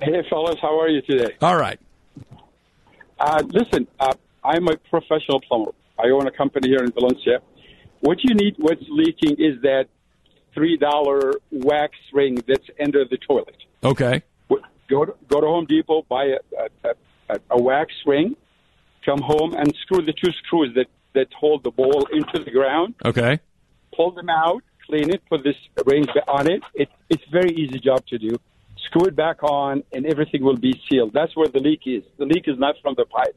Hey, 0.02 0.24
fellas, 0.30 0.58
how 0.62 0.80
are 0.80 0.90
you 0.90 1.02
today? 1.02 1.36
All 1.42 1.56
right. 1.56 1.80
Uh, 3.20 3.44
listen, 3.48 3.88
uh, 4.00 4.14
I'm 4.44 4.68
a 4.68 4.78
professional 4.90 5.42
plumber. 5.42 5.72
I 5.98 6.10
own 6.10 6.28
a 6.28 6.32
company 6.32 6.70
here 6.70 6.84
in 6.84 6.92
Valencia. 6.92 7.40
What 8.02 8.18
you 8.24 8.36
need, 8.36 8.56
what's 8.58 8.84
leaking, 8.90 9.38
is 9.40 9.62
that 9.62 9.86
three 10.54 10.78
dollar 10.78 11.34
wax 11.52 11.96
ring 12.14 12.44
that's 12.48 12.68
under 12.84 13.06
the 13.06 13.18
toilet. 13.18 13.58
Okay. 13.84 14.22
Go 14.88 15.06
to, 15.06 15.16
go 15.28 15.42
to 15.42 15.48
Home 15.48 15.66
Depot, 15.66 16.04
buy 16.08 16.26
a, 16.26 16.38
a, 16.84 16.90
a, 17.30 17.40
a 17.52 17.62
wax 17.62 17.92
ring, 18.06 18.36
come 19.04 19.20
home 19.20 19.56
and 19.56 19.74
screw 19.82 20.06
the 20.06 20.14
two 20.14 20.32
screws 20.46 20.76
that 20.76 20.88
that 21.14 21.34
hold 21.34 21.64
the 21.64 21.72
bowl 21.72 22.08
into 22.12 22.44
the 22.44 22.52
ground. 22.52 22.94
Okay. 23.04 23.40
Pull 23.96 24.12
them 24.12 24.30
out, 24.30 24.62
clean 24.86 25.10
it, 25.10 25.24
put 25.28 25.44
this 25.44 25.56
ring 25.86 26.06
on 26.28 26.52
it. 26.52 26.62
it 26.74 26.90
it's 27.10 27.24
a 27.28 27.32
very 27.32 27.52
easy 27.52 27.80
job 27.80 28.06
to 28.08 28.18
do. 28.18 28.38
Screw 28.86 29.06
it 29.06 29.16
back 29.16 29.44
on, 29.44 29.84
and 29.92 30.06
everything 30.06 30.44
will 30.44 30.58
be 30.58 30.82
sealed. 30.90 31.14
That's 31.14 31.36
where 31.36 31.48
the 31.48 31.60
leak 31.60 31.82
is. 31.86 32.04
The 32.18 32.26
leak 32.26 32.48
is 32.48 32.58
not 32.60 32.76
from 32.82 32.96
the 32.96 33.06
pipe. 33.06 33.36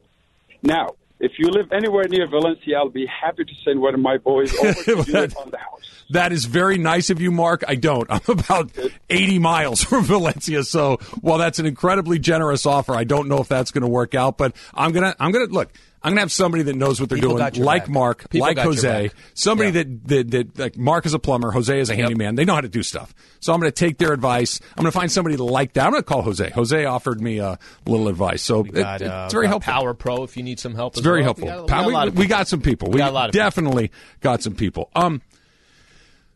Now, 0.61 0.95
if 1.19 1.33
you 1.37 1.49
live 1.49 1.71
anywhere 1.73 2.05
near 2.07 2.27
Valencia, 2.27 2.77
I'll 2.77 2.89
be 2.89 3.05
happy 3.05 3.43
to 3.43 3.53
send 3.65 3.81
one 3.81 3.93
of 3.93 3.99
my 3.99 4.17
boys 4.17 4.55
over 4.55 4.73
to 4.73 4.83
do 5.03 5.17
it 5.17 5.35
on 5.35 5.49
the 5.51 5.57
house. 5.57 5.81
That 6.11 6.31
is 6.31 6.45
very 6.45 6.77
nice 6.77 7.09
of 7.09 7.19
you, 7.19 7.29
Mark. 7.29 7.63
I 7.67 7.75
don't. 7.75 8.09
I'm 8.09 8.21
about 8.27 8.71
80 9.09 9.39
miles 9.39 9.83
from 9.83 10.05
Valencia, 10.05 10.63
so 10.63 10.97
while 11.19 11.37
that's 11.37 11.59
an 11.59 11.65
incredibly 11.65 12.19
generous 12.19 12.65
offer, 12.65 12.95
I 12.95 13.03
don't 13.03 13.27
know 13.27 13.39
if 13.39 13.49
that's 13.49 13.71
going 13.71 13.81
to 13.81 13.89
work 13.89 14.15
out. 14.15 14.37
But 14.37 14.55
I'm 14.73 14.91
gonna, 14.91 15.15
I'm 15.19 15.31
gonna 15.31 15.45
look. 15.45 15.71
I'm 16.01 16.11
gonna 16.11 16.21
have 16.21 16.31
somebody 16.31 16.63
that 16.63 16.75
knows 16.77 17.01
what 17.01 17.09
they're 17.09 17.17
People 17.17 17.37
doing, 17.37 17.61
like 17.61 17.83
back. 17.83 17.89
Mark, 17.89 18.29
People 18.29 18.47
like 18.47 18.57
Jose. 18.57 19.11
Somebody 19.33 19.71
Yeah. 19.71 19.83
that, 19.83 20.07
that 20.07 20.31
that 20.31 20.59
like 20.59 20.77
Mark 20.77 21.05
is 21.05 21.13
a 21.13 21.19
plumber, 21.19 21.51
Jose 21.51 21.77
is 21.77 21.89
a 21.89 21.95
handyman. 21.95 22.35
They 22.35 22.45
know 22.45 22.55
how 22.55 22.61
to 22.61 22.69
do 22.69 22.83
stuff. 22.83 23.13
So 23.41 23.53
I'm 23.53 23.59
gonna 23.59 23.71
take 23.71 23.97
their 23.97 24.13
advice. 24.13 24.61
I'm 24.77 24.83
gonna 24.83 24.91
find 24.93 25.11
somebody 25.11 25.35
like 25.35 25.73
that. 25.73 25.85
I'm 25.85 25.91
gonna 25.91 26.03
call 26.03 26.21
Jose. 26.21 26.49
Jose 26.51 26.85
offered 26.85 27.19
me 27.19 27.39
a 27.39 27.59
little 27.85 28.07
advice, 28.07 28.41
so 28.41 28.61
it- 28.63 28.71
Got, 28.75 29.01
uh, 29.01 29.23
it's 29.25 29.33
very 29.33 29.47
helpful. 29.47 29.73
Power 29.73 29.93
Pro 29.93 30.23
if 30.23 30.37
you 30.37 30.43
need 30.43 30.59
some 30.59 30.73
help. 30.73 30.93
It's 30.93 31.01
very 31.01 31.19
well. 31.21 31.35
helpful. 31.35 31.47
We 31.47 31.67
got, 31.67 31.85
we 31.85 31.91
got 31.91 32.13
we, 32.13 32.27
got 32.27 32.47
some 32.47 32.61
people. 32.61 32.91
We 32.91 32.99
got 32.99 33.09
a 33.09 33.13
lot 33.13 33.29
of 33.29 33.33
people. 33.33 33.45
definitely 33.45 33.91
got 34.21 34.41
some 34.41 34.55
people. 34.55 34.89
Um, 34.95 35.21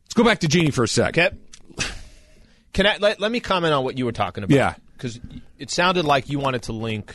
let's 0.06 0.14
go 0.14 0.26
back 0.26 0.40
to 0.40 0.48
Jeanie 0.50 0.72
for 0.72 0.84
a 0.84 0.88
sec. 0.90 1.18
Okay. 1.18 1.30
Can 2.74 2.88
I 2.88 2.98
let, 2.98 3.20
let 3.20 3.32
me 3.32 3.40
comment 3.40 3.74
on 3.74 3.84
what 3.84 3.98
you 3.98 4.06
were 4.06 4.12
talking 4.12 4.44
about? 4.44 4.56
Yeah. 4.56 4.74
because 4.98 5.20
it 5.60 5.70
sounded 5.70 6.06
like 6.06 6.30
you 6.30 6.40
wanted 6.40 6.64
to 6.64 6.74
link 6.74 7.14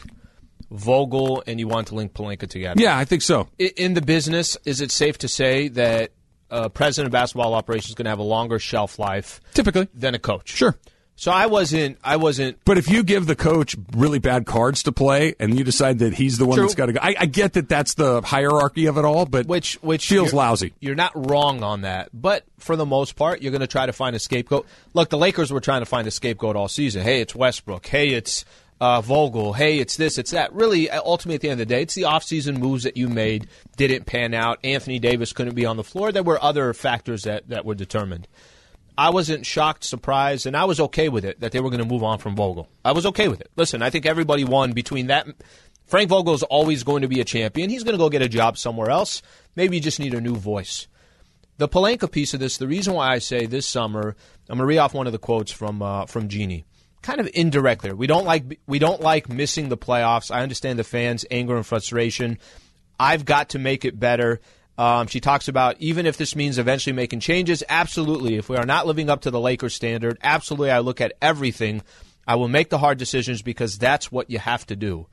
Vogel 0.71 1.43
and 1.47 1.59
you 1.59 1.69
want 1.69 1.89
to 1.89 1.95
link 1.95 2.13
Pelinka 2.15 2.49
together. 2.49 2.81
Yeah, 2.81 2.97
I 2.97 3.05
think 3.05 3.23
so. 3.23 3.49
In 3.59 3.95
the 3.95 4.03
business, 4.03 4.57
is 4.65 4.81
it 4.81 4.91
safe 4.91 5.19
to 5.19 5.29
say 5.29 5.69
that 5.69 6.13
a 6.51 6.69
president 6.71 7.07
of 7.07 7.13
basketball 7.13 7.55
operations 7.55 7.91
is 7.91 7.95
going 7.95 8.05
to 8.05 8.11
have 8.11 8.19
a 8.19 8.23
longer 8.23 8.59
shelf 8.59 8.99
life 8.99 9.41
Typically, 9.55 9.89
than 9.95 10.15
a 10.15 10.19
coach? 10.19 10.51
sure. 10.51 10.77
So 11.21 11.33
I 11.33 11.47
wasn't. 11.47 11.99
I 12.05 12.15
wasn't. 12.15 12.59
But 12.65 12.79
if 12.79 12.89
you 12.89 13.03
give 13.03 13.27
the 13.27 13.35
coach 13.35 13.75
really 13.97 14.21
bad 14.21 14.47
cards 14.47 14.85
to 14.85 14.93
play, 14.93 15.35
and 15.41 15.59
you 15.59 15.65
decide 15.65 15.99
that 15.99 16.15
he's 16.15 16.39
the 16.39 16.47
one 16.47 16.55
True. 16.59 16.65
that's 16.67 16.77
got 16.77 16.87
to 16.87 16.93
go, 16.93 17.01
I, 17.03 17.17
I 17.19 17.27
get 17.27 17.55
that 17.55 17.69
that's 17.69 17.95
the 17.95 18.23
hierarchy 18.23 18.87
of 18.87 18.99
it 18.99 19.05
all, 19.05 19.27
but 19.27 19.47
Which 19.47 19.75
which 19.83 20.07
feels 20.09 20.29
you're- 20.29 20.37
lousy. 20.39 20.75
You're 20.79 20.95
not 20.95 21.11
wrong 21.29 21.65
on 21.65 21.81
that, 21.81 22.11
but 22.15 22.45
for 22.61 22.77
the 22.77 22.87
most 22.87 23.17
part, 23.17 23.43
you're 23.43 23.51
going 23.51 23.63
to 23.63 23.67
try 23.67 23.85
to 23.87 23.93
find 23.93 24.15
a 24.15 24.21
scapegoat. 24.21 24.65
Look, 24.95 25.09
the 25.09 25.19
Lakers 25.19 25.51
were 25.53 25.59
trying 25.61 25.81
to 25.81 25.87
find 25.87 26.07
a 26.07 26.13
scapegoat 26.13 26.55
all 26.55 26.69
season. 26.69 27.03
Hey, 27.03 27.21
it's 27.21 27.35
Westbrook. 27.35 27.85
Hey, 27.85 28.11
it's 28.11 28.45
uh, 28.81 29.01
Vogel. 29.01 29.53
Hey, 29.53 29.79
it's 29.79 29.97
this, 29.97 30.19
it's 30.19 30.31
that. 30.31 30.53
Really, 30.53 30.91
uh, 30.91 31.01
ultimately, 31.05 31.37
at 31.37 31.41
the 31.41 31.49
end 31.51 31.61
of 31.61 31.69
the 31.69 31.75
day, 31.75 31.83
it's 31.83 31.95
the 31.95 32.03
offseason 32.03 32.59
moves 32.59 32.85
that 32.85 32.97
you 32.97 33.09
made 33.09 33.49
didn't 33.77 34.07
pan 34.07 34.35
out. 34.35 34.59
Anthony 34.65 34.99
Davis 34.99 35.33
couldn't 35.33 35.55
be 35.55 35.67
on 35.67 35.77
the 35.77 35.85
floor. 35.85 36.13
There 36.13 36.23
were 36.23 36.43
other 36.43 36.73
factors 36.75 37.25
that, 37.25 37.49
that 37.49 37.65
were 37.65 37.75
determined. 37.75 38.29
I 38.97 39.11
wasn't 39.11 39.47
shocked, 39.47 39.85
surprised, 39.85 40.47
and 40.47 40.57
I 40.57 40.65
was 40.65 40.81
okay 40.81 41.09
with 41.09 41.25
it 41.25 41.41
that 41.41 41.53
they 41.53 41.61
were 41.61 41.71
going 41.71 41.83
to 41.83 41.89
move 41.89 42.03
on 42.03 42.19
from 42.19 42.35
Vogel. 42.35 42.69
I 42.85 42.93
was 42.93 43.07
okay 43.07 43.29
with 43.29 43.41
it. 43.41 43.51
Listen, 43.55 43.81
I 43.81 43.91
think 43.91 44.07
everybody 44.07 44.45
won 44.45 44.73
between 44.73 45.07
that. 45.07 45.29
Frank 45.87 46.11
Vogel 46.11 46.35
is 46.35 46.43
always 46.43 46.83
going 46.83 47.03
to 47.03 47.09
be 47.09 47.21
a 47.21 47.25
champion. 47.25 47.71
He's 47.71 47.85
going 47.85 47.95
to 47.95 47.99
go 47.99 48.11
get 48.11 48.23
a 48.23 48.29
job 48.29 48.59
somewhere 48.59 48.91
else. 48.91 49.23
Maybe 49.55 49.77
you 49.77 49.83
just 49.83 50.01
need 50.01 50.15
a 50.15 50.21
new 50.21 50.35
voice. 50.35 50.89
The 51.59 51.69
Pelinka 51.69 52.11
piece 52.11 52.35
of 52.35 52.41
this, 52.41 52.59
the 52.59 52.69
reason 52.69 52.93
why 52.93 53.09
I 53.13 53.19
say 53.19 53.47
this 53.47 53.67
summer, 53.67 54.17
I'm 54.49 54.59
going 54.59 54.59
to 54.59 54.65
read 54.67 54.79
off 54.79 54.95
one 54.95 55.07
of 55.07 55.13
the 55.13 55.19
quotes 55.19 55.51
from 55.51 55.81
uh, 55.81 56.07
from 56.07 56.29
Jeanie. 56.29 56.65
Kind 57.03 57.21
of 57.21 57.29
indirect 57.33 57.83
there. 57.83 57.95
We 57.95 58.07
don't 58.07 58.25
like 58.25 58.61
we 58.67 58.79
don't 58.79 59.01
like 59.01 59.29
missing 59.29 59.69
the 59.69 59.77
playoffs. 59.77 60.31
I 60.35 60.43
understand 60.43 60.79
the 60.79 60.85
fans' 60.85 61.25
anger 61.31 61.57
and 61.57 61.67
frustration. 61.67 62.39
I've 62.99 63.25
got 63.25 63.51
to 63.51 63.59
make 63.59 63.85
it 63.85 63.99
better. 63.99 64.41
Um, 64.77 65.09
she 65.09 65.21
talks 65.21 65.49
about 65.49 65.77
even 65.81 66.07
if 66.07 66.17
this 66.17 66.37
means 66.37 66.59
eventually 66.59 66.95
making 66.95 67.21
changes, 67.21 67.65
absolutely. 67.69 68.37
If 68.37 68.49
we 68.49 68.57
are 68.57 68.67
not 68.67 68.87
living 68.87 69.11
up 69.11 69.23
to 69.23 69.31
the 69.31 69.41
Lakers 69.41 69.75
standard, 69.75 70.19
absolutely, 70.23 70.71
I 70.71 70.81
look 70.81 71.01
at 71.01 71.15
everything. 71.21 71.83
I 72.27 72.37
will 72.37 72.49
make 72.49 72.71
the 72.71 72.79
hard 72.79 72.99
decisions 72.99 73.43
because 73.43 73.79
that's 73.79 74.13
what 74.13 74.31
you 74.31 74.39
have 74.39 74.67
to 74.67 74.77
do. 74.77 75.07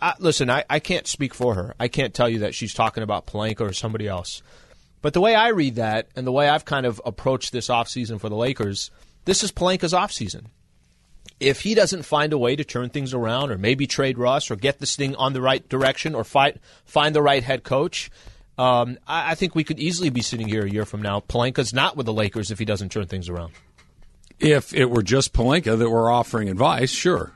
I, 0.00 0.14
listen, 0.18 0.50
I, 0.50 0.64
I 0.68 0.78
can't 0.78 1.06
speak 1.06 1.34
for 1.34 1.54
her. 1.54 1.74
I 1.78 1.88
can't 1.88 2.14
tell 2.14 2.28
you 2.28 2.40
that 2.40 2.54
she's 2.54 2.74
talking 2.74 3.02
about 3.02 3.26
Pelinka 3.26 3.60
or 3.60 3.72
somebody 3.72 4.08
else. 4.08 4.42
But 5.02 5.14
the 5.14 5.20
way 5.20 5.34
I 5.34 5.48
read 5.48 5.76
that 5.76 6.08
and 6.16 6.26
the 6.26 6.32
way 6.32 6.48
I've 6.48 6.64
kind 6.64 6.84
of 6.84 7.00
approached 7.04 7.52
this 7.52 7.68
offseason 7.68 8.20
for 8.20 8.28
the 8.28 8.36
Lakers, 8.36 8.90
this 9.24 9.42
is 9.42 9.52
Pelinka's 9.52 9.92
offseason. 9.92 10.46
If 11.40 11.62
he 11.62 11.74
doesn't 11.74 12.02
find 12.04 12.32
a 12.32 12.38
way 12.38 12.54
to 12.54 12.64
turn 12.64 12.90
things 12.90 13.14
around 13.14 13.50
or 13.50 13.56
maybe 13.58 13.86
trade 13.86 14.18
Russ 14.18 14.50
or 14.50 14.56
get 14.56 14.78
this 14.78 14.94
thing 14.94 15.16
on 15.16 15.32
the 15.32 15.40
right 15.40 15.66
direction 15.68 16.14
or 16.14 16.22
fight, 16.22 16.58
find 16.84 17.14
the 17.14 17.22
right 17.22 17.42
head 17.42 17.64
coach, 17.64 18.10
um, 18.58 18.98
I, 19.06 19.32
I 19.32 19.34
think 19.34 19.54
we 19.54 19.64
could 19.64 19.80
easily 19.80 20.10
be 20.10 20.20
sitting 20.20 20.48
here 20.48 20.64
a 20.66 20.70
year 20.70 20.84
from 20.84 21.00
now. 21.00 21.20
Pelinka's 21.20 21.72
not 21.72 21.96
with 21.96 22.04
the 22.04 22.12
Lakers 22.12 22.50
if 22.50 22.58
he 22.58 22.66
doesn't 22.66 22.92
turn 22.92 23.06
things 23.06 23.28
around. 23.30 23.52
if 24.38 24.74
it 24.74 24.90
were 24.90 25.02
just 25.02 25.32
Pelinka 25.32 25.78
that 25.78 25.88
were 25.88 26.10
offering 26.10 26.48
advice, 26.50 26.90
sure. 26.90 27.32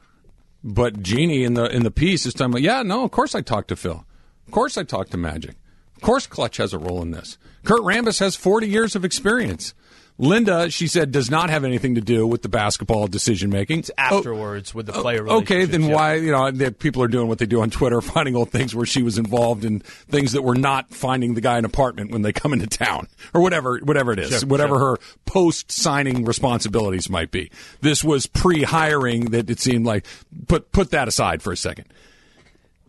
But 0.62 1.02
Jeanie 1.02 1.44
in 1.44 1.54
the 1.54 1.64
in 1.64 1.82
the 1.82 1.90
piece 1.90 2.24
is 2.26 2.32
talking 2.34 2.52
about, 2.52 2.62
yeah, 2.62 2.82
no, 2.82 3.04
of 3.04 3.10
course 3.10 3.34
I 3.34 3.40
talked 3.42 3.68
to 3.68 3.76
Phil. 3.76 4.04
Of 4.46 4.52
course 4.52 4.76
I 4.78 4.82
talked 4.82 5.10
to 5.12 5.16
Magic. 5.18 5.56
Of 5.96 6.02
course 6.02 6.26
Clutch 6.26 6.56
has 6.58 6.72
a 6.72 6.78
role 6.78 7.02
in 7.02 7.10
this. 7.10 7.38
Kurt 7.64 7.80
Rambis 7.80 8.20
has 8.20 8.36
40 8.36 8.68
years 8.68 8.94
of 8.96 9.04
experience. 9.04 9.72
Linda, 10.16 10.70
she 10.70 10.87
said, 10.87 11.11
does 11.11 11.29
not 11.29 11.50
have 11.50 11.64
anything 11.64 11.96
to 11.96 12.00
do 12.00 12.24
with 12.24 12.42
the 12.42 12.48
basketball 12.48 13.09
decision 13.09 13.50
making. 13.50 13.81
It's 13.81 13.90
afterwards 13.98 14.72
with 14.72 14.87
the 14.87 14.96
oh, 14.96 15.03
player 15.03 15.29
Okay, 15.29 15.64
then 15.64 15.83
yeah. 15.83 15.94
why, 15.94 16.14
you 16.14 16.31
know, 16.31 16.53
that 16.53 16.79
people 16.79 17.03
are 17.03 17.09
doing 17.09 17.27
what 17.27 17.38
they 17.38 17.46
do 17.46 17.62
on 17.62 17.70
Twitter, 17.70 18.00
finding 18.00 18.37
old 18.37 18.50
things 18.50 18.77
where 18.77 18.87
she 18.87 19.03
was 19.03 19.18
involved 19.18 19.64
in 19.64 19.81
things 19.81 20.33
that 20.33 20.42
were 20.42 20.55
not 20.55 20.90
finding 20.90 21.35
the 21.35 21.40
guy 21.40 21.59
an 21.59 21.64
apartment 21.64 22.12
when 22.12 22.22
they 22.22 22.33
come 22.33 22.53
into 22.53 22.68
town 22.68 23.09
or 23.35 23.40
whatever, 23.40 23.81
whatever 23.81 24.12
it 24.12 24.20
is, 24.20 24.31
Sure, 24.31 24.48
whatever 24.48 24.77
sure. 24.77 24.90
her 24.90 24.96
post 25.27 25.72
signing 25.72 26.24
responsibilities 26.24 27.11
might 27.11 27.33
be. 27.33 27.50
This 27.81 28.05
was 28.05 28.27
pre 28.27 28.62
hiring 28.62 29.27
that 29.33 29.50
it 29.50 29.59
seemed 29.59 29.85
like, 29.85 30.07
put, 30.46 30.70
put 30.70 30.92
that 30.92 31.09
aside 31.09 31.42
for 31.42 31.53
a 31.53 31.57
second. 31.57 31.87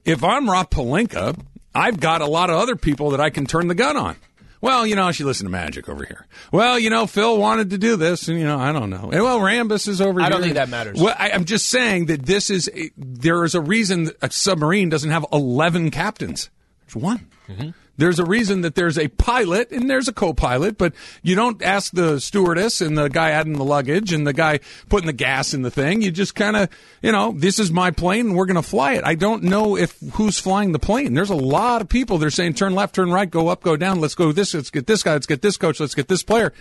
If 0.04 0.24
I'm 0.24 0.48
Rob 0.48 0.70
Pelinka, 0.70 1.40
I've 1.74 2.00
got 2.00 2.22
a 2.22 2.28
lot 2.28 2.52
of 2.52 2.58
other 2.58 2.76
people 2.76 3.10
that 3.10 3.20
I 3.20 3.32
can 3.32 3.48
turn 3.48 3.68
the 3.68 3.76
gun 3.76 3.98
on. 3.98 4.16
Well, 4.66 4.88
you 4.88 4.96
know, 4.96 5.12
she 5.12 5.24
listened 5.24 5.46
to 5.46 5.52
Magic 5.52 5.88
over 5.88 6.04
here. 6.04 6.26
Well, 6.52 6.80
you 6.80 6.90
know, 6.90 7.06
Phil 7.06 7.38
wanted 7.38 7.70
to 7.70 7.78
do 7.78 7.98
this, 7.98 8.28
and 8.28 8.40
you 8.40 8.46
know, 8.46 8.58
I 8.58 8.72
don't 8.72 8.90
know. 8.90 9.12
And, 9.14 9.22
well, 9.22 9.40
Rambis 9.40 9.88
is 9.88 10.02
over 10.02 10.20
I 10.20 10.24
here. 10.24 10.26
I 10.26 10.30
don't 10.30 10.42
think 10.42 10.56
that 10.56 10.70
matters. 10.70 11.00
Well, 11.00 11.14
I, 11.20 11.30
I'm 11.30 11.46
just 11.46 11.68
saying 11.68 12.08
that 12.08 12.26
this 12.26 12.50
is 12.50 12.68
a, 12.74 12.90
there 12.98 13.44
is 13.44 13.54
a 13.54 13.62
reason 13.62 14.10
a 14.24 14.32
submarine 14.32 14.90
doesn't 14.90 15.12
have 15.12 15.24
11 15.32 15.92
captains. 15.92 16.50
There's 16.88 16.96
one. 16.96 17.28
Mm-hmm. 17.48 17.70
There's 17.98 18.20
a 18.20 18.26
reason 18.26 18.62
that 18.62 18.76
there's 18.76 18.98
a 18.98 19.08
pilot 19.08 19.72
and 19.72 19.90
there's 19.90 20.08
a 20.08 20.14
co-pilot, 20.14 20.78
but 20.78 20.94
you 21.24 21.36
don't 21.36 21.62
ask 21.62 21.94
the 21.94 22.20
stewardess 22.20 22.82
and 22.82 22.98
the 22.98 23.08
guy 23.08 23.32
adding 23.32 23.54
the 23.54 23.64
luggage 23.64 24.12
and 24.12 24.28
the 24.28 24.34
guy 24.34 24.60
putting 24.90 25.08
the 25.08 25.14
gas 25.14 25.54
in 25.54 25.62
the 25.62 25.72
thing. 25.72 26.02
You 26.02 26.12
just 26.12 26.36
kind 26.36 26.58
of, 26.58 26.70
you 27.02 27.12
know, 27.12 27.32
this 27.32 27.58
is 27.58 27.72
my 27.72 27.92
plane 27.92 28.28
and 28.28 28.36
we're 28.36 28.48
going 28.48 28.56
to 28.56 28.62
fly 28.62 28.94
it. 28.94 29.04
I 29.06 29.16
don't 29.16 29.44
know 29.44 29.78
if 29.78 29.98
who's 30.14 30.40
flying 30.40 30.74
the 30.74 30.80
plane. 30.80 31.14
There's 31.14 31.30
a 31.30 31.36
lot 31.36 31.82
of 31.82 31.88
people. 31.88 32.18
They're 32.18 32.30
saying 32.30 32.56
turn 32.56 32.76
left, 32.76 32.96
turn 32.96 33.12
right, 33.12 33.30
go 33.30 33.48
up, 33.48 33.64
go 33.64 33.78
down. 33.78 34.02
Let's 34.02 34.16
go 34.16 34.32
this. 34.32 34.54
Let's 34.54 34.72
get 34.72 34.88
this 34.88 35.02
guy. 35.02 35.14
Let's 35.14 35.28
get 35.28 35.42
this 35.42 35.56
coach. 35.58 35.80
Let's 35.80 35.96
get 35.96 36.10
this 36.10 36.24
player. 36.24 36.52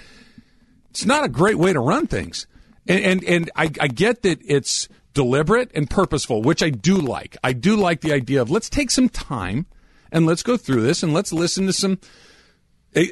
It's 0.90 1.04
not 1.04 1.24
a 1.24 1.28
great 1.28 1.58
way 1.58 1.72
to 1.72 1.80
run 1.80 2.06
things. 2.06 2.46
And 2.86 3.04
and, 3.04 3.24
and 3.24 3.50
I, 3.56 3.70
I 3.80 3.88
get 3.88 4.22
that 4.22 4.38
it's 4.44 4.88
deliberate 5.14 5.70
and 5.74 5.90
purposeful, 5.90 6.42
which 6.42 6.62
I 6.62 6.70
do 6.70 6.96
like. 6.96 7.36
I 7.42 7.52
do 7.52 7.76
like 7.76 8.02
the 8.02 8.12
idea 8.12 8.42
of 8.42 8.50
let's 8.50 8.68
take 8.68 8.90
some 8.90 9.08
time 9.08 9.66
and 10.14 10.24
let's 10.24 10.42
go 10.42 10.56
through 10.56 10.80
this 10.80 11.02
and 11.02 11.12
let's 11.12 11.30
listen 11.32 11.66
to 11.66 11.72
some 11.74 11.98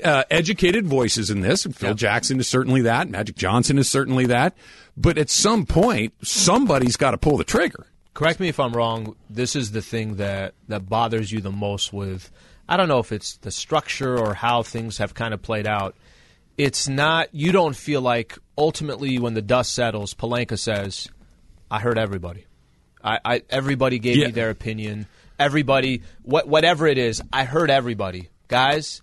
uh, 0.05 0.25
educated 0.31 0.87
voices 0.87 1.29
in 1.31 1.41
this. 1.41 1.65
And 1.67 1.75
Phil 1.77 1.95
Jackson 1.95 2.39
is 2.41 2.49
certainly 2.49 2.83
that. 2.83 3.09
Magic 3.11 3.37
Johnson 3.37 3.79
is 3.79 3.91
certainly 3.91 4.27
that. 4.27 4.57
But 4.97 5.19
at 5.19 5.29
some 5.31 5.67
point, 5.67 6.15
somebody's 6.23 6.97
got 6.97 7.11
to 7.13 7.19
pull 7.19 7.37
the 7.37 7.45
trigger. 7.45 7.87
correct 8.15 8.39
me 8.41 8.49
if 8.49 8.61
I'm 8.61 8.73
wrong. 8.73 9.17
This 9.29 9.57
is 9.57 9.73
the 9.73 9.83
thing 9.83 10.17
that 10.17 10.55
that 10.69 10.89
bothers 10.89 11.33
you 11.33 11.41
the 11.41 11.51
most 11.53 11.93
with. 11.93 12.31
I 12.69 12.77
don't 12.77 12.89
know 12.89 13.01
if 13.01 13.11
it's 13.11 13.37
the 13.39 13.51
structure 13.51 14.17
or 14.19 14.35
how 14.35 14.63
things 14.63 14.99
have 14.99 15.15
kind 15.15 15.35
of 15.35 15.43
played 15.43 15.67
out. 15.67 15.97
It's 16.59 16.87
not. 16.89 17.29
You 17.35 17.51
don't 17.51 17.75
feel 17.75 18.03
like 18.03 18.39
ultimately 18.57 19.19
when 19.19 19.35
the 19.35 19.43
dust 19.43 19.75
settles, 19.75 20.15
Pelinka 20.15 20.59
says, 20.59 21.09
"I 21.71 21.81
heard 21.81 21.99
everybody. 21.99 22.45
I, 23.03 23.19
I 23.25 23.43
everybody 23.51 23.99
gave 23.99 24.17
Yeah. 24.19 24.27
me 24.27 24.33
their 24.33 24.51
opinion. 24.51 25.07
Everybody, 25.43 26.03
what 26.23 26.49
whatever 26.49 26.87
it 26.87 26.99
is, 26.99 27.23
I 27.33 27.45
heard 27.45 27.71
everybody, 27.71 28.29
guys." 28.49 29.03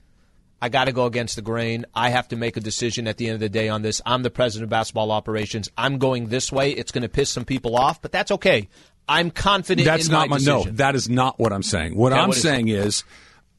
I 0.61 0.67
got 0.67 0.85
to 0.85 0.91
go 0.91 1.05
against 1.05 1.37
the 1.37 1.41
grain. 1.41 1.85
I 1.95 2.09
have 2.09 2.27
to 2.29 2.35
make 2.35 2.57
a 2.57 2.59
decision 2.59 3.07
at 3.07 3.15
the 3.15 3.27
end 3.27 3.35
of 3.35 3.39
the 3.39 3.47
day 3.47 3.69
on 3.69 3.81
this. 3.81 4.01
I'm 4.05 4.23
the 4.23 4.29
president 4.29 4.65
of 4.65 4.69
basketball 4.69 5.09
operations. 5.09 5.69
I'm 5.77 5.99
going 5.99 6.27
this 6.27 6.51
way. 6.51 6.71
It's 6.71 6.91
going 6.91 7.03
to 7.03 7.07
piss 7.07 7.29
some 7.29 7.45
people 7.45 7.77
off, 7.77 8.01
but 8.01 8.11
that's 8.11 8.29
okay. 8.31 8.67
I'm 9.07 9.31
confident 9.31 9.85
That's 9.85 10.07
not 10.07 10.29
my 10.29 10.37
my 10.37 10.43
no. 10.43 10.63
That 10.63 10.95
is 10.95 11.09
not 11.09 11.39
what 11.39 11.51
I'm 11.51 11.63
saying. 11.63 11.95
What 11.95 12.11
Okay, 12.11 12.21
I'm 12.21 12.27
what 12.27 12.37
is 12.37 12.43
saying 12.43 12.67
is, 12.67 13.03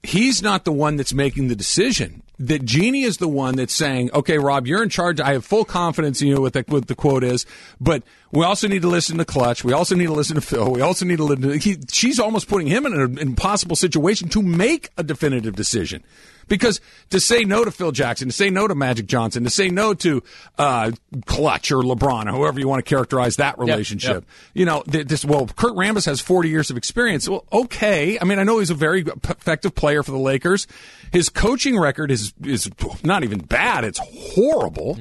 he's 0.03 0.43
not 0.43 0.64
the 0.64 0.72
one 0.72 0.97
that's 0.97 1.12
making 1.12 1.49
the 1.49 1.57
decision. 1.57 2.22
That 2.41 2.64
Jeanie 2.64 3.03
is 3.03 3.18
the 3.18 3.28
one 3.28 3.57
that's 3.57 3.74
saying, 3.74 4.11
"Okay, 4.14 4.38
Rob, 4.38 4.66
you're 4.66 4.82
in 4.82 4.88
charge. 4.88 5.20
I 5.20 5.34
have 5.34 5.45
full 5.45 5.66
confidence 5.66 6.22
in 6.22 6.28
you." 6.28 6.41
What 6.41 6.55
the, 6.55 6.64
what 6.68 6.86
the 6.86 6.95
quote 6.95 7.22
is, 7.22 7.45
but 7.80 8.03
we 8.32 8.45
also 8.45 8.66
need 8.66 8.80
to 8.82 8.88
listen 8.88 9.18
to 9.18 9.26
Clutch. 9.26 9.62
We 9.62 9.74
also 9.74 9.95
need 9.95 10.07
to 10.07 10.14
listen 10.14 10.36
to 10.36 10.41
Phil. 10.41 10.72
We 10.72 10.80
also 10.80 11.05
need 11.05 11.18
to 11.18 11.24
listen. 11.24 11.43
To, 11.43 11.59
he, 11.59 11.76
she's 11.93 12.18
almost 12.18 12.49
putting 12.49 12.66
him 12.66 12.86
in 12.86 12.95
an 12.95 13.18
impossible 13.18 13.76
situation 13.76 14.28
to 14.30 14.41
make 14.43 14.88
a 14.97 15.03
definitive 15.03 15.55
decision. 15.55 16.03
Because 16.49 16.80
to 17.11 17.20
say 17.20 17.45
no 17.45 17.64
to 17.64 17.70
Phil 17.70 17.93
Jackson, 17.93 18.28
to 18.28 18.32
say 18.34 18.51
no 18.51 18.66
to 18.68 18.74
Magic 18.74 19.07
Johnson, 19.07 19.45
to 19.45 19.51
say 19.51 19.68
no 19.68 19.95
to 19.95 20.22
uh, 20.59 20.93
Clutch 21.26 21.70
or 21.70 21.82
LeBron 21.82 22.26
or 22.26 22.36
whoever 22.36 22.59
you 22.59 22.68
want 22.68 22.84
to 22.84 22.88
characterize 22.88 23.36
that 23.36 23.59
relationship, 23.59 24.14
yep. 24.14 24.24
you 24.55 24.64
know, 24.64 24.82
this, 24.86 25.24
well, 25.24 25.47
Kurt 25.47 25.74
Rambis 25.74 26.07
has 26.07 26.20
40 26.20 26.49
years 26.49 26.70
of 26.70 26.76
experience. 26.76 27.28
Well, 27.28 27.45
okay. 27.53 28.18
I 28.20 28.24
mean, 28.24 28.38
I 28.38 28.45
know 28.45 28.59
he's 28.59 28.70
a 28.70 28.74
very 28.74 29.03
effective 29.03 29.74
player 29.74 30.03
for 30.03 30.11
the 30.11 30.18
Lakers. 30.18 30.66
His 31.12 31.28
coaching 31.28 31.78
record 31.78 32.11
is, 32.11 32.32
is 32.43 32.70
not 33.03 33.24
even 33.24 33.41
bad. 33.41 33.84
It's 33.84 34.01
horrible. 34.03 34.99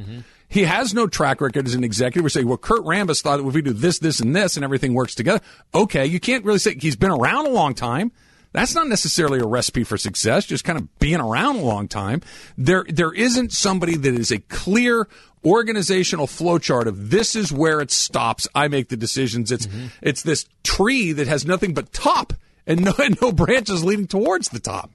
He 0.49 0.63
has 0.63 0.95
no 0.95 1.05
track 1.05 1.41
record 1.41 1.67
as 1.67 1.75
an 1.75 1.83
executive. 1.83 2.23
We 2.23 2.31
say, 2.31 2.43
well, 2.43 2.57
Kurt 2.57 2.81
Rambis 2.81 3.21
thought 3.21 3.37
that 3.37 3.47
if 3.47 3.53
we 3.53 3.61
do 3.61 3.71
this, 3.71 3.99
this, 3.99 4.19
and 4.19 4.35
this, 4.35 4.57
and 4.57 4.63
everything 4.63 4.95
works 4.95 5.13
together. 5.13 5.41
Okay. 5.75 6.07
You 6.07 6.19
can't 6.19 6.43
really 6.43 6.57
say 6.57 6.75
he's 6.75 6.95
been 6.95 7.11
around 7.11 7.45
a 7.45 7.51
long 7.51 7.75
time. 7.75 8.11
That's 8.51 8.73
not 8.73 8.87
necessarily 8.87 9.39
a 9.39 9.45
recipe 9.45 9.83
for 9.83 9.97
success, 9.97 10.45
just 10.45 10.63
kind 10.63 10.79
of 10.79 10.99
being 10.99 11.19
around 11.19 11.57
a 11.57 11.61
long 11.61 11.87
time. 11.87 12.21
There, 12.57 12.85
there 12.89 13.13
isn't 13.13 13.53
somebody 13.53 13.95
that 13.95 14.13
is 14.13 14.31
a 14.31 14.39
clear 14.39 15.07
organizational 15.45 16.25
flowchart 16.25 16.87
of 16.87 17.11
this 17.11 17.35
is 17.35 17.51
where 17.51 17.79
it 17.79 17.91
stops. 17.91 18.47
I 18.55 18.67
make 18.67 18.89
the 18.89 18.97
decisions. 18.97 19.51
It's, 19.51 19.67
mm-hmm. 19.67 19.87
it's 20.01 20.23
this 20.23 20.45
tree 20.63 21.11
that 21.11 21.27
has 21.27 21.45
nothing 21.45 21.73
but 21.73 21.93
top 21.93 22.33
and 22.65 22.85
no, 22.85 22.93
and 23.03 23.21
no 23.21 23.31
branches 23.31 23.83
leading 23.83 24.07
towards 24.07 24.49
the 24.49 24.59
top. 24.59 24.91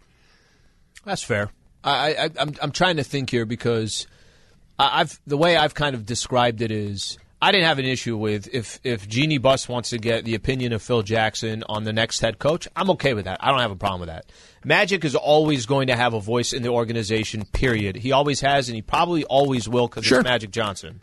That's 1.05 1.23
fair. 1.23 1.51
I, 1.85 2.15
I, 2.15 2.31
I'm 2.41 2.55
I'm 2.63 2.73
trying 2.73 2.97
to 2.97 3.05
think 3.05 3.31
here 3.31 3.45
because 3.45 4.07
I- 4.79 5.01
I've 5.01 5.21
the 5.27 5.37
way 5.37 5.57
I've 5.57 5.75
kind 5.75 5.95
of 5.95 6.07
described 6.07 6.63
it 6.63 6.71
is 6.71 7.19
I 7.45 7.53
didn't 7.53 7.67
have 7.67 7.79
an 7.79 7.85
issue 7.85 8.17
with 8.17 8.49
if 8.55 8.81
if 8.85 9.07
Jeanie 9.07 9.37
Buss 9.37 9.69
wants 9.69 9.91
to 9.91 9.99
get 9.99 10.25
the 10.25 10.35
opinion 10.35 10.73
of 10.73 10.81
Phil 10.81 11.03
Jackson 11.03 11.63
on 11.69 11.85
the 11.85 11.93
next 11.93 12.21
head 12.21 12.39
coach. 12.39 12.67
I'm 12.75 12.89
okay 12.93 13.13
with 13.13 13.27
that. 13.27 13.37
I 13.39 13.51
don't 13.51 13.61
have 13.61 13.71
a 13.71 13.77
problem 13.77 14.01
with 14.01 14.09
that. 14.09 14.25
Magic 14.65 15.05
is 15.05 15.15
always 15.15 15.67
going 15.67 15.89
to 15.89 15.95
have 15.95 16.15
a 16.15 16.21
voice 16.21 16.55
in 16.55 16.63
the 16.63 16.71
organization. 16.71 17.45
Period. 17.45 17.97
He 17.97 18.13
always 18.13 18.41
has, 18.41 18.71
and 18.71 18.77
he 18.77 18.81
probably 18.81 19.25
always 19.25 19.69
will 19.69 19.89
because 19.89 20.07
Sure. 20.07 20.21
it's 20.21 20.25
Magic 20.25 20.53
Johnson. 20.53 21.03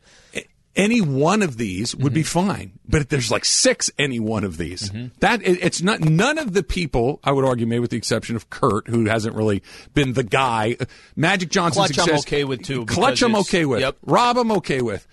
Any 0.75 0.99
one 0.99 1.43
of 1.43 1.57
these 1.57 1.95
would 1.95 2.11
be 2.11 2.21
mm-hmm. 2.21 2.47
fine, 2.47 2.79
but 2.89 3.09
there's 3.09 3.29
like 3.29 3.45
six 3.45 3.91
any 3.99 4.19
one 4.19 4.43
of 4.43 4.57
these. 4.57 4.89
Mm-hmm. 4.89 5.19
That 5.19 5.43
it, 5.43 5.63
it's 5.63 5.83
not 5.83 5.99
none 5.99 6.39
of 6.39 6.53
the 6.53 6.63
people. 6.63 7.19
I 7.23 7.33
would 7.33 7.45
argue, 7.45 7.67
maybe 7.67 7.81
with 7.81 7.91
the 7.91 7.97
exception 7.97 8.35
of 8.35 8.49
Kurt, 8.49 8.87
who 8.87 9.05
hasn't 9.05 9.35
really 9.35 9.61
been 9.93 10.13
the 10.13 10.23
guy. 10.23 10.77
Magic 11.15 11.51
Johnson's 11.51 11.91
Clutch 11.91 12.09
I'm 12.09 12.15
okay 12.21 12.45
with, 12.45 12.63
too, 12.63 12.87
Clutch 12.87 13.21
I'm 13.21 13.35
okay 13.35 13.65
with. 13.65 13.81
yep. 13.81 13.97
Rob 14.01 14.39
I'm 14.39 14.51
okay 14.53 14.81
with. 14.81 15.05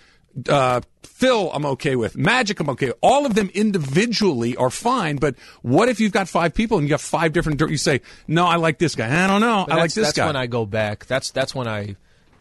Uh, 0.49 0.81
Phil 1.03 1.51
I'm 1.53 1.67
okay 1.67 1.97
with. 1.97 2.17
Magic 2.17 2.61
I'm 2.61 2.69
okay. 2.71 2.87
with. 2.87 2.97
All 3.01 3.27
of 3.27 3.35
them 3.35 3.51
individually 3.55 4.57
are 4.57 4.71
fine, 4.71 5.17
but 5.17 5.35
what 5.63 5.89
if 5.89 5.99
you've 6.01 6.13
got 6.13 6.29
five 6.29 6.55
people 6.55 6.79
and 6.79 6.87
you 6.87 6.91
got 6.91 7.01
five 7.01 7.33
different? 7.33 7.61
You 7.61 7.77
say, 7.77 8.03
no, 8.29 8.47
I 8.47 8.57
like 8.57 8.79
this 8.79 8.95
guy. 8.95 9.25
I 9.25 9.27
don't 9.27 9.41
know. 9.41 9.65
But 9.67 9.73
I 9.73 9.77
like 9.77 9.91
that's- 9.91 9.95
this 9.95 10.07
that's 10.09 10.17
guy. 10.17 10.27
when 10.27 10.37
I 10.37 10.47
go 10.47 10.65
back. 10.65 11.07
That's 11.07 11.31
that's 11.33 11.55
when 11.55 11.67
I, 11.67 11.97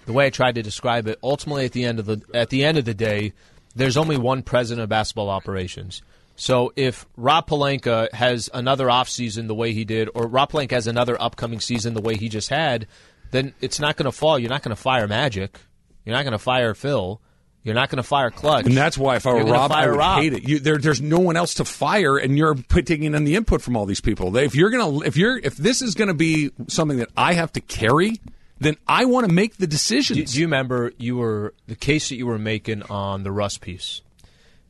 the 0.06 0.14
way 0.14 0.28
I 0.28 0.30
tried 0.30 0.56
to 0.56 0.62
describe 0.64 1.08
it. 1.08 1.18
Ultimately, 1.24 1.66
at 1.66 1.72
the 1.72 1.86
end 1.86 2.00
of 2.00 2.06
the 2.06 2.22
at 2.34 2.50
the 2.50 2.64
end 2.64 2.78
of 2.78 2.86
the 2.86 2.94
day, 2.94 3.34
there's 3.76 3.98
only 3.98 4.18
one 4.18 4.44
president 4.44 4.84
of 4.84 4.90
basketball 4.90 5.30
operations. 5.30 6.02
So 6.36 6.72
if 6.76 7.08
Rob 7.18 7.48
Pelinka 7.48 8.14
has 8.14 8.48
another 8.54 8.88
offseason 8.88 9.48
the 9.48 9.56
way 9.56 9.74
he 9.74 9.86
did, 9.86 10.08
or 10.14 10.28
Rob 10.28 10.52
Pelinka 10.52 10.72
has 10.72 10.86
another 10.86 11.20
upcoming 11.20 11.60
season 11.60 11.96
the 11.96 12.02
way 12.02 12.16
he 12.16 12.30
just 12.30 12.50
had, 12.50 12.86
then 13.32 13.56
it's 13.60 13.80
not 13.80 13.98
going 13.98 14.06
to 14.06 14.12
fall. 14.12 14.38
You're 14.38 14.52
not 14.52 14.62
going 14.62 14.76
to 14.76 14.80
fire 14.82 15.08
Magic. 15.08 15.60
You're 16.06 16.16
not 16.16 16.24
going 16.24 16.34
to 16.34 16.38
fire 16.38 16.76
Phil. 16.76 17.20
You're 17.68 17.76
not 17.76 17.90
going 17.90 17.98
to 17.98 18.04
fire 18.04 18.32
Clutch. 18.32 18.66
And 18.66 18.76
that's 18.76 18.98
why 18.98 19.18
if 19.18 19.28
I 19.28 19.34
were 19.34 19.44
Rob, 19.44 19.72
I 19.72 19.88
would 19.88 19.98
Rob. 19.98 20.22
hate 20.22 20.34
it. 20.34 20.48
You, 20.48 20.60
there, 20.60 20.78
there's 20.78 21.02
no 21.02 21.20
one 21.20 21.36
else 21.38 21.56
to 21.56 21.66
fire, 21.66 22.18
and 22.18 22.38
you're 22.38 22.56
taking 22.56 23.04
in 23.04 23.24
the 23.26 23.36
input 23.36 23.62
from 23.62 23.78
all 23.78 23.86
these 23.86 24.02
people. 24.02 24.32
They- 24.32 24.46
If 24.46 24.56
you're 24.56 24.70
gonna, 24.72 25.02
if 25.06 25.18
you're, 25.18 25.38
if 25.38 25.56
this 25.58 25.82
is 25.82 25.94
gonna 25.94 26.14
be 26.16 26.50
something 26.68 26.98
that 26.98 27.10
I 27.16 27.34
have 27.34 27.52
to 27.54 27.62
carry, 27.62 28.20
then 28.60 28.76
I 28.88 29.06
want 29.06 29.28
to 29.28 29.34
make 29.34 29.58
the 29.58 29.68
decisions. 29.68 30.18
Do, 30.18 30.26
do 30.26 30.40
you 30.40 30.46
remember 30.48 30.92
you 30.98 31.18
were 31.18 31.54
the 31.68 31.76
case 31.76 32.10
that 32.10 32.16
you 32.16 32.26
were 32.26 32.40
making 32.40 32.82
on 32.84 33.24
the 33.24 33.32
Russ 33.32 33.58
piece? 33.60 34.02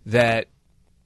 That 0.08 0.48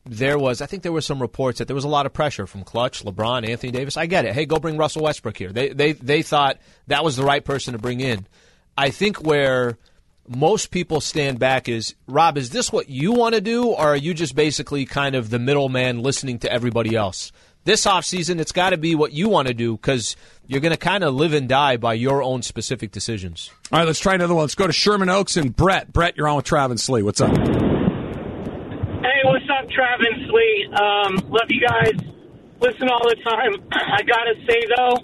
there 0.05 0.39
was, 0.39 0.61
I 0.61 0.65
think 0.65 0.83
there 0.83 0.91
were 0.91 1.01
some 1.01 1.21
reports 1.21 1.59
that 1.59 1.67
there 1.67 1.75
was 1.75 1.83
a 1.83 1.87
lot 1.89 2.05
of 2.05 2.13
pressure 2.13 2.47
from 2.47 2.63
Clutch, 2.63 3.03
LeBron, 3.03 3.47
Anthony 3.47 3.71
Davis. 3.71 3.97
I 3.97 4.05
get 4.07 4.25
it. 4.25 4.33
Hey, 4.33 4.45
go 4.45 4.57
bring 4.57 4.77
Russell 4.77 5.03
Westbrook 5.03 5.37
here. 5.37 5.51
They 5.51 5.69
they 5.69 5.91
they 5.91 6.21
thought 6.23 6.57
that 6.87 7.03
was 7.03 7.17
the 7.17 7.23
right 7.23 7.43
person 7.43 7.73
to 7.73 7.79
bring 7.79 7.99
in. 7.99 8.25
I 8.77 8.89
think 8.89 9.21
where 9.23 9.77
most 10.35 10.71
people 10.71 11.01
stand 11.01 11.39
back 11.39 11.67
is 11.67 11.95
Rob, 12.07 12.37
is 12.37 12.51
this 12.51 12.71
what 12.71 12.89
you 12.89 13.11
want 13.11 13.35
to 13.35 13.41
do, 13.41 13.67
or 13.67 13.87
are 13.87 13.95
you 13.95 14.13
just 14.13 14.33
basically 14.35 14.85
kind 14.85 15.15
of 15.15 15.29
the 15.29 15.39
middleman 15.39 16.01
listening 16.01 16.39
to 16.39 16.51
everybody 16.51 16.95
else? 16.95 17.31
This 17.63 17.85
offseason, 17.85 18.39
it's 18.39 18.53
got 18.53 18.71
to 18.71 18.77
be 18.77 18.95
what 18.95 19.11
you 19.11 19.29
want 19.29 19.47
to 19.47 19.53
do 19.53 19.75
because 19.75 20.15
you're 20.47 20.61
going 20.61 20.71
to 20.71 20.77
kind 20.77 21.03
of 21.03 21.13
live 21.13 21.33
and 21.33 21.47
die 21.47 21.77
by 21.77 21.93
your 21.93 22.23
own 22.23 22.41
specific 22.41 22.91
decisions. 22.91 23.51
all 23.71 23.79
right, 23.79 23.85
let's 23.85 23.99
try 23.99 24.15
another 24.15 24.33
one. 24.33 24.43
Let's 24.43 24.55
go 24.55 24.65
to 24.65 24.73
Sherman 24.73 25.09
Oaks 25.09 25.37
and 25.37 25.55
Brett. 25.55 25.93
Brett, 25.93 26.17
you're 26.17 26.27
on 26.27 26.37
with 26.37 26.45
Travis 26.45 26.83
Slee. 26.83 27.03
What's 27.03 27.21
up? 27.21 27.35
Hey, 27.37 27.45
what's 29.25 29.45
up, 29.49 29.69
Travis 29.69 30.31
Lee? 30.31 30.73
Um, 30.73 31.29
love 31.29 31.49
you 31.49 31.61
guys. 31.67 31.93
Listen 32.61 32.89
all 32.89 33.07
the 33.07 33.17
time. 33.23 33.53
I 33.71 34.01
gotta 34.03 34.33
say 34.47 34.61
though, 34.75 34.97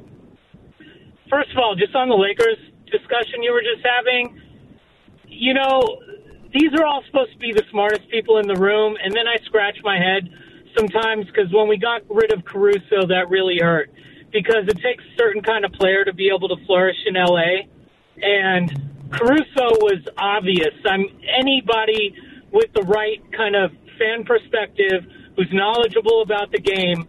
first 1.30 1.51
of 1.51 1.57
all, 1.57 1.75
just 1.75 1.95
on 1.95 2.07
the 2.07 2.15
Lakers 2.15 2.57
discussion 2.91 3.43
you 3.43 3.51
were 3.51 3.61
just 3.61 3.86
having, 3.86 4.41
you 5.28 5.53
know, 5.53 5.82
these 6.53 6.71
are 6.80 6.86
all 6.86 7.03
supposed 7.05 7.32
to 7.34 7.38
be 7.38 7.53
the 7.53 7.63
smartest 7.71 8.09
people 8.09 8.38
in 8.38 8.47
the 8.47 8.55
room, 8.55 8.95
and 9.01 9.13
then 9.13 9.28
I 9.28 9.38
scratch 9.45 9.78
my 9.84 9.97
head 9.97 10.30
sometimes 10.78 11.25
because 11.25 11.51
when 11.51 11.67
we 11.67 11.78
got 11.78 12.01
rid 12.09 12.32
of 12.32 12.45
Caruso, 12.45 13.07
that 13.07 13.30
really 13.30 13.59
hurt 13.59 13.91
because 14.32 14.67
it 14.67 14.78
takes 14.82 15.03
a 15.03 15.17
certain 15.17 15.41
kind 15.41 15.65
of 15.65 15.71
player 15.73 16.03
to 16.03 16.13
be 16.13 16.30
able 16.34 16.49
to 16.49 16.57
flourish 16.65 16.97
in 17.05 17.15
LA, 17.15 17.67
and 18.21 18.69
Caruso 19.11 19.78
was 19.82 20.05
obvious. 20.17 20.73
I'm 20.86 21.05
anybody 21.39 22.15
with 22.51 22.71
the 22.73 22.84
right 22.84 23.21
kind 23.32 23.55
of 23.55 23.71
fan 23.97 24.23
perspective 24.25 25.05
who's 25.36 25.49
knowledgeable 25.51 26.21
about 26.21 26.51
the 26.51 26.59
game. 26.59 27.07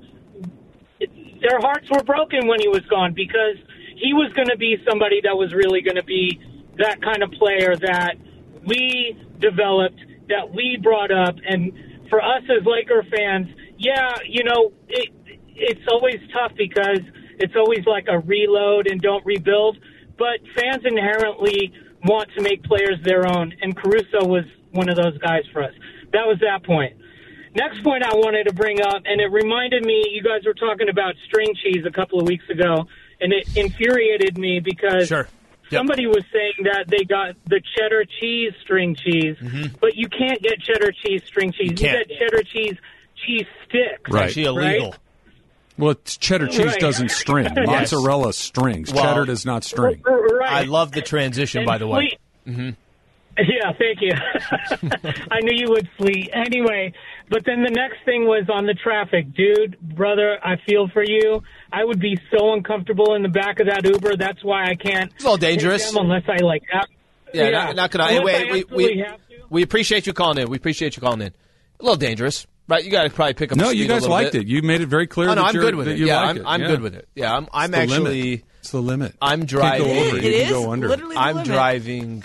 Their 1.40 1.60
hearts 1.60 1.88
were 1.90 2.02
broken 2.02 2.46
when 2.46 2.60
he 2.60 2.68
was 2.68 2.82
gone 2.90 3.14
because 3.14 3.56
he 3.96 4.12
was 4.12 4.32
going 4.34 4.48
to 4.48 4.56
be 4.56 4.76
somebody 4.88 5.20
that 5.22 5.36
was 5.36 5.52
really 5.52 5.82
going 5.82 5.96
to 5.96 6.04
be 6.04 6.40
that 6.78 7.02
kind 7.02 7.22
of 7.22 7.30
player 7.32 7.74
that 7.76 8.14
we 8.64 9.16
developed, 9.38 10.00
that 10.28 10.52
we 10.54 10.78
brought 10.82 11.10
up, 11.10 11.36
and 11.46 11.72
for 12.08 12.20
us 12.22 12.42
as 12.44 12.64
Laker 12.64 13.04
fans, 13.14 13.48
yeah, 13.76 14.14
you 14.26 14.44
know, 14.44 14.72
it, 14.88 15.10
it's 15.54 15.86
always 15.90 16.18
tough 16.32 16.52
because 16.56 17.00
it's 17.38 17.54
always 17.56 17.84
like 17.86 18.06
a 18.08 18.18
reload 18.18 18.86
and 18.86 19.00
don't 19.00 19.24
rebuild. 19.24 19.78
But 20.16 20.40
fans 20.56 20.84
inherently 20.84 21.72
want 22.04 22.28
to 22.36 22.42
make 22.42 22.64
players 22.64 22.98
their 23.04 23.26
own, 23.26 23.52
and 23.60 23.76
Caruso 23.76 24.26
was 24.26 24.44
one 24.72 24.88
of 24.88 24.96
those 24.96 25.16
guys 25.18 25.44
for 25.52 25.62
us. 25.62 25.72
That 26.12 26.26
was 26.26 26.38
that 26.40 26.64
point. 26.64 26.96
Next 27.54 27.82
point 27.82 28.04
I 28.04 28.14
wanted 28.14 28.44
to 28.44 28.54
bring 28.54 28.80
up, 28.80 29.02
and 29.04 29.20
it 29.20 29.30
reminded 29.32 29.84
me, 29.84 30.04
you 30.12 30.22
guys 30.22 30.44
were 30.44 30.54
talking 30.54 30.88
about 30.88 31.14
string 31.26 31.48
cheese 31.62 31.84
a 31.86 31.90
couple 31.90 32.20
of 32.20 32.26
weeks 32.26 32.44
ago, 32.50 32.86
and 33.20 33.32
it 33.32 33.56
infuriated 33.56 34.38
me 34.38 34.60
because 34.60 35.08
Sure. 35.08 35.28
Yep. 35.70 35.78
somebody 35.80 36.06
was 36.06 36.24
saying 36.32 36.64
that 36.64 36.86
they 36.88 37.04
got 37.04 37.34
the 37.46 37.60
cheddar 37.76 38.04
cheese 38.20 38.52
string 38.62 38.94
cheese, 38.96 39.36
mm-hmm. 39.36 39.76
but 39.80 39.96
you 39.96 40.08
can't 40.08 40.40
get 40.42 40.60
cheddar 40.60 40.92
cheese 40.92 41.22
string 41.26 41.52
cheese. 41.52 41.70
You, 41.70 41.76
can't. 41.76 42.08
get 42.08 42.18
cheddar 42.18 42.42
cheese 42.42 42.76
cheese 43.26 43.46
sticks. 43.66 44.10
Right. 44.10 44.24
Actually 44.24 44.44
illegal. 44.44 44.90
Right? 44.90 44.98
Well, 45.76 45.94
cheddar 46.04 46.48
cheese 46.48 46.66
Right. 46.66 46.80
doesn't 46.80 47.10
string. 47.10 47.48
Mozzarella 47.66 48.32
strings. 48.32 48.92
Well- 48.92 49.04
cheddar 49.04 49.24
does 49.26 49.44
not 49.44 49.62
string. 49.64 50.02
Right. 50.04 50.50
I 50.50 50.62
love 50.62 50.92
the 50.92 51.02
transition, 51.02 51.60
And 51.60 51.66
by 51.66 51.78
the 51.78 51.86
way. 51.86 52.16
Slee- 52.44 52.52
mm-hmm. 52.54 52.70
Yeah, 53.38 53.72
thank 53.78 54.00
you. 54.00 54.12
I 55.30 55.40
knew 55.40 55.52
you 55.54 55.66
would, 55.70 55.88
flee. 55.96 56.28
Anyway, 56.32 56.92
but 57.30 57.44
then 57.46 57.62
the 57.62 57.70
next 57.70 57.98
thing 58.04 58.24
was 58.24 58.48
on 58.52 58.66
the 58.66 58.74
traffic. 58.74 59.32
Dude, 59.34 59.78
brother, 59.80 60.38
I 60.44 60.56
feel 60.66 60.88
for 60.88 61.04
you. 61.04 61.42
I 61.72 61.84
would 61.84 62.00
be 62.00 62.18
so 62.36 62.52
uncomfortable 62.52 63.14
in 63.14 63.22
the 63.22 63.28
back 63.28 63.60
of 63.60 63.66
that 63.68 63.84
Uber. 63.84 64.16
That's 64.16 64.42
why 64.42 64.64
I 64.70 64.74
can't. 64.74 65.12
It's 65.14 65.24
all 65.24 65.38
take 65.38 65.50
dangerous. 65.58 65.94
unless 65.94 66.24
I 66.28 66.42
like. 66.42 66.62
Have, 66.72 66.86
Yeah, 67.32 67.50
Not, 67.50 67.76
not 67.76 67.90
gonna. 67.92 68.04
Unless 68.08 68.24
Wait, 68.24 68.34
I 68.34 68.40
we, 68.40 68.50
we, 68.50 68.60
absolutely 68.62 68.98
have 69.02 69.16
to. 69.28 69.34
we 69.50 69.62
appreciate 69.62 70.06
you 70.06 70.12
calling 70.12 70.38
in. 70.38 70.48
We 70.50 70.56
appreciate 70.56 70.96
you 70.96 71.00
calling 71.00 71.20
in. 71.20 71.28
A 71.28 71.82
little 71.82 71.96
dangerous, 71.96 72.44
right? 72.66 72.82
You 72.84 72.90
got 72.90 73.04
to 73.04 73.10
probably 73.10 73.34
pick 73.34 73.52
up. 73.52 73.58
No, 73.58 73.68
speed 73.68 73.78
you 73.78 73.86
guys 73.88 74.02
little 74.02 74.16
liked 74.16 74.32
bit. 74.32 74.42
it. 74.42 74.48
You 74.48 74.62
made 74.62 74.80
it 74.80 74.86
very 74.88 75.06
clear. 75.06 75.28
Oh, 75.28 75.34
no, 75.34 75.42
that 75.42 75.48
I'm 75.48 75.54
you're- 75.54 75.66
good 75.66 75.74
with 75.76 75.86
it. 75.88 75.98
You 75.98 76.06
Yeah, 76.06 76.20
like 76.22 76.30
I'm, 76.30 76.36
it. 76.38 76.44
I'm 76.46 76.60
Yeah. 76.62 76.66
good 76.66 76.80
with 76.80 76.94
it. 76.96 77.08
Yeah, 77.14 77.36
I'm, 77.36 77.48
I'm 77.52 77.72
It's 77.72 77.80
the 77.92 78.00
limit. 78.00 78.08
actually. 78.12 78.44
It's 78.60 78.70
the 78.72 78.82
limit. 78.82 79.14
I'm 79.22 79.38
Can't 79.40 79.50
go 79.52 79.58
driving. 79.60 79.86
over 80.08 80.16
It 80.18 80.24
You 80.24 80.32
can 80.44 80.48
go 80.50 80.72
under. 80.72 80.88
literally 80.88 81.14
the 81.14 81.20
I'm 81.20 81.36
limit. 81.36 81.46
driving 81.46 82.24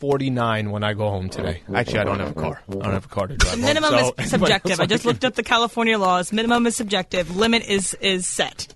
49 0.00 0.70
when 0.70 0.84
I 0.84 0.94
go 0.94 1.08
home 1.08 1.28
today. 1.28 1.62
Actually, 1.74 1.98
I 2.00 2.04
don't 2.04 2.20
have 2.20 2.30
a 2.30 2.40
car. 2.40 2.62
I 2.68 2.72
don't 2.72 2.92
have 2.92 3.04
a 3.04 3.08
car 3.08 3.26
to 3.26 3.36
drive. 3.36 3.56
The 3.56 3.62
minimum 3.62 3.94
home, 3.94 4.12
so 4.16 4.22
is 4.22 4.30
subjective. 4.30 4.80
I 4.80 4.86
just 4.86 5.04
looked 5.04 5.24
up 5.24 5.34
the 5.34 5.42
California 5.42 5.98
laws. 5.98 6.32
Minimum 6.32 6.66
is 6.66 6.76
subjective. 6.76 7.36
Limit 7.36 7.66
is 7.68 7.94
is 7.94 8.26
set. 8.26 8.74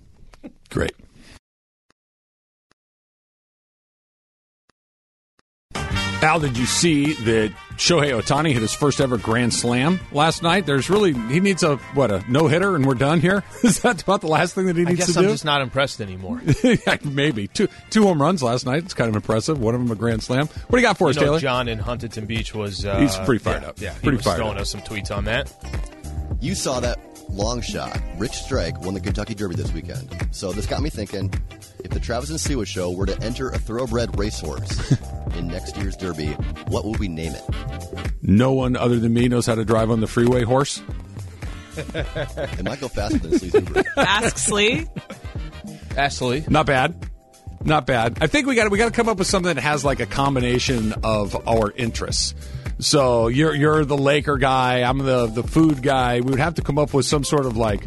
Great. 0.69 0.93
Al, 6.23 6.39
did 6.39 6.57
you 6.57 6.65
see 6.65 7.13
that 7.13 7.51
Shohei 7.75 8.17
Ohtani 8.17 8.53
hit 8.53 8.61
his 8.61 8.73
first 8.73 9.01
ever 9.01 9.17
Grand 9.17 9.53
Slam 9.53 9.99
last 10.13 10.41
night? 10.41 10.65
There's 10.65 10.89
really 10.89 11.11
he 11.13 11.41
needs 11.41 11.63
a 11.63 11.75
what 11.95 12.11
a 12.11 12.23
no 12.31 12.47
hitter 12.47 12.75
and 12.75 12.85
we're 12.85 12.93
done 12.93 13.19
here. 13.19 13.43
Is 13.63 13.81
that 13.81 14.01
about 14.01 14.21
the 14.21 14.27
last 14.27 14.55
thing 14.55 14.67
that 14.67 14.77
he 14.77 14.83
I 14.83 14.85
needs 14.85 14.99
guess 14.99 15.13
to 15.13 15.19
I'm 15.19 15.25
do? 15.25 15.31
just 15.31 15.43
not 15.43 15.61
impressed 15.61 15.99
anymore. 15.99 16.41
Maybe 17.03 17.47
two 17.49 17.67
two 17.89 18.03
home 18.03 18.21
runs 18.21 18.41
last 18.41 18.65
night. 18.65 18.83
It's 18.85 18.93
kind 18.93 19.09
of 19.09 19.15
impressive. 19.17 19.59
One 19.59 19.75
of 19.75 19.81
them 19.81 19.91
a 19.91 19.95
Grand 19.95 20.23
Slam. 20.23 20.47
What 20.47 20.71
do 20.71 20.77
you 20.77 20.87
got 20.87 20.97
for 20.97 21.09
us, 21.09 21.17
know, 21.17 21.23
Taylor? 21.23 21.39
John 21.39 21.67
in 21.67 21.79
Huntington 21.79 22.25
Beach 22.25 22.55
was. 22.55 22.85
Uh, 22.85 22.99
He's 22.99 23.17
pretty 23.17 23.43
fired 23.43 23.63
yeah, 23.63 23.67
up. 23.69 23.81
Yeah, 23.81 23.93
he 23.95 23.99
Pretty 23.99 24.17
was 24.17 24.25
fired 24.25 24.37
throwing 24.37 24.55
up. 24.55 24.61
us 24.61 24.71
some 24.71 24.81
tweets 24.81 25.15
on 25.15 25.25
that. 25.25 25.51
You 26.39 26.55
saw 26.55 26.79
that 26.79 26.99
long 27.33 27.61
shot. 27.61 27.99
Rich 28.17 28.33
Strike 28.33 28.79
won 28.81 28.93
the 28.93 28.99
Kentucky 28.99 29.33
Derby 29.35 29.55
this 29.55 29.71
weekend. 29.73 30.09
So 30.31 30.51
this 30.51 30.65
got 30.65 30.81
me 30.81 30.89
thinking 30.89 31.33
if 31.83 31.91
the 31.91 31.99
Travis 31.99 32.29
and 32.29 32.39
Sliwa 32.39 32.65
show 32.65 32.91
were 32.91 33.05
to 33.05 33.19
enter 33.21 33.49
a 33.49 33.57
thoroughbred 33.57 34.17
racehorse 34.17 34.95
in 35.35 35.47
next 35.47 35.75
year's 35.77 35.95
Derby, 35.97 36.27
what 36.67 36.85
would 36.85 36.99
we 36.99 37.07
name 37.07 37.33
it? 37.33 37.43
No 38.21 38.53
one 38.53 38.75
other 38.75 38.99
than 38.99 39.13
me 39.13 39.27
knows 39.27 39.45
how 39.45 39.55
to 39.55 39.65
drive 39.65 39.91
on 39.91 39.99
the 39.99 40.07
freeway 40.07 40.43
horse. 40.43 40.81
It 41.75 42.63
might 42.63 42.79
go 42.79 42.87
faster 42.87 43.17
than 43.17 43.31
Sleaze 43.31 43.53
Uber. 43.55 43.83
Ask 43.97 44.37
Slee. 44.37 44.85
Ashley. 45.97 46.45
Not 46.47 46.67
bad. 46.67 46.93
Not 47.63 47.87
bad. 47.87 48.19
I 48.21 48.27
think 48.27 48.45
we 48.45 48.53
got 48.55 48.69
we 48.69 48.77
got 48.77 48.85
to 48.85 48.91
come 48.91 49.09
up 49.09 49.17
with 49.17 49.27
something 49.27 49.55
that 49.55 49.61
has 49.61 49.83
like 49.83 49.99
a 49.99 50.05
combination 50.05 50.93
of 51.03 51.35
our 51.47 51.71
interests. 51.71 52.35
So 52.79 53.27
you're 53.27 53.55
you're 53.55 53.85
the 53.85 53.97
Laker 53.97 54.37
guy. 54.37 54.81
I'm 54.81 54.97
the 54.99 55.27
the 55.27 55.43
food 55.43 55.81
guy. 55.81 56.19
We 56.21 56.31
would 56.31 56.39
have 56.39 56.55
to 56.55 56.61
come 56.61 56.77
up 56.77 56.93
with 56.93 57.05
some 57.05 57.23
sort 57.23 57.45
of 57.45 57.55
like 57.57 57.81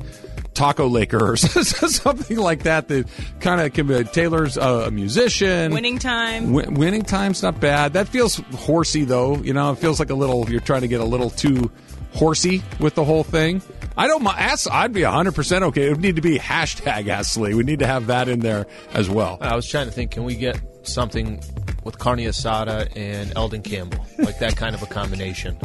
taco 0.55 0.87
Laker 0.89 1.33
or 1.33 1.37
something 1.37 2.39
like 2.39 2.63
that. 2.63 2.89
That 2.89 3.07
kind 3.41 3.61
of 3.61 3.73
can 3.75 3.87
be. 3.87 4.05
Taylor's 4.05 4.57
a 4.57 4.91
musician. 4.91 5.73
Winning 5.73 5.99
time. 5.99 6.53
Win- 6.53 6.75
winning 6.75 7.03
time's 7.03 7.43
not 7.43 7.61
bad. 7.61 7.93
That 7.95 8.09
feels 8.09 8.37
horsey 8.55 9.05
though. 9.05 9.37
You 9.37 9.53
know, 9.53 9.73
it 9.73 9.79
feels 9.79 9.99
like 9.99 10.11
a 10.11 10.15
little. 10.15 10.49
You're 10.51 10.61
trying 10.61 10.83
to 10.83 10.89
get 10.89 11.01
a 11.01 11.05
little 11.05 11.31
too 11.31 11.71
horsey 12.13 12.63
with 12.81 12.95
the 12.95 13.05
whole 13.05 13.25
thing. 13.25 13.61
I 13.99 14.07
don't. 14.07 14.23
mi- 14.23 14.31
Ask. 14.35 14.71
I'd 14.71 14.93
be 14.93 15.03
100 15.03 15.35
percent 15.35 15.65
okay. 15.65 15.87
It 15.89 15.91
would 15.91 16.01
need 16.01 16.17
to 16.17 16.23
be 16.23 16.39
hashtag 16.39 17.09
Astley. 17.09 17.55
We 17.55 17.63
need 17.65 17.81
to 17.81 17.87
have 17.87 18.07
that 18.07 18.29
in 18.29 18.41
there 18.41 18.67
as 18.95 19.11
well. 19.11 19.37
I 19.41 19.55
was 19.57 19.67
trying 19.67 19.87
to 19.87 19.93
think, 19.93 20.13
can 20.13 20.25
we 20.25 20.37
get 20.37 20.59
something 20.87 21.43
with 21.87 21.99
carne 21.99 22.19
asada 22.19 22.95
and 22.97 23.33
Elden 23.37 23.63
Campbell, 23.63 24.05
like 24.19 24.39
that 24.41 24.57
kind 24.57 24.75
of 24.75 24.83
a 24.83 24.87
combination? 24.87 25.57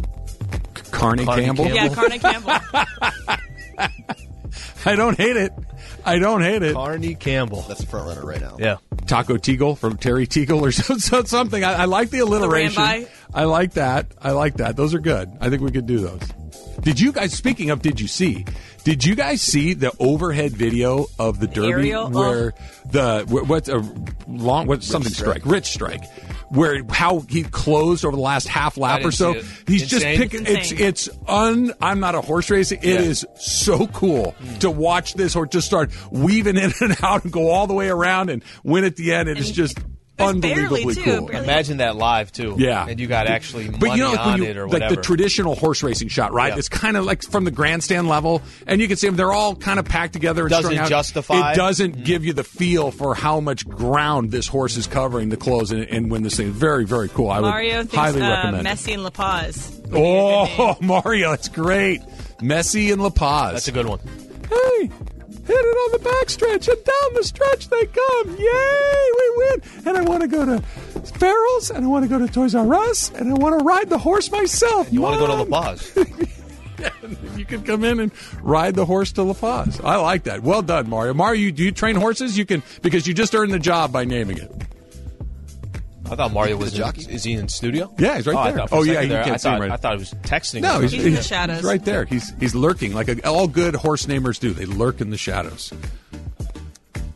Carney 0.92 1.26
Carney 1.26 1.46
Campbell. 1.46 1.66
Campbell. 1.66 1.76
Yeah, 1.76 1.94
Carney 1.94 2.20
Campbell. 2.20 2.52
I 4.86 4.96
don't 4.96 5.18
hate 5.18 5.36
it. 5.36 5.52
I 6.06 6.20
don't 6.20 6.42
hate 6.42 6.64
it. 6.64 6.74
Carney 6.74 7.16
Campbell. 7.16 7.62
That's 7.68 7.82
the 7.82 7.88
front 7.88 8.08
runner 8.08 8.26
right 8.26 8.42
now. 8.42 8.58
Yeah. 8.60 8.78
Taco 9.06 9.38
Teagle 9.38 9.78
from 9.78 9.98
Terry 9.98 10.28
Teagle 10.28 10.62
or 10.62 10.72
so- 10.72 10.98
so- 10.98 11.24
something. 11.24 11.64
I, 11.64 11.74
I 11.74 11.86
like 11.86 12.10
the 12.10 12.20
alliteration. 12.20 12.82
Rambi. 12.82 13.08
I 13.34 13.44
like 13.46 13.74
that. 13.74 14.08
I 14.22 14.32
like 14.32 14.58
that. 14.58 14.76
Those 14.76 14.94
are 14.94 15.00
good. 15.00 15.32
I 15.40 15.50
think 15.50 15.62
we 15.62 15.72
could 15.72 15.86
do 15.86 16.00
those. 16.00 16.22
Did 16.82 17.00
you 17.00 17.12
guys? 17.12 17.34
Speaking 17.34 17.70
of, 17.70 17.82
did 17.82 18.00
you 18.00 18.08
see? 18.08 18.46
Did 18.84 19.06
you 19.06 19.14
guys 19.16 19.42
see 19.42 19.74
the 19.76 19.92
overhead 20.00 20.52
video 20.52 21.06
of 21.20 21.40
the 21.40 21.48
Derby 21.48 21.92
Aerial? 21.92 22.10
where 22.10 22.54
oh. 22.58 22.90
the 22.90 23.26
what's 23.30 23.70
a 23.70 23.84
long 24.28 24.66
what's 24.66 24.88
something 24.88 25.12
strike. 25.14 25.42
strike. 25.42 25.54
rich 25.54 25.68
strike 25.68 26.04
where 26.52 26.84
how 26.90 27.22
he 27.30 27.44
closed 27.44 28.04
over 28.06 28.16
the 28.16 28.22
last 28.22 28.48
half 28.48 28.78
lap 28.78 29.04
or 29.06 29.12
so 29.12 29.34
he's 29.68 29.84
Insane? 29.84 29.88
just 29.88 30.06
picking 30.06 30.46
it's 30.46 30.72
Insane. 30.72 30.88
it's 30.88 31.10
un 31.28 31.74
I'm 31.82 32.00
not 32.00 32.14
a 32.16 32.22
horse 32.22 32.50
racing 32.50 32.80
It 32.84 33.02
is 33.02 33.26
Yeah. 33.28 33.38
so 33.40 33.88
cool 33.88 34.36
to 34.60 34.70
watch 34.70 35.14
this 35.14 35.34
horse 35.34 35.50
just 35.52 35.68
start 35.68 35.92
weaving 36.12 36.58
in 36.58 36.72
and 36.82 36.98
out 37.04 37.24
and 37.24 37.32
go 37.32 37.50
all 37.50 37.68
the 37.68 37.74
way 37.74 37.88
around 37.90 38.30
and 38.30 38.44
win 38.64 38.84
at 38.84 38.96
the 38.98 39.14
end 39.14 39.30
it 39.30 39.38
is 39.38 39.50
just 39.52 39.78
unbelievably 40.20 40.94
too, 40.96 41.02
cool 41.04 41.28
barely. 41.28 41.44
Imagine 41.44 41.78
that 41.78 41.96
live 41.96 42.32
too. 42.32 42.56
yeah, 42.58 42.86
And 42.88 43.00
you 43.00 43.08
got 43.08 43.28
actually 43.28 43.66
money 43.66 43.78
but 43.80 43.92
you 43.98 44.04
know, 44.04 44.12
like 44.12 44.20
on 44.20 44.32
when 44.34 44.44
you, 44.44 44.50
it 44.50 44.58
or 44.58 44.68
like 44.68 44.90
the 44.90 44.96
traditional 44.98 45.56
horse 45.56 45.82
racing 45.84 46.10
shot, 46.10 46.32
right? 46.34 46.54
Yeah. 46.54 46.58
It's 46.60 46.70
kind 46.70 46.96
of 46.98 47.06
like 47.06 47.24
from 47.24 47.44
the 47.46 47.52
grandstand 47.52 48.08
level, 48.08 48.42
and 48.68 48.80
you 48.82 48.88
can 48.88 48.98
see 48.98 49.08
them. 49.08 49.16
They're 49.16 49.32
all 49.32 49.56
kind 49.56 49.80
of 49.80 49.86
packed 49.86 50.14
together. 50.14 50.44
And 50.44 50.50
Doesn't 50.52 50.78
out. 50.78 50.90
justify- 50.90 51.32
Mm-hmm. 51.42 51.54
It 51.54 51.56
doesn't 51.56 52.04
give 52.04 52.26
you 52.26 52.34
the 52.34 52.44
feel 52.44 52.92
for 52.92 53.16
how 53.16 53.40
much 53.40 53.68
ground 53.68 54.32
this 54.32 54.48
horse 54.48 54.78
is 54.78 54.86
covering 54.86 55.30
to 55.32 55.38
close 55.38 55.72
and, 55.72 55.84
and 55.84 56.12
win 56.12 56.24
this 56.24 56.36
thing. 56.38 56.52
Very, 56.52 56.86
very 56.86 57.10
cool. 57.10 57.30
I 57.30 57.40
would 57.40 57.48
Mario 57.48 57.78
thinks 57.80 57.96
highly 57.96 58.22
uh, 58.22 58.30
recommend. 58.30 58.68
it. 58.68 58.70
Messi 58.70 58.94
and 58.94 59.04
La 59.04 59.10
Paz. 59.10 59.72
would 59.82 59.84
be 59.84 59.90
a 59.90 59.92
good 59.94 60.02
Oh. 60.04 60.78
Mario, 60.82 61.30
that's 61.32 61.48
great. 61.50 62.02
Messi 62.40 62.92
and 62.92 63.02
La 63.02 63.10
Paz. 63.10 63.54
That's 63.54 63.68
a 63.70 63.72
good 63.72 63.86
one. 63.88 64.00
Hey, 64.50 64.92
hit 65.52 65.66
it 65.66 65.78
on 65.84 65.92
the 65.92 66.10
backstretch 66.10 66.68
and 66.68 66.84
down 66.84 67.14
the 67.14 67.24
stretch 67.24 67.68
they 67.68 67.86
come. 67.86 68.38
Yay, 68.38 69.12
we 69.18 69.34
win. 69.38 69.62
And 69.86 69.98
I 69.98 70.02
want 70.02 70.22
to 70.22 70.28
go 70.28 70.46
to 70.46 70.62
Farrell's 70.62 71.72
and 71.72 71.84
I 71.84 71.88
want 71.88 72.04
to 72.04 72.10
go 72.10 72.20
to 72.26 72.32
Toys 72.32 72.56
R 72.56 72.74
Us 72.74 73.12
and 73.12 73.30
I 73.30 73.34
want 73.34 73.60
to 73.60 73.66
ride 73.66 73.90
the 73.90 73.98
horse 73.98 74.32
myself. 74.32 74.92
You 74.92 75.02
want 75.02 75.20
to 75.20 75.20
go 75.20 75.28
to 75.28 75.44
La. 75.44 75.62
Paz? 75.62 75.98
You 77.36 77.46
can 77.46 77.62
come 77.62 77.84
in 77.84 78.00
and 78.00 78.12
ride 78.42 78.74
the 78.74 78.86
horse 78.86 79.12
to 79.12 79.22
La 79.24 79.34
Paz. 79.34 79.80
I 79.82 79.98
like 79.98 80.24
that. 80.24 80.42
Well 80.42 80.64
done, 80.64 80.90
Mario. 80.90 81.14
Mario, 81.14 81.40
you, 81.40 81.52
do 81.52 81.64
you 81.64 81.72
train 81.72 81.96
horses? 81.96 82.36
You 82.36 82.46
can 82.46 82.64
because 82.82 83.06
you 83.06 83.14
just 83.14 83.36
earned 83.36 83.54
the 83.54 83.60
job 83.60 83.92
by 83.92 84.04
naming 84.04 84.40
it. 84.40 84.52
I 86.12 86.16
thought 86.16 86.34
Mario 86.34 86.58
was. 86.58 86.72
The 86.74 86.78
In, 86.78 86.84
jockey? 86.84 87.06
is 87.10 87.24
he 87.24 87.34
in 87.34 87.48
studio? 87.48 87.92
Yeah, 87.98 88.18
he's 88.18 88.28
right 88.28 88.36
oh, 88.36 88.44
there. 88.44 88.54
thought 88.54 88.64
oh, 88.64 88.68
for 88.68 88.76
a 88.76 88.80
Oh, 88.80 88.84
yeah, 88.84 88.94
second 88.96 89.10
you 89.12 89.16
can't 89.18 89.32
I 89.32 89.38
see 89.38 89.50
him 89.50 89.62
right- 89.62 89.72
I 89.72 89.78
thought 89.78 89.94
he 89.94 90.00
was 90.00 90.14
texting. 90.24 90.62
No, 90.62 90.80
he's, 90.82 90.92
He's 90.92 91.06
in 91.06 91.14
the 91.14 91.54
he's 91.56 91.64
right 91.64 91.84
there. 91.86 92.04
He's 92.06 92.34
he's 92.38 92.54
lurking 92.54 92.94
like 92.94 93.08
a, 93.08 93.26
all 93.28 93.48
good 93.48 93.76
horse 93.76 94.06
namers 94.08 94.38
do. 94.38 94.52
They 94.52 94.66
lurk 94.66 95.00
in 95.00 95.10
the 95.10 95.18
shadows. 95.18 95.72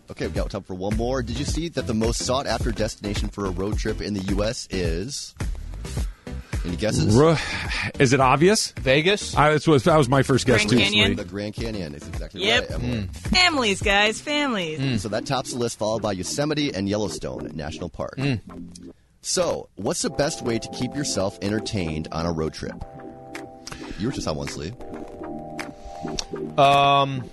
Okay, 0.10 0.28
we've 0.28 0.36
got 0.36 0.50
time 0.50 0.64
for 0.64 0.76
one 0.76 0.96
more. 0.96 1.22
Did 1.22 1.38
you 1.38 1.43
see 1.43 1.68
that 1.70 1.88
the 1.88 1.93
most 1.93 2.24
sought 2.26 2.48
after 2.48 2.72
destination 2.72 3.28
for 3.28 3.48
a 3.48 3.50
road 3.50 3.78
trip 3.78 4.02
in 4.02 4.14
the 4.14 4.22
U.S. 4.36 4.66
is? 4.72 5.36
Any 6.76 6.82
guesses? 6.82 7.15
Ruh. 7.15 7.38
Is 7.99 8.11
it 8.11 8.19
obvious? 8.19 8.71
Vegas. 8.73 9.34
I, 9.36 9.53
that 9.53 9.65
was 9.65 9.84
that 9.86 9.97
was 9.97 10.09
my 10.09 10.23
first 10.23 10.45
guess 10.45 10.57
Grand 10.65 10.69
too. 10.71 10.78
Canyon? 10.78 11.15
The 11.15 11.23
Grand 11.23 11.53
Canyon 11.53 11.95
is 11.95 12.05
exactly 12.05 12.43
Yep. 12.45 12.69
right. 12.69 12.71
Emily. 12.71 13.01
Hmm. 13.03 13.11
Families, 13.11 13.82
guys, 13.82 14.19
families. 14.19 14.80
Hmm. 14.80 14.97
So 14.97 15.07
that 15.09 15.26
tops 15.26 15.53
the 15.53 15.57
list, 15.57 15.80
followed 15.80 16.01
by 16.01 16.11
Yosemite 16.11 16.73
and 16.73 16.89
Yellowstone 16.89 17.49
National 17.53 17.88
Park. 17.89 18.15
Hmm. 18.17 18.34
So, 19.21 19.69
what's 19.76 20.01
the 20.01 20.09
best 20.09 20.41
way 20.43 20.59
to 20.59 20.67
keep 20.69 20.93
yourself 20.95 21.39
entertained 21.41 22.09
on 22.11 22.26
a 22.26 22.32
road 22.32 22.53
trip? 22.53 22.76
You 23.97 24.07
were 24.07 24.13
just 24.13 24.28
on 24.28 24.36
one 24.36 24.47
sleeve. 24.49 24.76
Um. 26.59 27.23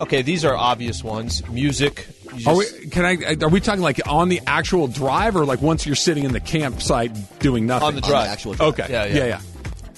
Okay, 0.00 0.22
these 0.22 0.44
are 0.44 0.56
obvious 0.56 1.04
ones. 1.04 1.46
Music. 1.48 2.08
You 2.38 2.48
Are 2.50 2.56
we? 2.56 2.66
Can 2.90 3.04
I? 3.04 3.36
Are 3.44 3.48
we 3.48 3.60
talking 3.60 3.82
like 3.82 4.00
on 4.06 4.28
the 4.28 4.40
actual 4.46 4.86
drive, 4.86 5.36
or 5.36 5.44
like 5.44 5.60
once 5.62 5.84
you're 5.86 5.94
sitting 5.96 6.24
in 6.24 6.32
the 6.32 6.40
campsite 6.40 7.12
doing 7.40 7.66
nothing? 7.66 7.88
On 7.88 7.94
the 7.94 8.02
On 8.02 8.08
drive. 8.08 8.24
the 8.26 8.30
actual 8.30 8.54
drive. 8.54 8.68
Okay. 8.78 8.86
Yeah, 8.90 9.04
Yeah. 9.06 9.14
yeah. 9.14 9.24
Yeah. 9.26 9.40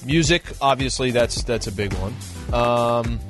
Music, 0.06 0.42
obviously, 0.60 1.10
that's 1.10 1.42
that's 1.42 1.66
a 1.66 1.72
big 1.72 1.92
one. 1.94 2.14
Um, 2.52 3.20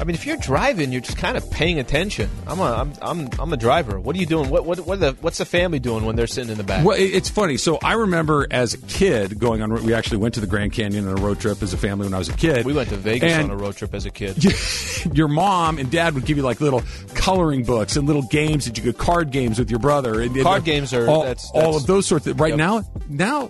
I 0.00 0.04
mean, 0.04 0.14
if 0.14 0.24
you're 0.24 0.38
driving, 0.38 0.92
you're 0.92 1.02
just 1.02 1.18
kind 1.18 1.36
of 1.36 1.50
paying 1.50 1.78
attention. 1.78 2.30
I'm 2.46 2.58
a 2.58 2.62
I'm 2.62 2.92
I'm, 3.02 3.28
I'm 3.38 3.52
a 3.52 3.56
driver. 3.58 4.00
What 4.00 4.16
are 4.16 4.18
you 4.18 4.24
doing? 4.24 4.48
What 4.48 4.64
what 4.64 4.80
what 4.80 4.94
are 4.94 5.12
the 5.12 5.16
what's 5.20 5.36
the 5.36 5.44
family 5.44 5.78
doing 5.78 6.06
when 6.06 6.16
they're 6.16 6.26
sitting 6.26 6.50
in 6.50 6.56
the 6.56 6.64
back? 6.64 6.86
Well, 6.86 6.96
it's 6.98 7.28
funny. 7.28 7.58
So 7.58 7.78
I 7.84 7.92
remember 7.92 8.46
as 8.50 8.72
a 8.72 8.78
kid 8.78 9.38
going 9.38 9.60
on. 9.60 9.70
We 9.84 9.92
actually 9.92 10.16
went 10.16 10.34
to 10.34 10.40
the 10.40 10.46
Grand 10.46 10.72
Canyon 10.72 11.06
on 11.06 11.18
a 11.18 11.20
road 11.20 11.38
trip 11.38 11.62
as 11.62 11.74
a 11.74 11.76
family 11.76 12.06
when 12.06 12.14
I 12.14 12.18
was 12.18 12.30
a 12.30 12.32
kid. 12.36 12.64
We 12.64 12.72
went 12.72 12.88
to 12.88 12.96
Vegas 12.96 13.30
And 13.30 13.50
on 13.50 13.58
a 13.58 13.60
road 13.62 13.76
trip 13.76 13.92
as 13.94 14.06
a 14.06 14.10
kid. 14.10 14.42
your 15.14 15.28
mom 15.28 15.76
and 15.78 15.90
dad 15.90 16.14
would 16.14 16.24
give 16.24 16.38
you 16.38 16.42
like 16.44 16.62
little 16.62 16.82
coloring 17.14 17.64
books 17.64 17.96
and 17.96 18.06
little 18.06 18.22
games 18.22 18.64
that 18.64 18.78
you 18.78 18.82
could 18.82 18.96
card 18.96 19.30
games 19.30 19.58
with 19.58 19.68
your 19.70 19.80
brother. 19.80 20.22
And, 20.22 20.34
and 20.34 20.44
Card 20.44 20.64
games 20.64 20.94
are- 20.94 21.08
all, 21.08 21.22
that's- 21.24 21.50
all 21.52 21.76
of 21.76 21.86
those 21.86 22.06
sorts. 22.06 22.26
Of, 22.26 22.40
right 22.40 22.50
Yep. 22.50 22.58
now, 22.58 22.82
now, 23.10 23.48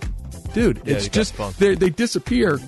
dude, 0.53 0.81
Yeah, 0.85 0.95
it's 0.95 1.07
just 1.07 1.33
they 1.59 1.75
they 1.75 1.89
disappear. 1.89 2.59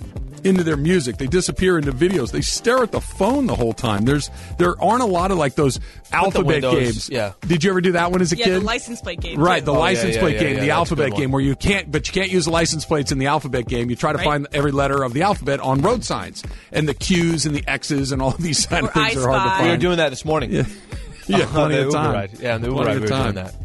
Into 0.45 0.63
their 0.63 0.77
music. 0.77 1.17
They 1.17 1.27
disappear 1.27 1.77
into 1.77 1.91
videos. 1.91 2.31
They 2.31 2.41
stare 2.41 2.83
at 2.83 2.91
the 2.91 3.01
phone 3.01 3.45
the 3.47 3.55
whole 3.55 3.73
time. 3.73 4.05
There's 4.05 4.29
there 4.57 4.81
aren't 4.81 5.01
a 5.03 5.07
lot 5.07 5.31
of 5.31 5.37
like 5.37 5.55
those 5.55 5.79
alphabet 6.11 6.45
windows- 6.63 6.73
games. 6.73 7.09
yeah. 7.09 7.33
Did 7.47 7.63
you 7.63 7.69
ever 7.71 7.81
do 7.81 7.93
that 7.93 8.11
one 8.11 8.21
as 8.21 8.31
a 8.33 8.37
Yeah, 8.37 8.45
kid? 8.45 8.53
the 8.55 8.59
license 8.61 9.01
plate 9.01 9.19
game. 9.21 9.39
Right, 9.39 9.59
too. 9.59 9.65
the 9.65 9.73
Oh, 9.73 9.79
license 9.79 10.15
yeah, 10.15 10.21
plate 10.21 10.35
yeah, 10.35 10.39
game, 10.43 10.55
yeah, 10.57 10.61
the 10.61 10.69
alphabet 10.71 11.15
game, 11.15 11.31
where 11.31 11.41
you 11.41 11.55
can't, 11.55 11.91
but 11.91 12.07
you 12.07 12.13
can't 12.13 12.31
use 12.31 12.45
the 12.45 12.51
license 12.51 12.85
plates 12.85 13.11
in 13.11 13.17
the 13.19 13.27
alphabet 13.27 13.67
game. 13.67 13.89
You 13.89 13.95
try 13.95 14.11
to 14.11 14.17
Right. 14.17 14.25
find 14.25 14.47
every 14.53 14.71
letter 14.71 15.03
of 15.03 15.13
the 15.13 15.21
alphabet 15.23 15.59
on 15.59 15.81
road 15.81 16.03
signs, 16.03 16.43
and 16.71 16.87
the 16.87 16.93
Q's 16.93 17.45
and 17.45 17.55
the 17.55 17.63
X's 17.67 18.11
and 18.11 18.21
all 18.21 18.31
these 18.39 18.65
kind 18.65 18.85
of 18.87 18.93
things 18.93 19.17
I 19.17 19.21
are 19.21 19.27
hard 19.29 19.43
to 19.43 19.49
find. 19.49 19.63
We 19.65 19.69
were 19.71 19.77
doing 19.77 19.97
that 19.97 20.09
this 20.09 20.25
morning. 20.25 20.51
yeah, 20.51 20.63
yeah, 21.27 21.37
on 21.45 21.47
plenty 21.47 21.75
the 21.75 21.87
of 21.87 21.93
time. 21.93 22.13
ride. 22.13 22.31
Yeah, 22.39 22.57
the 22.57 22.67
Uber 22.67 22.83
Plenty 22.83 22.87
ride, 22.87 22.95
of 22.97 23.01
we 23.01 23.01
were 23.01 23.07
time. 23.07 23.33
doing 23.33 23.45
that. 23.45 23.55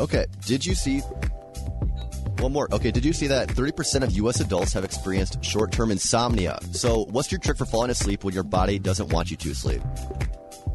Okay, 0.00 0.26
did 0.44 0.66
you 0.66 0.74
see 0.74 1.02
one 2.44 2.52
more? 2.52 2.68
Okay, 2.72 2.90
did 2.90 3.04
you 3.04 3.12
see 3.12 3.26
that 3.26 3.48
30% 3.48 4.02
of 4.02 4.12
U.S. 4.12 4.40
adults 4.40 4.72
have 4.74 4.84
experienced 4.84 5.42
short 5.44 5.72
term 5.72 5.90
insomnia? 5.90 6.58
So, 6.72 7.06
what's 7.06 7.32
your 7.32 7.40
trick 7.40 7.56
for 7.56 7.64
falling 7.64 7.90
asleep 7.90 8.22
when 8.22 8.34
your 8.34 8.44
body 8.44 8.78
doesn't 8.78 9.08
want 9.08 9.30
you 9.30 9.36
to 9.38 9.54
sleep? 9.54 9.82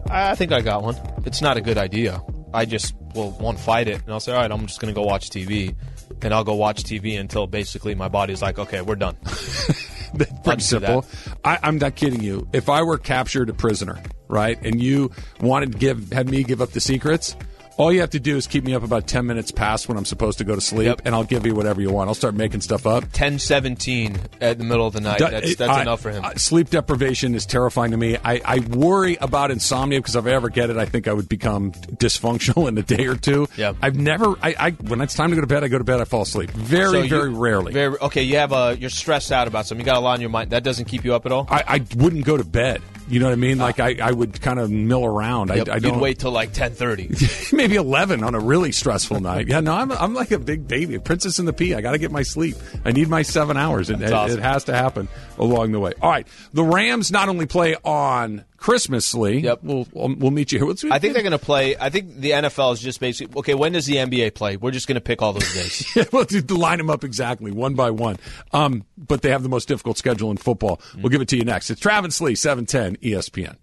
I 0.09 0.31
I 0.31 0.35
think 0.35 0.51
I 0.51 0.61
got 0.61 0.83
one. 0.83 0.97
It's 1.25 1.41
not 1.41 1.57
a 1.57 1.61
good 1.61 1.77
idea. 1.77 2.21
I 2.53 2.65
just 2.65 2.95
will 3.13 3.31
won't 3.39 3.59
fight 3.59 3.87
it, 3.87 4.01
and 4.01 4.11
I'll 4.11 4.19
say, 4.19 4.33
all 4.33 4.41
right, 4.41 4.51
I'm 4.51 4.65
just 4.65 4.79
going 4.81 4.93
to 4.93 4.99
go 4.99 5.05
watch 5.05 5.29
TV, 5.29 5.75
and 6.21 6.33
I'll 6.33 6.43
go 6.43 6.55
watch 6.55 6.83
TV 6.83 7.19
until 7.19 7.47
basically 7.47 7.95
my 7.95 8.07
body's 8.07 8.41
like, 8.41 8.59
okay, 8.59 8.81
we're 8.81 8.95
done. 8.95 9.15
Pretty 10.43 10.63
simple. 10.63 11.05
I, 11.45 11.59
I'm 11.61 11.77
not 11.77 11.95
kidding 11.95 12.21
you. 12.21 12.49
If 12.51 12.67
I 12.67 12.81
were 12.81 12.97
captured 12.97 13.49
a 13.49 13.53
prisoner, 13.53 14.01
right, 14.27 14.57
and 14.63 14.81
you 14.81 15.11
wanted 15.39 15.73
to 15.73 15.77
give 15.77 16.11
had 16.11 16.27
me 16.27 16.43
give 16.43 16.61
up 16.61 16.71
the 16.71 16.79
secrets, 16.79 17.35
all 17.79 17.91
you 17.93 18.01
have 18.01 18.09
to 18.11 18.19
do 18.19 18.35
is 18.37 18.45
keep 18.45 18.63
me 18.65 18.75
up 18.75 18.83
about 18.83 19.07
ten 19.07 19.25
minutes 19.25 19.49
past 19.51 19.87
when 19.87 19.97
I'm 19.97 20.05
supposed 20.05 20.37
to 20.39 20.43
go 20.43 20.53
to 20.53 20.61
sleep, 20.61 20.85
Yep. 20.87 21.01
and 21.05 21.15
I'll 21.15 21.23
give 21.23 21.45
you 21.45 21.55
whatever 21.55 21.81
you 21.81 21.89
want. 21.91 22.09
I'll 22.09 22.13
start 22.13 22.35
making 22.35 22.61
stuff 22.61 22.85
up. 22.85 23.05
10-17 23.13 24.17
at 24.41 24.57
the 24.57 24.63
middle 24.63 24.85
of 24.85 24.93
the 24.93 25.01
night. 25.01 25.19
That's, 25.19 25.55
that's 25.55 25.71
I- 25.71 25.81
enough 25.81 26.01
for 26.01 26.11
him. 26.11 26.23
sleep 26.37 26.69
deprivation 26.69 27.33
is 27.35 27.45
terrifying 27.45 27.91
to 27.91 27.97
me. 27.97 28.17
I, 28.23 28.41
I 28.43 28.59
worry 28.59 29.15
about 29.19 29.49
insomnia 29.49 29.99
because 29.99 30.15
if 30.15 30.25
I 30.25 30.31
ever 30.31 30.49
get 30.49 30.69
it, 30.69 30.77
I 30.77 30.85
think 30.85 31.07
I 31.07 31.13
would 31.13 31.29
become 31.29 31.71
dysfunctional 31.71 32.67
in 32.67 32.77
a 32.77 32.83
day 32.83 33.05
or 33.07 33.15
two. 33.15 33.47
Yep. 33.57 33.77
I've 33.81 33.95
never. 33.95 34.35
I, 34.41 34.55
I 34.59 34.71
when 34.71 35.01
it's 35.01 35.15
time 35.15 35.29
to 35.29 35.35
go 35.35 35.41
to 35.41 35.47
bed, 35.47 35.63
I 35.63 35.67
go 35.69 35.77
to 35.77 35.83
bed. 35.83 36.01
I 36.01 36.03
fall 36.03 36.23
asleep. 36.23 36.51
Very, 36.51 36.91
So 36.91 37.01
you- 37.03 37.09
very 37.09 37.29
rarely. 37.29 37.71
Very, 37.73 37.97
okay, 37.99 38.23
you 38.23 38.35
have 38.37 38.51
a 38.51 38.75
you're 38.77 38.89
stressed 38.89 39.31
out 39.31 39.47
about 39.47 39.65
something. 39.65 39.85
You 39.85 39.91
got 39.91 39.97
a 39.97 40.01
lot 40.01 40.13
on 40.13 40.21
your 40.21 40.29
mind. 40.29 40.51
That 40.51 40.63
doesn't 40.63 40.85
keep 40.85 41.05
you 41.05 41.13
up 41.15 41.25
at 41.25 41.31
all. 41.31 41.47
I, 41.49 41.63
I 41.67 41.85
wouldn't 41.95 42.25
go 42.25 42.35
to 42.37 42.43
bed. 42.43 42.81
You 43.09 43.19
know 43.19 43.25
what 43.25 43.33
I 43.33 43.37
mean? 43.37 43.59
Uh, 43.59 43.63
like 43.65 43.79
I, 43.79 43.97
I 44.01 44.11
would 44.11 44.39
kind 44.39 44.59
of 44.59 44.69
mill 44.69 45.03
around. 45.03 45.49
Yep, 45.49 45.67
I, 45.67 45.71
I 45.71 45.75
you'd 45.75 45.83
don't 45.83 45.99
wait 45.99 46.19
till 46.19 46.31
like 46.31 46.53
ten 46.53 46.73
thirty. 46.73 47.09
maybe 47.53 47.75
11 47.75 48.23
on 48.23 48.35
a 48.35 48.39
really 48.39 48.71
stressful 48.71 49.19
night. 49.19 49.47
Yeah, 49.47 49.59
no, 49.59 49.73
I'm, 49.73 49.91
I'm 49.91 50.13
like 50.13 50.31
a 50.31 50.39
big 50.39 50.67
baby, 50.67 50.95
a 50.95 50.99
princess 50.99 51.39
in 51.39 51.45
the 51.45 51.53
pea. 51.53 51.73
I 51.73 51.81
got 51.81 51.91
to 51.91 51.97
get 51.97 52.11
my 52.11 52.21
sleep. 52.23 52.55
I 52.85 52.91
need 52.91 53.09
my 53.09 53.23
seven 53.23 53.57
hours. 53.57 53.89
It- 53.89 54.01
awesome. 54.11 54.39
it 54.39 54.41
has 54.41 54.65
to 54.65 54.73
happen 54.75 55.07
along 55.37 55.71
the 55.71 55.79
way. 55.79 55.93
All 56.01 56.09
right. 56.09 56.27
The 56.53 56.63
Rams 56.63 57.11
not 57.11 57.29
only 57.29 57.45
play 57.45 57.75
on 57.83 58.45
Christmas, 58.59 59.13
Lee. 59.13 59.39
Yep. 59.39 59.59
We'll, 59.63 59.87
we'll, 59.93 60.15
we'll 60.15 60.31
meet 60.31 60.51
you 60.51 60.59
here. 60.59 60.67
Let's, 60.67 60.83
I 60.85 60.99
think 60.99 61.13
they're 61.13 61.23
going 61.23 61.31
to 61.31 61.37
play. 61.39 61.75
I 61.77 61.89
think 61.89 62.17
the 62.17 62.31
NFL 62.31 62.73
is 62.73 62.79
just 62.79 62.99
basically 62.99 63.39
okay. 63.39 63.53
When 63.53 63.71
does 63.71 63.85
the 63.85 63.95
NBA 63.95 64.35
play? 64.35 64.57
We're 64.57 64.71
just 64.71 64.87
going 64.87 64.95
to 64.95 65.01
pick 65.01 65.21
all 65.21 65.33
those 65.33 65.53
days. 65.53 65.85
Yeah, 65.95 66.03
we'll 66.13 66.25
line 66.49 66.77
them 66.77 66.89
up 66.89 67.03
exactly, 67.03 67.51
one 67.51 67.73
by 67.73 67.89
one. 67.89 68.17
Um, 68.53 68.85
but 68.97 69.21
they 69.21 69.29
have 69.31 69.43
the 69.43 69.49
most 69.49 69.67
difficult 69.67 69.97
schedule 69.97 70.31
in 70.31 70.37
football. 70.37 70.81
We'll 70.95 71.09
give 71.09 71.21
it 71.21 71.27
to 71.29 71.37
you 71.37 71.43
next. 71.43 71.69
It's 71.69 71.81
Travis 71.81 72.21
Lee, 72.21 72.35
710 72.35 72.97
ESPN. 72.97 73.55